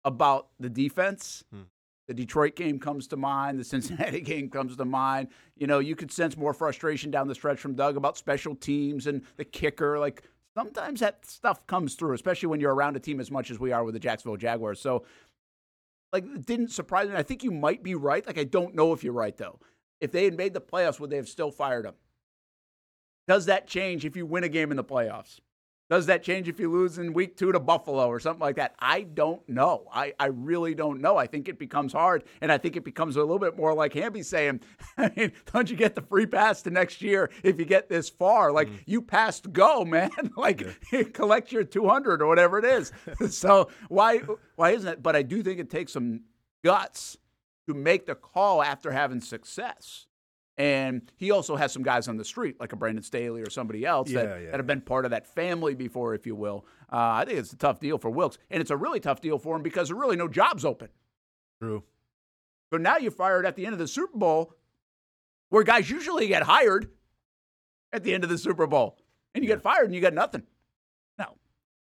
about 0.04 0.48
the 0.60 0.68
defense. 0.68 1.44
Hmm. 1.52 1.62
The 2.06 2.14
Detroit 2.14 2.54
game 2.54 2.78
comes 2.78 3.06
to 3.08 3.16
mind. 3.16 3.58
The 3.58 3.64
Cincinnati 3.64 4.20
game 4.32 4.50
comes 4.50 4.76
to 4.76 4.84
mind. 4.84 5.28
You 5.56 5.66
know, 5.66 5.78
you 5.78 5.96
could 5.96 6.12
sense 6.12 6.36
more 6.36 6.52
frustration 6.52 7.10
down 7.10 7.28
the 7.28 7.34
stretch 7.34 7.58
from 7.58 7.74
Doug 7.74 7.96
about 7.96 8.18
special 8.18 8.54
teams 8.54 9.06
and 9.06 9.22
the 9.36 9.44
kicker. 9.44 9.98
Like 9.98 10.22
sometimes 10.56 11.00
that 11.00 11.24
stuff 11.26 11.66
comes 11.66 11.94
through, 11.94 12.12
especially 12.14 12.48
when 12.48 12.60
you're 12.60 12.74
around 12.74 12.96
a 12.96 13.00
team 13.00 13.20
as 13.20 13.30
much 13.30 13.50
as 13.50 13.58
we 13.58 13.72
are 13.72 13.84
with 13.84 13.94
the 13.94 14.00
Jacksonville 14.00 14.36
Jaguars. 14.36 14.80
So, 14.80 15.04
like, 16.12 16.24
it 16.24 16.46
didn't 16.46 16.70
surprise 16.70 17.08
me. 17.08 17.16
I 17.16 17.22
think 17.22 17.42
you 17.42 17.50
might 17.50 17.82
be 17.82 17.94
right. 17.94 18.24
Like, 18.24 18.38
I 18.38 18.44
don't 18.44 18.74
know 18.74 18.92
if 18.92 19.02
you're 19.02 19.12
right 19.12 19.36
though. 19.36 19.58
If 20.00 20.12
they 20.12 20.24
had 20.24 20.36
made 20.36 20.52
the 20.52 20.60
playoffs, 20.60 21.00
would 21.00 21.10
they 21.10 21.16
have 21.16 21.28
still 21.28 21.50
fired 21.50 21.86
him? 21.86 21.94
Does 23.26 23.46
that 23.46 23.66
change 23.66 24.04
if 24.04 24.16
you 24.16 24.26
win 24.26 24.44
a 24.44 24.48
game 24.48 24.70
in 24.70 24.76
the 24.76 24.84
playoffs? 24.84 25.40
Does 25.90 26.06
that 26.06 26.22
change 26.22 26.48
if 26.48 26.58
you 26.58 26.70
lose 26.70 26.96
in 26.96 27.12
week 27.12 27.36
two 27.36 27.52
to 27.52 27.60
Buffalo 27.60 28.08
or 28.08 28.18
something 28.18 28.40
like 28.40 28.56
that? 28.56 28.74
I 28.78 29.02
don't 29.02 29.46
know. 29.46 29.86
I, 29.92 30.14
I 30.18 30.26
really 30.26 30.74
don't 30.74 31.02
know. 31.02 31.18
I 31.18 31.26
think 31.26 31.46
it 31.46 31.58
becomes 31.58 31.92
hard, 31.92 32.24
and 32.40 32.50
I 32.50 32.56
think 32.56 32.76
it 32.76 32.84
becomes 32.84 33.16
a 33.16 33.20
little 33.20 33.38
bit 33.38 33.56
more 33.56 33.74
like 33.74 33.92
Hamby 33.92 34.22
saying, 34.22 34.60
I 34.96 35.12
mean, 35.14 35.32
don't 35.52 35.70
you 35.70 35.76
get 35.76 35.94
the 35.94 36.00
free 36.00 36.24
pass 36.24 36.62
to 36.62 36.70
next 36.70 37.02
year 37.02 37.30
if 37.42 37.58
you 37.58 37.66
get 37.66 37.90
this 37.90 38.08
far? 38.08 38.50
Like, 38.50 38.68
mm-hmm. 38.68 38.78
you 38.86 39.02
passed 39.02 39.52
go, 39.52 39.84
man. 39.84 40.10
like, 40.36 40.66
collect 41.12 41.52
your 41.52 41.64
200 41.64 42.22
or 42.22 42.26
whatever 42.26 42.58
it 42.58 42.64
is. 42.64 42.90
so, 43.30 43.68
why, 43.88 44.20
why 44.56 44.70
isn't 44.70 44.88
it? 44.88 45.02
But 45.02 45.16
I 45.16 45.22
do 45.22 45.42
think 45.42 45.60
it 45.60 45.68
takes 45.68 45.92
some 45.92 46.22
guts 46.64 47.18
to 47.68 47.74
make 47.74 48.06
the 48.06 48.14
call 48.14 48.62
after 48.62 48.90
having 48.90 49.20
success. 49.20 50.06
And 50.56 51.10
he 51.16 51.32
also 51.32 51.56
has 51.56 51.72
some 51.72 51.82
guys 51.82 52.06
on 52.06 52.16
the 52.16 52.24
street, 52.24 52.60
like 52.60 52.72
a 52.72 52.76
Brandon 52.76 53.02
Staley 53.02 53.42
or 53.42 53.50
somebody 53.50 53.84
else 53.84 54.10
that, 54.12 54.24
Yeah, 54.24 54.36
yeah. 54.38 54.50
that 54.52 54.56
have 54.60 54.66
been 54.68 54.80
part 54.82 55.04
of 55.04 55.10
that 55.10 55.26
family 55.26 55.74
before, 55.74 56.14
if 56.14 56.26
you 56.26 56.36
will. 56.36 56.64
Uh, 56.92 56.96
I 56.96 57.24
think 57.24 57.38
it's 57.40 57.52
a 57.52 57.56
tough 57.56 57.80
deal 57.80 57.98
for 57.98 58.08
Wilks. 58.08 58.38
And 58.50 58.60
it's 58.60 58.70
a 58.70 58.76
really 58.76 59.00
tough 59.00 59.20
deal 59.20 59.38
for 59.38 59.56
him 59.56 59.62
because 59.62 59.88
there 59.88 59.96
are 59.96 60.00
really 60.00 60.16
no 60.16 60.28
jobs 60.28 60.64
open. 60.64 60.90
True. 61.60 61.82
So 62.72 62.78
now 62.78 62.98
you're 62.98 63.10
fired 63.10 63.46
at 63.46 63.56
the 63.56 63.66
end 63.66 63.72
of 63.72 63.78
the 63.80 63.88
Super 63.88 64.16
Bowl, 64.16 64.54
where 65.50 65.64
guys 65.64 65.90
usually 65.90 66.28
get 66.28 66.44
hired 66.44 66.88
at 67.92 68.04
the 68.04 68.14
end 68.14 68.22
of 68.22 68.30
the 68.30 68.38
Super 68.38 68.66
Bowl. 68.68 68.96
And 69.34 69.42
you 69.42 69.48
get 69.48 69.60
fired 69.62 69.86
and 69.86 69.94
you 69.94 70.00
got 70.00 70.14
nothing. 70.14 70.44
Now, 71.18 71.34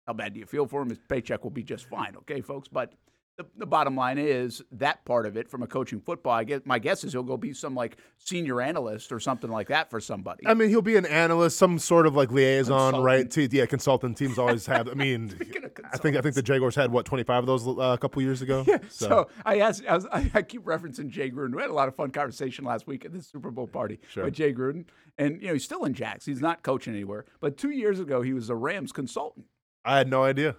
how 0.06 0.14
bad 0.14 0.34
do 0.34 0.40
you 0.40 0.46
feel 0.46 0.68
for 0.68 0.84
him? 0.84 0.90
His 0.90 1.00
paycheck 1.08 1.44
will 1.44 1.50
be 1.52 1.64
just 1.64 1.90
fine, 1.90 2.16
okay, 2.18 2.42
folks? 2.42 2.68
But 2.68 2.94
the, 3.40 3.46
the 3.58 3.66
bottom 3.66 3.96
line 3.96 4.18
is 4.18 4.62
that 4.74 5.06
part 5.06 5.26
of 5.26 5.38
it 5.38 5.50
from 5.50 5.64
a 5.64 5.68
coaching 5.68 6.02
football. 6.02 6.34
I 6.34 6.44
guess 6.44 6.60
my 6.66 6.78
guess 6.78 7.06
is 7.06 7.14
he'll 7.14 7.24
go 7.24 7.38
be 7.38 7.54
some 7.54 7.74
like 7.74 7.96
senior 8.18 8.60
analyst 8.62 9.14
or 9.14 9.20
something 9.22 9.50
like 9.50 9.70
that 9.70 9.90
for 9.90 10.02
somebody. 10.02 10.46
I 10.46 10.54
mean, 10.54 10.68
he'll 10.68 10.82
be 10.82 10.98
an 10.98 11.06
analyst, 11.06 11.58
some 11.58 11.80
sort 11.80 12.06
of 12.06 12.18
like 12.18 12.32
liaison, 12.32 13.02
right? 13.02 13.22
Consultant. 13.22 13.52
To, 13.52 13.58
yeah, 13.58 13.66
consultant 13.66 14.18
teams 14.18 14.38
always 14.38 14.66
have. 14.66 14.90
I 14.90 14.94
mean, 14.94 15.34
I 15.94 15.98
think 15.98 16.18
I 16.18 16.22
think 16.22 16.36
the 16.36 16.42
Jaguars 16.44 16.76
had 16.76 16.92
what 16.92 17.06
twenty 17.06 17.24
five 17.24 17.40
of 17.44 17.48
those 17.48 17.66
uh, 17.66 17.72
a 17.94 17.98
couple 17.98 18.22
years 18.22 18.42
ago. 18.42 18.66
Yeah. 18.70 18.78
So, 18.90 19.30
I 19.46 19.62
asked, 19.62 19.84
I, 19.88 19.96
was, 19.96 20.06
I, 20.12 20.30
I 20.34 20.42
keep 20.44 20.64
referencing 20.64 21.10
Jay 21.10 21.32
Gruden. 21.32 21.56
We 21.56 21.62
had 21.62 21.72
a 21.72 21.74
lot 21.74 21.88
of 21.88 21.96
fun 21.96 22.12
conversation 22.12 22.66
last 22.66 22.86
week 22.86 23.04
at 23.04 23.14
the 23.14 23.22
Super 23.22 23.50
Bowl 23.50 23.66
party 23.68 24.00
Sure. 24.10 24.26
with 24.26 24.36
Jay 24.36 24.54
Gruden, 24.54 24.86
and 25.18 25.42
you 25.42 25.48
know 25.48 25.54
he's 25.54 25.64
still 25.64 25.86
in 25.86 25.94
Jax. 25.94 26.26
He's 26.26 26.42
not 26.42 26.62
coaching 26.62 26.94
anywhere. 26.94 27.26
But 27.40 27.58
two 27.58 27.72
years 27.72 28.00
ago, 28.00 28.22
he 28.22 28.34
was 28.34 28.50
a 28.50 28.56
Rams 28.56 28.92
consultant. 28.92 29.46
I 29.86 29.98
had 29.98 30.10
no 30.10 30.24
idea. 30.24 30.56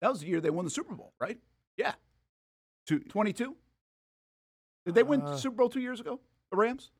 That 0.00 0.10
was 0.10 0.20
the 0.20 0.28
year 0.28 0.40
they 0.40 0.50
won 0.50 0.64
the 0.64 0.70
Super 0.70 0.94
Bowl, 0.94 1.12
right? 1.20 1.38
Yeah, 1.76 1.92
Two, 2.86 2.98
twenty-two. 3.00 3.56
Did 4.86 4.94
they 4.94 5.02
win 5.02 5.22
Uh, 5.22 5.30
the 5.32 5.36
Super 5.38 5.56
Bowl 5.56 5.68
two 5.68 5.80
years 5.80 6.00
ago? 6.00 6.20
The 6.50 6.56
Rams? 6.56 6.90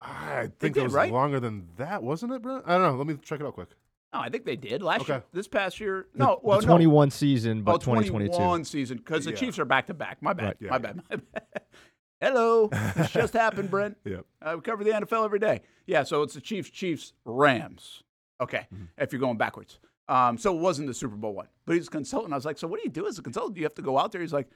I 0.00 0.50
think 0.58 0.74
did, 0.74 0.80
it 0.80 0.84
was 0.84 0.92
right? 0.94 1.12
longer 1.12 1.40
than 1.40 1.68
that, 1.76 2.02
wasn't 2.02 2.32
it, 2.32 2.40
Brent? 2.42 2.64
I 2.66 2.78
don't 2.78 2.82
know. 2.92 2.96
Let 2.96 3.06
me 3.06 3.16
check 3.22 3.40
it 3.40 3.46
out 3.46 3.54
quick. 3.54 3.70
No, 4.14 4.20
I 4.20 4.28
think 4.30 4.44
they 4.46 4.56
did 4.56 4.82
last 4.82 5.02
Okay. 5.02 5.14
year. 5.14 5.24
This 5.32 5.48
past 5.48 5.80
year, 5.80 6.06
The- 6.12 6.18
no. 6.20 6.40
Well, 6.42 6.60
the 6.60 6.66
no. 6.66 6.72
21 6.72 7.10
season, 7.10 7.62
but 7.62 7.72
Oh, 7.74 7.78
2022. 7.78 8.32
21 8.32 8.64
season 8.64 8.96
because 8.98 9.24
the 9.24 9.32
Yeah. 9.32 9.36
Chiefs 9.36 9.58
are 9.58 9.64
back 9.64 9.86
to 9.88 9.94
back. 9.94 10.22
My 10.22 10.32
bad. 10.32 10.44
Right. 10.44 10.56
Yeah, 10.60 10.68
my 10.70 10.76
yeah. 10.76 10.78
bad. 10.78 10.96
My 11.10 11.16
bad. 11.16 11.42
Hello. 12.20 12.68
This 12.96 13.10
just 13.10 13.32
happened, 13.34 13.70
Brent. 13.70 13.98
Yep. 14.04 14.24
Uh, 14.40 14.52
we 14.56 14.62
cover 14.62 14.82
the 14.82 14.90
NFL 14.92 15.24
every 15.24 15.38
day. 15.40 15.60
Yeah, 15.86 16.04
so 16.04 16.22
it's 16.22 16.34
the 16.34 16.40
Chiefs, 16.40 16.70
Chiefs, 16.70 17.12
Rams. 17.24 18.02
Okay, 18.40 18.66
Mm-hmm. 18.72 18.84
if 18.98 19.12
you're 19.12 19.20
going 19.20 19.36
backwards. 19.36 19.78
Um, 20.08 20.38
so 20.38 20.56
it 20.56 20.60
wasn't 20.60 20.86
the 20.88 20.94
Super 20.94 21.16
Bowl 21.16 21.34
one, 21.34 21.48
but 21.66 21.74
he's 21.74 21.88
a 21.88 21.90
consultant. 21.90 22.32
I 22.32 22.36
was 22.36 22.46
like, 22.46 22.56
so 22.56 22.66
what 22.68 22.78
do 22.80 22.84
you 22.84 22.90
do 22.90 23.06
as 23.06 23.18
a 23.18 23.22
consultant? 23.22 23.56
Do 23.56 23.60
you 23.60 23.64
have 23.66 23.74
to 23.74 23.82
go 23.82 23.98
out 23.98 24.10
there? 24.12 24.20
He's 24.22 24.32
like, 24.32 24.48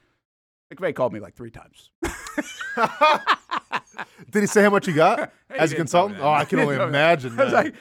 McVay 0.75 0.95
called 0.95 1.13
me 1.13 1.21
like 1.21 1.35
three 1.35 1.51
times. 1.51 1.91
Did 4.31 4.41
he 4.43 4.47
say 4.47 4.63
how 4.63 4.71
much 4.71 4.87
he 4.87 4.93
got 4.93 5.31
He 5.53 5.59
as 5.59 5.73
a 5.73 5.77
didn't 5.77 5.91
tell 5.91 6.09
me 6.09 6.15
consultant? 6.15 6.19
that. 6.19 6.25
Oh, 6.25 6.31
I 6.33 6.45
can 6.47 6.59
He 6.61 6.65
only 6.65 6.77
didn't 6.77 6.93
that. 6.93 6.99
imagine. 6.99 7.39
I 7.41 7.45
was 7.45 7.53
like, 7.53 7.75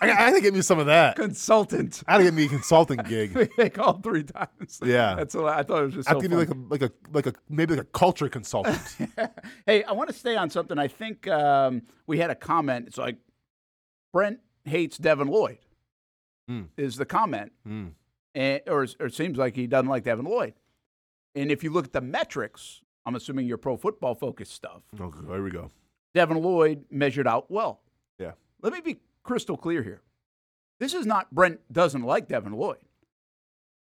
I, 0.00 0.10
I 0.10 0.14
had 0.14 0.34
to 0.34 0.40
get 0.40 0.54
me 0.54 0.62
some 0.62 0.78
of 0.78 0.86
that. 0.86 1.16
consultant. 1.16 2.02
I 2.06 2.12
had 2.12 2.18
to 2.18 2.24
get 2.24 2.34
me 2.34 2.44
a 2.44 2.48
consulting 2.48 2.98
gig. 3.08 3.50
they 3.56 3.68
called 3.70 4.04
three 4.04 4.22
times. 4.22 4.80
Yeah. 4.84 5.14
that's 5.16 5.34
what 5.34 5.46
I 5.52 5.62
thought 5.64 5.82
it 5.82 5.86
was 5.86 5.94
just 5.94 6.08
I 6.08 6.12
so 6.12 6.20
have 6.20 6.30
to 6.30 6.36
me 6.36 6.44
funny. 6.46 6.60
like 6.70 6.82
a 6.82 6.84
like 6.84 6.92
a 6.92 6.92
like 7.12 7.26
a 7.26 7.32
maybe 7.48 7.74
like 7.74 7.82
a 7.84 7.88
culture 7.88 8.28
consultant. 8.28 8.80
hey, 9.66 9.82
I 9.84 9.92
want 9.92 10.08
to 10.10 10.14
stay 10.14 10.36
on 10.36 10.50
something. 10.50 10.78
I 10.78 10.86
think 10.88 11.26
um, 11.28 11.82
we 12.06 12.18
had 12.18 12.30
a 12.30 12.34
comment. 12.36 12.86
It's 12.86 12.98
like 12.98 13.16
Brent 14.12 14.38
hates 14.64 14.98
Devin 14.98 15.26
Lloyd. 15.28 15.58
Hmm. 16.48 16.62
Is 16.76 16.94
the 16.96 17.04
comment, 17.06 17.50
Hmm. 17.64 17.88
and, 18.32 18.60
or, 18.68 18.86
or 19.00 19.06
it 19.06 19.14
seems 19.14 19.36
like 19.36 19.56
he 19.56 19.66
doesn't 19.66 19.88
like 19.88 20.04
Devin 20.04 20.26
Lloyd. 20.26 20.54
And 21.36 21.50
if 21.52 21.62
you 21.62 21.70
look 21.70 21.84
at 21.84 21.92
the 21.92 22.00
metrics, 22.00 22.80
I'm 23.04 23.14
assuming 23.14 23.46
your 23.46 23.58
pro 23.58 23.76
football 23.76 24.14
focused 24.14 24.52
stuff. 24.52 24.82
Okay, 24.98 25.18
there 25.28 25.42
we 25.42 25.50
go. 25.50 25.70
Devin 26.14 26.38
Lloyd 26.42 26.84
measured 26.90 27.28
out 27.28 27.50
well. 27.50 27.82
Yeah. 28.18 28.32
Let 28.62 28.72
me 28.72 28.80
be 28.80 28.96
crystal 29.22 29.56
clear 29.56 29.82
here. 29.82 30.00
This 30.80 30.94
is 30.94 31.06
not 31.06 31.30
Brent 31.32 31.60
doesn't 31.72 32.02
like 32.02 32.26
Devin 32.28 32.52
Lloyd. 32.54 32.78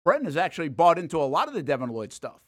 Brent 0.03 0.25
has 0.25 0.35
actually 0.37 0.69
bought 0.69 0.99
into 0.99 1.17
a 1.21 1.23
lot 1.25 1.47
of 1.47 1.53
the 1.53 1.63
Devin 1.63 1.89
Lloyd 1.89 2.11
stuff. 2.11 2.41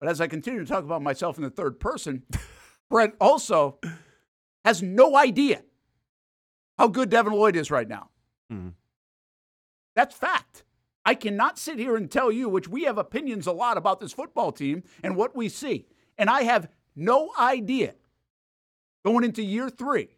But 0.00 0.10
as 0.10 0.20
I 0.20 0.26
continue 0.26 0.60
to 0.60 0.66
talk 0.66 0.84
about 0.84 1.02
myself 1.02 1.38
in 1.38 1.42
the 1.44 1.50
third 1.50 1.80
person, 1.80 2.22
Brent 2.90 3.14
also 3.20 3.78
has 4.64 4.82
no 4.82 5.16
idea 5.16 5.62
how 6.78 6.88
good 6.88 7.08
Devin 7.08 7.32
Lloyd 7.32 7.56
is 7.56 7.70
right 7.70 7.88
now. 7.88 8.10
Mhm. 8.52 8.74
That's 9.94 10.14
fact. 10.14 10.64
I 11.06 11.14
cannot 11.14 11.58
sit 11.58 11.78
here 11.78 11.96
and 11.96 12.10
tell 12.10 12.32
you, 12.32 12.48
which 12.48 12.68
we 12.68 12.82
have 12.82 12.98
opinions 12.98 13.46
a 13.46 13.52
lot 13.52 13.78
about 13.78 14.00
this 14.00 14.12
football 14.12 14.50
team 14.50 14.82
and 15.04 15.16
what 15.16 15.36
we 15.36 15.48
see. 15.48 15.86
And 16.18 16.28
I 16.28 16.42
have 16.42 16.68
no 16.96 17.30
idea 17.38 17.94
going 19.04 19.22
into 19.24 19.42
year 19.42 19.70
three 19.70 20.08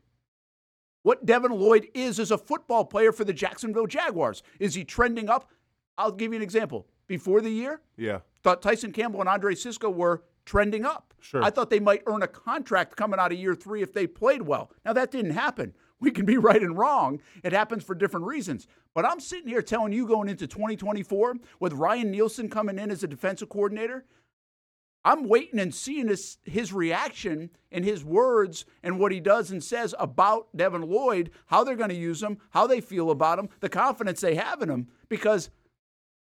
what 1.03 1.25
Devin 1.27 1.53
Lloyd 1.53 1.89
is 1.95 2.19
as 2.19 2.31
a 2.31 2.39
football 2.39 2.85
player 2.85 3.13
for 3.13 3.25
the 3.25 3.33
Jacksonville 3.33 3.87
Jaguars. 3.87 4.43
Is 4.59 4.75
he 4.75 4.85
trending 4.85 5.29
up? 5.29 5.51
I'll 5.97 6.11
give 6.13 6.33
you 6.33 6.37
an 6.37 6.43
example. 6.43 6.87
Before 7.07 7.41
the 7.41 7.51
year, 7.51 7.81
Yeah. 7.97 8.21
thought 8.43 8.61
Tyson 8.63 8.93
Campbell 8.93 9.21
and 9.21 9.29
Andre 9.29 9.55
Cisco 9.55 9.89
were 9.91 10.25
trending 10.45 10.85
up. 10.85 11.15
Sure. 11.21 11.43
I 11.43 11.51
thought 11.51 11.71
they 11.71 11.81
might 11.81 12.03
earn 12.07 12.23
a 12.23 12.29
contract 12.29 12.97
coming 12.97 13.19
out 13.21 13.33
of 13.33 13.39
year 13.39 13.55
three 13.55 13.83
if 13.83 13.93
they 13.93 14.07
played 14.07 14.43
well. 14.43 14.71
Now, 14.85 14.93
that 14.95 15.11
didn't 15.11 15.33
happen. 15.33 15.75
We 16.01 16.11
can 16.11 16.27
be 16.27 16.37
right 16.37 16.63
and 16.63 16.79
wrong. 16.79 17.21
It 17.43 17.53
happens 17.53 17.85
for 17.85 17.95
different 17.95 18.27
reasons. 18.27 18.67
But 18.95 19.05
I'm 19.05 19.21
sitting 19.21 19.49
here 19.49 19.63
telling 19.63 19.93
you 19.93 20.07
going 20.07 20.29
into 20.29 20.47
2024 20.47 21.37
with 21.61 21.73
Ryan 21.73 22.11
Nielsen 22.11 22.49
coming 22.49 22.79
in 22.79 22.91
as 22.91 23.03
a 23.03 23.09
defensive 23.09 23.49
coordinator, 23.49 24.05
I'm 25.05 25.29
waiting 25.29 25.59
and 25.61 25.75
seeing 25.75 26.09
his, 26.09 26.39
his 26.45 26.73
reaction 26.73 27.51
and 27.73 27.85
his 27.85 28.05
words 28.05 28.65
and 28.83 28.99
what 28.99 29.13
he 29.13 29.21
does 29.21 29.51
and 29.51 29.63
says 29.63 29.95
about 29.99 30.49
Devin 30.57 30.83
Lloyd, 30.83 31.31
how 31.47 31.65
they're 31.65 31.77
going 31.77 31.89
to 31.89 31.95
use 31.95 32.23
him, 32.23 32.39
how 32.51 32.67
they 32.67 32.81
feel 32.81 33.11
about 33.11 33.39
him, 33.39 33.49
the 33.61 33.69
confidence 33.69 34.21
they 34.21 34.35
have 34.35 34.61
in 34.61 34.69
him. 34.69 34.89
Because 35.09 35.51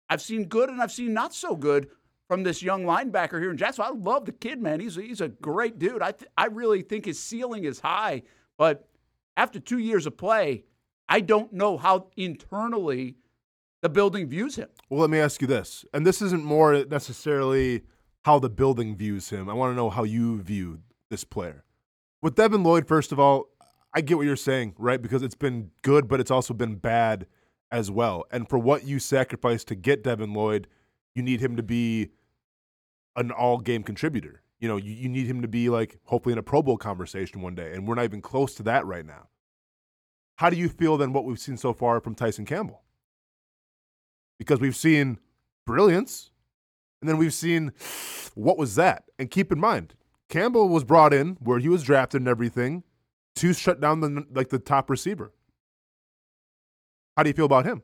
I've 0.08 0.22
seen 0.22 0.46
good 0.46 0.70
and 0.70 0.80
I've 0.80 0.92
seen 0.92 1.12
not 1.12 1.34
so 1.34 1.54
good 1.54 1.90
from 2.28 2.42
this 2.42 2.62
young 2.62 2.84
linebacker 2.84 3.40
here 3.40 3.50
in 3.50 3.56
Jacksonville. 3.56 3.92
I 3.92 3.98
love 3.98 4.26
the 4.26 4.32
kid, 4.32 4.60
man. 4.60 4.80
He's 4.80 4.94
he's 4.96 5.20
a 5.20 5.28
great 5.28 5.78
dude. 5.78 6.02
I 6.02 6.12
th- 6.12 6.30
I 6.36 6.46
really 6.46 6.82
think 6.82 7.06
his 7.06 7.18
ceiling 7.18 7.64
is 7.64 7.80
high, 7.80 8.22
but 8.56 8.88
after 9.38 9.60
two 9.60 9.78
years 9.78 10.04
of 10.04 10.18
play, 10.18 10.64
I 11.08 11.20
don't 11.20 11.52
know 11.52 11.78
how 11.78 12.08
internally 12.16 13.16
the 13.80 13.88
building 13.88 14.28
views 14.28 14.56
him. 14.56 14.68
Well, 14.90 15.00
let 15.00 15.10
me 15.10 15.20
ask 15.20 15.40
you 15.40 15.46
this, 15.46 15.84
and 15.94 16.04
this 16.04 16.20
isn't 16.20 16.44
more 16.44 16.84
necessarily 16.84 17.82
how 18.24 18.40
the 18.40 18.50
building 18.50 18.96
views 18.96 19.30
him. 19.30 19.48
I 19.48 19.54
want 19.54 19.70
to 19.70 19.76
know 19.76 19.90
how 19.90 20.02
you 20.02 20.42
view 20.42 20.80
this 21.08 21.22
player. 21.22 21.64
With 22.20 22.34
Devin 22.34 22.64
Lloyd, 22.64 22.88
first 22.88 23.12
of 23.12 23.20
all, 23.20 23.46
I 23.94 24.00
get 24.00 24.16
what 24.16 24.26
you're 24.26 24.36
saying, 24.36 24.74
right? 24.76 25.00
Because 25.00 25.22
it's 25.22 25.36
been 25.36 25.70
good, 25.82 26.08
but 26.08 26.18
it's 26.18 26.32
also 26.32 26.52
been 26.52 26.74
bad 26.74 27.26
as 27.70 27.90
well. 27.92 28.24
And 28.32 28.48
for 28.48 28.58
what 28.58 28.84
you 28.84 28.98
sacrificed 28.98 29.68
to 29.68 29.76
get 29.76 30.02
Devin 30.02 30.34
Lloyd, 30.34 30.66
you 31.14 31.22
need 31.22 31.40
him 31.40 31.56
to 31.56 31.62
be 31.62 32.10
an 33.14 33.30
all 33.30 33.58
game 33.58 33.84
contributor. 33.84 34.42
You 34.58 34.68
know, 34.68 34.76
you, 34.76 34.92
you 34.92 35.08
need 35.08 35.26
him 35.26 35.42
to 35.42 35.48
be 35.48 35.68
like 35.68 35.98
hopefully 36.04 36.32
in 36.32 36.38
a 36.38 36.42
Pro 36.42 36.62
Bowl 36.62 36.76
conversation 36.76 37.42
one 37.42 37.54
day. 37.54 37.72
And 37.72 37.86
we're 37.86 37.94
not 37.94 38.04
even 38.04 38.20
close 38.20 38.54
to 38.56 38.62
that 38.64 38.86
right 38.86 39.06
now. 39.06 39.28
How 40.36 40.50
do 40.50 40.56
you 40.56 40.68
feel 40.68 40.96
then 40.96 41.12
what 41.12 41.24
we've 41.24 41.38
seen 41.38 41.56
so 41.56 41.72
far 41.72 42.00
from 42.00 42.14
Tyson 42.14 42.44
Campbell? 42.44 42.82
Because 44.38 44.60
we've 44.60 44.76
seen 44.76 45.18
brilliance, 45.66 46.30
and 47.00 47.08
then 47.08 47.18
we've 47.18 47.34
seen 47.34 47.72
what 48.34 48.56
was 48.56 48.76
that? 48.76 49.04
And 49.18 49.30
keep 49.30 49.50
in 49.50 49.58
mind, 49.58 49.94
Campbell 50.28 50.68
was 50.68 50.84
brought 50.84 51.12
in 51.12 51.36
where 51.40 51.58
he 51.58 51.68
was 51.68 51.82
drafted 51.82 52.20
and 52.20 52.28
everything 52.28 52.84
to 53.36 53.52
shut 53.52 53.80
down 53.80 54.00
the 54.00 54.26
like 54.32 54.48
the 54.48 54.58
top 54.58 54.90
receiver. 54.90 55.32
How 57.16 57.24
do 57.24 57.30
you 57.30 57.34
feel 57.34 57.46
about 57.46 57.66
him? 57.66 57.82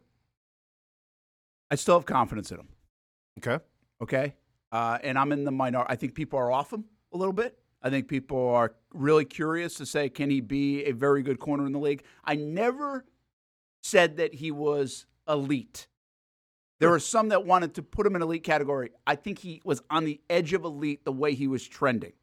I 1.71 1.75
still 1.75 1.99
have 1.99 2.07
confidence 2.07 2.53
in 2.53 2.61
him. 2.61 2.69
Okay. 3.39 3.65
Okay. 4.01 4.35
Uh, 4.75 4.99
and 5.05 5.17
I'm 5.17 5.31
in 5.31 5.45
the 5.45 5.53
minority. 5.53 5.93
I 5.93 5.95
think 5.95 6.17
people 6.17 6.37
are 6.37 6.51
off 6.51 6.73
him 6.73 6.85
a 7.13 7.17
little 7.17 7.33
bit. 7.33 7.57
I 7.81 7.91
think 7.91 8.09
people 8.09 8.49
are 8.49 8.75
really 8.93 9.25
curious 9.25 9.75
to 9.75 9.87
say, 9.87 10.09
can 10.09 10.31
he 10.31 10.41
be 10.41 10.83
a 10.87 10.91
very 10.91 11.23
good 11.23 11.39
corner 11.39 11.65
in 11.65 11.71
the 11.71 11.79
league? 11.79 12.03
I 12.25 12.35
never 12.35 13.05
said 13.85 14.17
that 14.17 14.35
he 14.35 14.51
was 14.51 15.07
elite. 15.29 15.87
There 16.81 16.91
were 16.91 16.99
some 16.99 17.29
that 17.29 17.47
wanted 17.47 17.75
to 17.75 17.85
put 17.85 18.05
him 18.05 18.17
in 18.17 18.23
elite 18.23 18.43
category. 18.43 18.91
I 19.07 19.15
think 19.15 19.39
he 19.39 19.63
was 19.65 19.81
on 19.91 20.07
the 20.07 20.21
edge 20.29 20.53
of 20.55 20.65
elite 20.65 21.05
the 21.05 21.13
way 21.13 21.35
he 21.35 21.47
was 21.47 21.65
trending. 21.65 22.15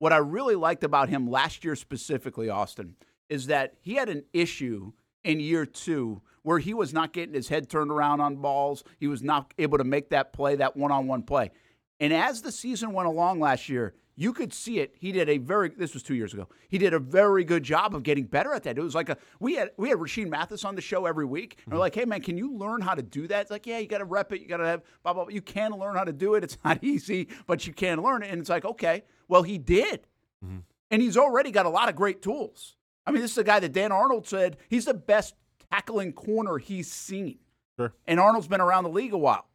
What 0.00 0.12
I 0.12 0.16
really 0.16 0.56
liked 0.56 0.82
about 0.82 1.10
him 1.10 1.30
last 1.30 1.64
year 1.64 1.76
specifically, 1.76 2.50
Austen, 2.50 2.96
is 3.28 3.46
that 3.46 3.74
he 3.82 3.94
had 3.94 4.08
an 4.08 4.24
issue 4.32 4.94
in 5.22 5.38
year 5.38 5.64
two 5.64 6.22
where 6.42 6.58
he 6.58 6.74
was 6.74 6.92
not 6.92 7.12
getting 7.12 7.34
his 7.34 7.48
head 7.48 7.70
turned 7.70 7.92
around 7.92 8.20
on 8.20 8.34
balls. 8.34 8.82
He 8.98 9.06
was 9.06 9.22
not 9.22 9.54
able 9.58 9.78
to 9.78 9.84
make 9.84 10.10
that 10.10 10.32
play, 10.32 10.56
that 10.56 10.76
one 10.76 10.90
on 10.90 11.06
one 11.06 11.22
play. 11.22 11.52
And 12.00 12.12
as 12.12 12.42
the 12.42 12.50
season 12.50 12.92
went 12.92 13.06
along 13.06 13.40
last 13.40 13.68
year, 13.68 13.94
you 14.16 14.32
could 14.32 14.52
see 14.52 14.80
it. 14.80 14.94
He 14.98 15.12
did 15.12 15.28
a 15.28 15.38
very 15.38 15.70
this 15.70 15.94
was 15.94 16.02
two 16.02 16.14
years 16.14 16.34
ago. 16.34 16.48
He 16.68 16.78
did 16.78 16.92
a 16.92 16.98
very 16.98 17.44
good 17.44 17.62
job 17.62 17.94
of 17.94 18.02
getting 18.02 18.24
better 18.24 18.52
at 18.52 18.64
that. 18.64 18.76
It 18.76 18.82
was 18.82 18.94
like 18.94 19.08
a 19.08 19.16
we 19.38 19.54
had 19.54 19.70
we 19.76 19.88
had 19.88 19.98
Rashean 19.98 20.28
Mathis 20.28 20.64
on 20.64 20.74
the 20.74 20.80
show 20.80 21.06
every 21.06 21.24
week. 21.24 21.56
And 21.64 21.72
we're 21.72 21.76
mm-hmm. 21.76 21.80
like, 21.80 21.94
hey 21.94 22.04
man, 22.04 22.20
can 22.20 22.36
you 22.36 22.54
learn 22.54 22.80
how 22.80 22.94
to 22.94 23.02
do 23.02 23.26
that? 23.28 23.42
It's 23.42 23.50
like, 23.50 23.66
yeah, 23.66 23.78
you 23.78 23.86
gotta 23.86 24.04
rep 24.04 24.32
it, 24.32 24.40
you 24.40 24.48
gotta 24.48 24.66
have 24.66 24.82
blah 25.02 25.12
blah 25.12 25.24
blah. 25.24 25.32
You 25.32 25.42
can 25.42 25.72
learn 25.72 25.94
how 25.94 26.04
to 26.04 26.12
do 26.12 26.34
it. 26.34 26.44
It's 26.44 26.58
not 26.64 26.78
easy, 26.84 27.28
but 27.46 27.66
you 27.66 27.72
can 27.72 28.02
learn 28.02 28.22
it. 28.22 28.30
And 28.30 28.40
it's 28.40 28.50
like, 28.50 28.64
okay, 28.64 29.04
well, 29.28 29.42
he 29.42 29.58
did. 29.58 30.06
Mm-hmm. 30.44 30.58
And 30.90 31.00
he's 31.02 31.16
already 31.16 31.50
got 31.50 31.66
a 31.66 31.70
lot 31.70 31.88
of 31.88 31.96
great 31.96 32.20
tools. 32.20 32.76
I 33.06 33.12
mean, 33.12 33.22
this 33.22 33.32
is 33.32 33.38
a 33.38 33.44
guy 33.44 33.60
that 33.60 33.72
Dan 33.72 33.92
Arnold 33.92 34.26
said 34.26 34.58
he's 34.68 34.84
the 34.84 34.94
best 34.94 35.34
tackling 35.70 36.12
corner 36.12 36.58
he's 36.58 36.90
seen. 36.90 37.38
Sure. 37.78 37.94
And 38.06 38.20
Arnold's 38.20 38.48
been 38.48 38.60
around 38.60 38.84
the 38.84 38.90
league 38.90 39.12
a 39.14 39.18
while. 39.18 39.46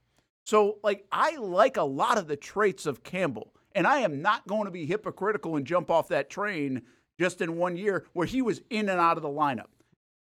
So, 0.45 0.77
like, 0.83 1.05
I 1.11 1.37
like 1.37 1.75
a 1.77 1.83
lot 1.83 2.17
of 2.17 2.27
the 2.27 2.37
traits 2.37 2.85
of 2.85 3.03
Campbell. 3.03 3.51
And 3.73 3.85
I 3.85 3.99
am 3.99 4.21
not 4.21 4.47
going 4.47 4.65
to 4.65 4.71
be 4.71 4.85
hypocritical 4.85 5.57
and 5.57 5.67
jump 5.67 5.91
off 5.91 6.07
that 6.07 6.29
train 6.29 6.83
just 7.19 7.41
in 7.41 7.57
one 7.57 7.75
year 7.75 8.05
where 8.13 8.25
he 8.25 8.41
was 8.41 8.61
in 8.69 8.87
and 8.87 9.01
out 9.01 9.17
of 9.17 9.23
the 9.23 9.29
lineup. 9.29 9.67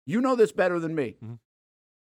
You 0.07 0.21
know 0.21 0.35
this 0.35 0.51
better 0.51 0.79
than 0.79 0.95
me. 0.95 1.17
Mm-hmm. 1.23 1.35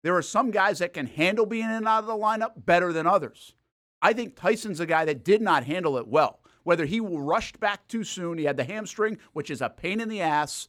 There 0.03 0.17
are 0.17 0.23
some 0.23 0.51
guys 0.51 0.81
that 0.81 0.95
can 0.95 1.07
handle 1.07 1.47
being 1.47 1.65
in 1.65 1.71
and 1.71 1.89
out 1.89 2.01
of 2.01 2.07
the 2.07 2.13
lineup 2.13 2.53
better 2.57 2.93
than 2.93 3.07
others. 3.07 3.55
I 4.03 4.13
think 4.13 4.37
Tyson's 4.37 4.81
a 4.81 4.87
guy 4.87 5.05
that 5.05 5.25
did 5.25 5.43
not 5.43 5.65
handle 5.65 5.97
it 5.97 6.09
well. 6.09 6.41
Whether 6.65 6.87
he 6.87 7.01
rushed 7.01 7.61
back 7.61 7.87
too 7.89 8.05
soon, 8.05 8.39
he 8.39 8.45
had 8.45 8.57
the 8.57 8.65
hamstring, 8.65 9.19
which 9.33 9.51
is 9.51 9.61
a 9.61 9.69
pain 9.69 10.01
in 10.01 10.09
the 10.09 10.21
ass. 10.21 10.69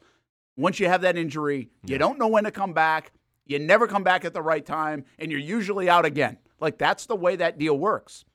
Once 0.55 0.79
you 0.79 0.87
have 0.87 1.01
that 1.01 1.17
injury, 1.17 1.69
you 1.85 1.97
don't 1.97 2.19
know 2.19 2.27
when 2.27 2.43
to 2.43 2.51
come 2.51 2.73
back. 2.73 3.11
You 3.45 3.59
never 3.59 3.87
come 3.87 4.03
back 4.03 4.23
at 4.23 4.33
the 4.33 4.41
right 4.41 4.65
time, 4.65 5.05
and 5.17 5.31
you're 5.31 5.39
usually 5.39 5.89
out 5.89 6.05
again. 6.05 6.37
Like 6.59 6.77
that's 6.77 7.05
the 7.05 7.15
way 7.15 7.35
that 7.35 7.57
deal 7.57 7.77
works. 7.77 8.25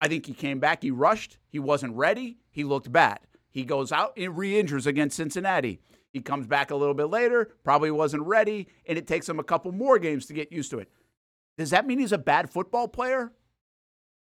I 0.00 0.08
think 0.08 0.26
he 0.26 0.34
came 0.34 0.60
back, 0.60 0.82
he 0.82 0.90
rushed, 0.90 1.38
he 1.48 1.58
wasn't 1.58 1.96
ready, 1.96 2.38
he 2.50 2.64
looked 2.64 2.92
bad. 2.92 3.20
He 3.50 3.64
goes 3.64 3.92
out 3.92 4.12
and 4.16 4.36
re 4.36 4.58
injures 4.58 4.86
against 4.86 5.16
Cincinnati. 5.16 5.80
He 6.12 6.20
comes 6.20 6.46
back 6.46 6.70
a 6.70 6.76
little 6.76 6.94
bit 6.94 7.06
later, 7.06 7.54
probably 7.64 7.90
wasn't 7.90 8.24
ready, 8.24 8.68
and 8.86 8.98
it 8.98 9.06
takes 9.06 9.28
him 9.28 9.38
a 9.38 9.44
couple 9.44 9.72
more 9.72 9.98
games 9.98 10.26
to 10.26 10.34
get 10.34 10.52
used 10.52 10.70
to 10.70 10.78
it. 10.78 10.90
Does 11.56 11.70
that 11.70 11.86
mean 11.86 11.98
he's 11.98 12.12
a 12.12 12.18
bad 12.18 12.50
football 12.50 12.88
player? 12.88 13.32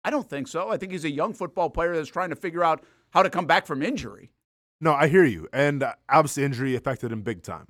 I 0.04 0.10
don't 0.10 0.28
think 0.28 0.48
so. 0.48 0.70
I 0.70 0.76
think 0.76 0.92
he's 0.92 1.04
a 1.04 1.10
young 1.10 1.34
football 1.34 1.68
player 1.68 1.94
that's 1.94 2.08
trying 2.08 2.30
to 2.30 2.36
figure 2.36 2.64
out 2.64 2.82
how 3.10 3.22
to 3.22 3.30
come 3.30 3.46
back 3.46 3.66
from 3.66 3.82
injury. 3.82 4.30
No, 4.80 4.94
I 4.94 5.08
hear 5.08 5.24
you. 5.24 5.48
And 5.52 5.82
uh, 5.82 5.94
obviously, 6.08 6.44
injury 6.44 6.76
affected 6.76 7.12
him 7.12 7.22
big 7.22 7.42
time. 7.42 7.66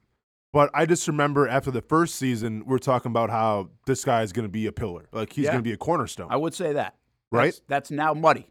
But 0.52 0.70
I 0.72 0.86
just 0.86 1.06
remember 1.08 1.46
after 1.46 1.70
the 1.70 1.82
first 1.82 2.14
season, 2.14 2.64
we 2.66 2.74
are 2.74 2.78
talking 2.78 3.10
about 3.10 3.28
how 3.30 3.68
this 3.86 4.04
guy 4.04 4.22
is 4.22 4.32
going 4.32 4.46
to 4.46 4.50
be 4.52 4.66
a 4.66 4.72
pillar. 4.72 5.08
Like 5.12 5.32
he's 5.32 5.44
Yeah. 5.44 5.50
going 5.52 5.62
to 5.62 5.68
be 5.68 5.72
a 5.72 5.76
cornerstone. 5.76 6.28
I 6.30 6.36
would 6.36 6.54
say 6.54 6.72
that. 6.72 6.96
Right? 7.30 7.46
That's, 7.52 7.60
that's 7.68 7.90
now 7.90 8.14
muddy. 8.14 8.48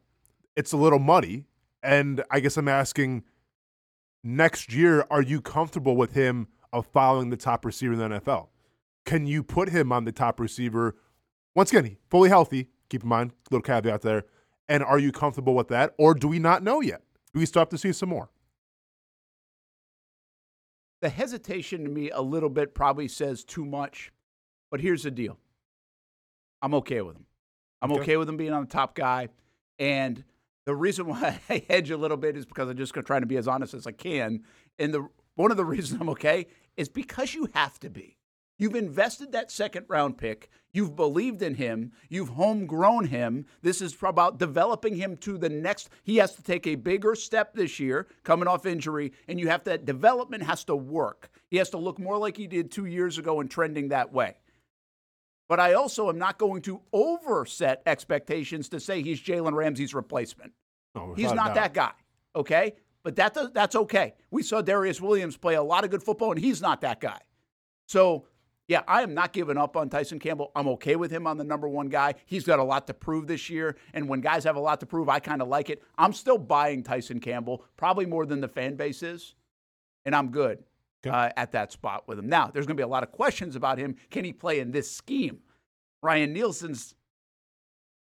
it's 0.56 0.72
a 0.74 0.78
little 0.78 1.00
muddy. 1.00 1.45
And 1.82 2.24
I 2.30 2.39
guess 2.39 2.58
I'm 2.58 2.68
asking 2.68 3.24
next 4.24 4.74
year, 4.74 5.06
are 5.10 5.22
you 5.22 5.41
comfortable 5.41 5.95
with 5.95 6.14
him 6.14 6.48
of 6.74 6.86
following 6.88 7.30
the 7.30 7.38
top 7.38 7.66
receiver 7.66 7.93
in 7.93 8.00
the 8.00 8.20
NFL? 8.20 8.48
Can 9.06 9.26
you 9.26 9.41
put 9.41 9.70
him 9.70 9.91
on 9.91 10.04
the 10.06 10.12
top 10.12 10.39
receiver? 10.39 10.95
Once 11.56 11.72
again, 11.72 11.86
he- 11.86 11.98
fully 12.10 12.30
healthy. 12.30 12.70
Keep 12.89 13.04
in 13.04 13.10
mind, 13.10 13.32
little 13.52 13.64
caveat 13.64 14.02
there. 14.02 14.26
And 14.70 14.84
are 14.84 15.00
you 15.00 15.12
comfortable 15.12 15.56
with 15.56 15.70
that? 15.70 15.93
Or 15.98 16.14
do 16.14 16.28
we 16.28 16.39
not 16.39 16.62
know 16.64 16.82
yet? 16.82 17.02
Do 17.34 17.39
we 17.39 17.45
still 17.45 17.62
have 17.62 17.70
to 17.70 17.78
see 17.78 17.91
some 17.93 18.10
more? 18.10 18.30
The 21.02 21.10
hesitation 21.10 21.84
to 21.84 21.89
me 21.89 22.10
a 22.10 22.22
little 22.22 22.50
bit 22.50 22.74
probably 22.74 23.08
says 23.08 23.43
too 23.43 23.66
much. 23.66 24.12
But 24.72 24.82
here's 24.82 25.04
the 25.04 25.12
deal 25.12 25.38
I'm 26.62 26.74
okay 26.76 27.02
with 27.02 27.16
him. 27.16 27.26
I'm 27.82 27.91
Okay. 27.91 28.02
okay, 28.02 28.18
with 28.18 28.28
him 28.28 28.38
being 28.38 28.54
on 28.54 28.64
the 28.64 28.70
top 28.70 28.95
guy. 28.95 29.30
And 29.80 30.24
the 30.66 30.76
reason 30.76 31.08
why 31.08 31.39
I 31.50 31.64
hedge 31.70 31.91
a 31.91 31.98
little 31.98 32.18
bit 32.18 32.36
is 32.36 32.45
because 32.45 32.70
I'm 32.70 32.78
just 32.78 32.93
going 32.93 33.04
to 33.04 33.08
try 33.08 33.20
to 33.20 33.26
be 33.26 33.38
as 33.38 33.48
honest 33.48 33.74
as 33.74 33.86
I 33.88 33.91
can. 33.91 34.43
And 34.80 34.93
the 34.93 35.08
one 35.36 35.52
of 35.52 35.58
the 35.58 35.66
reasons 35.66 36.02
I'm 36.02 36.10
okay 36.10 36.48
is 36.76 36.89
because 36.89 37.34
you 37.34 37.50
have 37.54 37.80
to 37.80 37.89
be. 37.89 38.16
You've 38.58 38.76
invested 38.76 39.32
that 39.32 39.51
second 39.51 39.86
round 39.88 40.18
pick. 40.18 40.49
You've 40.72 40.95
believed 40.95 41.41
in 41.41 41.55
him. 41.55 41.91
You've 42.10 42.30
homegrown 42.30 43.05
him. 43.05 43.45
This 43.62 43.82
is 43.82 43.95
about 44.01 44.39
developing 44.39 44.95
him 44.95 45.18
to 45.18 45.38
the 45.38 45.49
next. 45.49 45.89
He 46.03 46.18
has 46.18 46.36
to 46.36 46.43
take 46.43 46.66
a 46.66 46.76
bigger 46.76 47.16
step 47.16 47.53
this 47.53 47.80
year, 47.80 48.08
coming 48.24 48.47
off 48.47 48.66
injury, 48.66 49.14
and 49.28 49.39
you 49.39 49.47
have 49.47 49.64
to, 49.66 49.72
that 49.72 49.86
development 49.86 50.43
has 50.43 50.64
to 50.66 50.76
work. 50.76 51.30
He 51.49 51.58
has 51.58 51.70
to 51.72 51.78
look 51.78 51.99
more 51.99 52.18
like 52.18 52.36
he 52.36 52.47
did 52.47 52.72
two 52.72 52.86
years 52.86 53.18
ago 53.18 53.39
and 53.39 53.49
trending 53.49 53.89
that 53.89 54.12
way. 54.12 54.38
But 55.47 55.60
I 55.60 55.74
also 55.74 56.10
am 56.10 56.18
not 56.18 56.38
going 56.38 56.62
to 56.64 56.82
overset 56.91 57.82
expectations 57.86 58.70
to 58.70 58.80
say 58.80 59.01
he's 59.01 59.22
Jalen 59.22 59.53
Ramsey's 59.53 59.93
replacement. 59.93 60.53
No, 60.93 61.14
He's 61.16 61.32
not 61.32 61.53
that 61.53 61.74
guy. 61.74 61.91
Okay. 62.36 62.74
But 63.03 63.16
that 63.16 63.34
does, 63.34 63.51
that's 63.53 63.76
okay. 63.76 64.16
We 64.32 64.43
saw 64.43 64.62
Darious 64.62 64.99
Williams 64.99 65.38
play 65.38 65.55
a 65.55 65.64
lot 65.64 65.86
of 65.86 65.91
good 65.91 66.03
football, 66.03 66.32
and 66.32 66.39
he's 66.39 66.62
not 66.62 66.82
that 66.82 66.99
guy. 66.99 67.20
So 67.88 68.26
Yeah, 68.68 68.82
I 68.86 69.01
am 69.01 69.13
not 69.13 69.32
giving 69.32 69.57
up 69.57 69.78
on 69.78 69.89
Tyson 69.89 70.20
Campbell. 70.20 70.51
I'm 70.53 70.68
okay 70.70 70.97
with 70.97 71.09
him 71.09 71.26
on 71.26 71.38
the 71.38 71.45
number 71.45 71.70
one 71.70 71.88
guy. 71.88 72.15
He's 72.26 72.43
got 72.43 72.59
a 72.59 72.63
lot 72.63 72.86
to 72.88 72.93
prove 72.93 73.26
this 73.26 73.49
year. 73.49 73.78
And 73.93 74.09
when 74.09 74.20
guys 74.20 74.43
have 74.43 74.57
a 74.57 74.61
lot 74.61 74.82
to 74.82 74.86
prove, 74.86 75.07
I 75.07 75.20
kind 75.20 75.41
of 75.41 75.47
like 75.47 75.70
it. 75.70 75.82
I'm 75.97 76.11
still 76.11 76.38
buying 76.38 76.84
Tyson 76.84 77.22
Campbell, 77.22 77.63
probably 77.78 78.05
more 78.05 78.26
than 78.26 78.41
the 78.41 78.47
fan 78.49 78.76
base 78.76 79.03
is. 79.03 79.36
And 80.05 80.13
I'm 80.13 80.32
good 80.32 80.63
uh, 81.09 81.30
at 81.38 81.53
that 81.53 81.72
spot 81.72 82.07
with 82.07 82.20
him. 82.20 82.28
Now, 82.28 82.47
there's 82.53 82.65
going 82.65 82.76
to 82.76 82.82
be 82.82 82.86
a 82.86 82.88
lot 82.88 83.03
of 83.03 83.11
questions 83.11 83.55
about 83.55 83.78
him. 83.78 83.95
Can 84.09 84.26
he 84.26 84.34
play 84.34 84.59
in 84.59 84.72
this 84.72 84.91
scheme? 84.91 85.39
Ryan 86.03 86.34
Nielsen's 86.34 86.93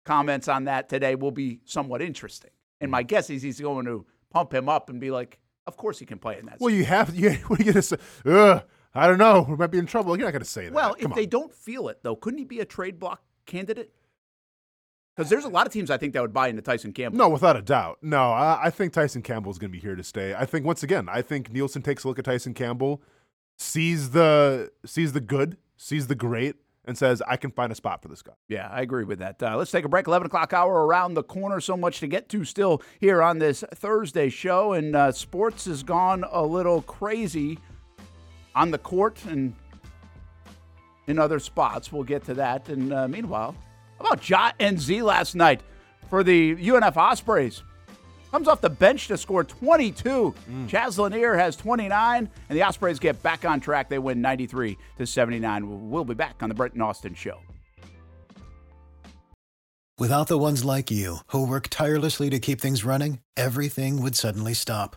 comments 0.05 0.49
on 0.49 0.65
that 0.65 0.89
today 0.89 1.15
will 1.15 1.31
be 1.31 1.61
somewhat 1.67 2.03
interesting. 2.03 2.51
And 2.81 2.91
my 2.91 3.05
guess 3.05 3.31
is 3.31 3.43
he's 3.43 3.61
going 3.61 3.87
to 3.87 4.07
pump 4.31 4.53
him 4.53 4.69
up 4.69 4.91
and 4.91 5.01
be 5.01 5.11
like, 5.13 5.39
of 5.69 5.77
course 5.77 5.99
he 5.99 6.07
can 6.07 6.19
play 6.19 6.39
in 6.39 6.47
that. 6.47 6.59
Well, 6.61 6.73
you 6.73 6.85
have 6.85 7.15
you. 7.15 7.33
What 7.47 7.61
are 7.61 7.63
you 7.63 7.73
gonna 7.73 7.83
say? 7.83 7.97
Ugh, 8.25 8.63
I 8.95 9.07
don't 9.07 9.19
know. 9.19 9.47
We 9.49 9.57
might 9.57 9.71
be 9.71 9.79
in 9.79 9.87
trouble. 9.87 10.17
You're 10.17 10.27
not 10.27 10.33
gonna 10.33 10.45
say 10.45 10.65
that. 10.65 10.73
Well, 10.73 10.95
Come 10.95 11.13
if 11.13 11.17
they 11.17 11.27
don't 11.27 11.53
feel 11.55 11.89
it, 11.89 12.01
though, 12.03 12.17
couldn't 12.17 12.39
he 12.39 12.45
be 12.45 12.61
a 12.61 12.65
trade 12.65 12.99
block 12.99 13.23
candidate? 13.47 13.93
Because 15.19 15.31
there's 15.31 15.45
a 15.45 15.49
lot 15.49 15.67
of 15.67 15.73
teams 15.73 15.91
I 15.91 15.97
think 15.97 16.13
that 16.13 16.23
would 16.23 16.33
buy 16.33 16.47
into 16.47 16.63
Tyson 16.63 16.93
Campbell. 16.93 17.19
No, 17.19 17.29
without 17.29 17.57
a 17.57 17.63
doubt. 17.63 17.99
No, 18.03 18.31
I, 18.31 18.67
I 18.67 18.71
think 18.71 18.93
Tyson 18.93 19.21
Campbell 19.21 19.51
is 19.51 19.59
going 19.59 19.73
to 19.73 19.77
be 19.77 19.81
here 19.81 19.97
to 19.97 20.05
stay. 20.05 20.33
I 20.33 20.47
think 20.47 20.65
once 20.65 20.85
again, 20.85 21.09
I 21.11 21.23
think 21.23 21.53
Nielsen 21.53 21.83
takes 21.83 22.05
a 22.05 22.09
look 22.09 22.21
at 22.21 22.25
Tyson 22.25 22.55
Campbell, 22.55 23.03
sees 23.57 24.11
the 24.11 24.71
sees 24.87 25.15
the 25.15 25.21
good, 25.21 25.57
sees 25.77 26.07
the 26.07 26.15
great, 26.15 26.55
and 26.85 26.97
says, 26.97 27.21
"I 27.27 27.37
can 27.37 27.51
find 27.51 27.73
a 27.73 27.75
spot 27.75 28.01
for 28.01 28.07
this 28.07 28.23
guy." 28.23 28.35
Yeah, 28.47 28.69
I 28.71 28.81
agree 28.81 29.03
with 29.03 29.19
that. 29.19 29.43
Uh, 29.43 29.57
let's 29.57 29.73
take 29.73 29.85
a 29.85 29.89
break. 29.89 30.07
11 30.07 30.27
o'clock 30.27 30.53
hour 30.53 30.87
around 30.87 31.15
the 31.15 31.25
corner. 31.25 31.59
So 31.61 31.77
much 31.77 31.99
to 31.99 32.07
get 32.07 32.29
to 32.29 32.45
still 32.45 32.81
here 33.01 33.21
on 33.21 33.41
this 33.41 33.65
Thursday 33.75 34.29
show. 34.29 34.73
And 34.73 34.95
uh, 34.95 35.11
sports 35.11 35.65
has 35.65 35.83
gone 35.83 36.25
a 36.31 36.45
little 36.45 36.81
crazy 36.83 37.59
on 38.59 38.73
the 38.73 38.79
court 38.79 39.25
and 39.27 39.55
in 41.07 41.19
other 41.19 41.39
spots. 41.39 41.93
We'll 41.93 42.03
get 42.03 42.25
to 42.25 42.35
that. 42.35 42.69
And 42.69 42.93
uh, 42.93 43.07
meanwhile, 43.07 43.55
how 43.99 44.07
about 44.07 44.21
Jot 44.21 44.57
and 44.59 44.79
Z 44.81 45.03
last 45.03 45.37
night 45.37 45.61
for 46.11 46.25
the 46.25 46.57
UNF 46.57 46.97
Ospreys? 46.97 47.63
Comes 48.33 48.49
off 48.49 48.61
the 48.61 48.69
bench 48.69 49.09
to 49.09 49.17
score 49.17 49.43
22. 49.45 50.35
Chaz 50.67 50.99
Lanier 50.99 51.35
has 51.35 51.57
29, 51.57 52.29
and 52.49 52.59
the 52.59 52.63
Ospreys 52.63 52.99
get 52.99 53.23
back 53.23 53.47
on 53.47 53.59
track. 53.59 53.89
They 53.89 53.99
win 53.99 54.21
93 54.21 54.77
to 54.99 55.07
79. 55.07 55.91
We'll 55.91 56.05
be 56.05 56.13
back 56.15 56.43
on 56.43 56.51
the 56.51 56.55
Brent 56.55 56.75
and 56.75 56.83
Austen 56.83 57.15
show. 57.15 57.39
Without 59.99 60.29
the 60.29 60.37
ones 60.37 60.65
like 60.65 60.91
you, 60.91 61.19
who 61.29 61.47
work 61.47 61.69
tirelessly 61.71 62.29
to 62.31 62.39
keep 62.39 62.61
things 62.61 62.85
running, 62.85 63.21
everything 63.37 64.03
would 64.03 64.15
suddenly 64.15 64.53
stop. 64.53 64.97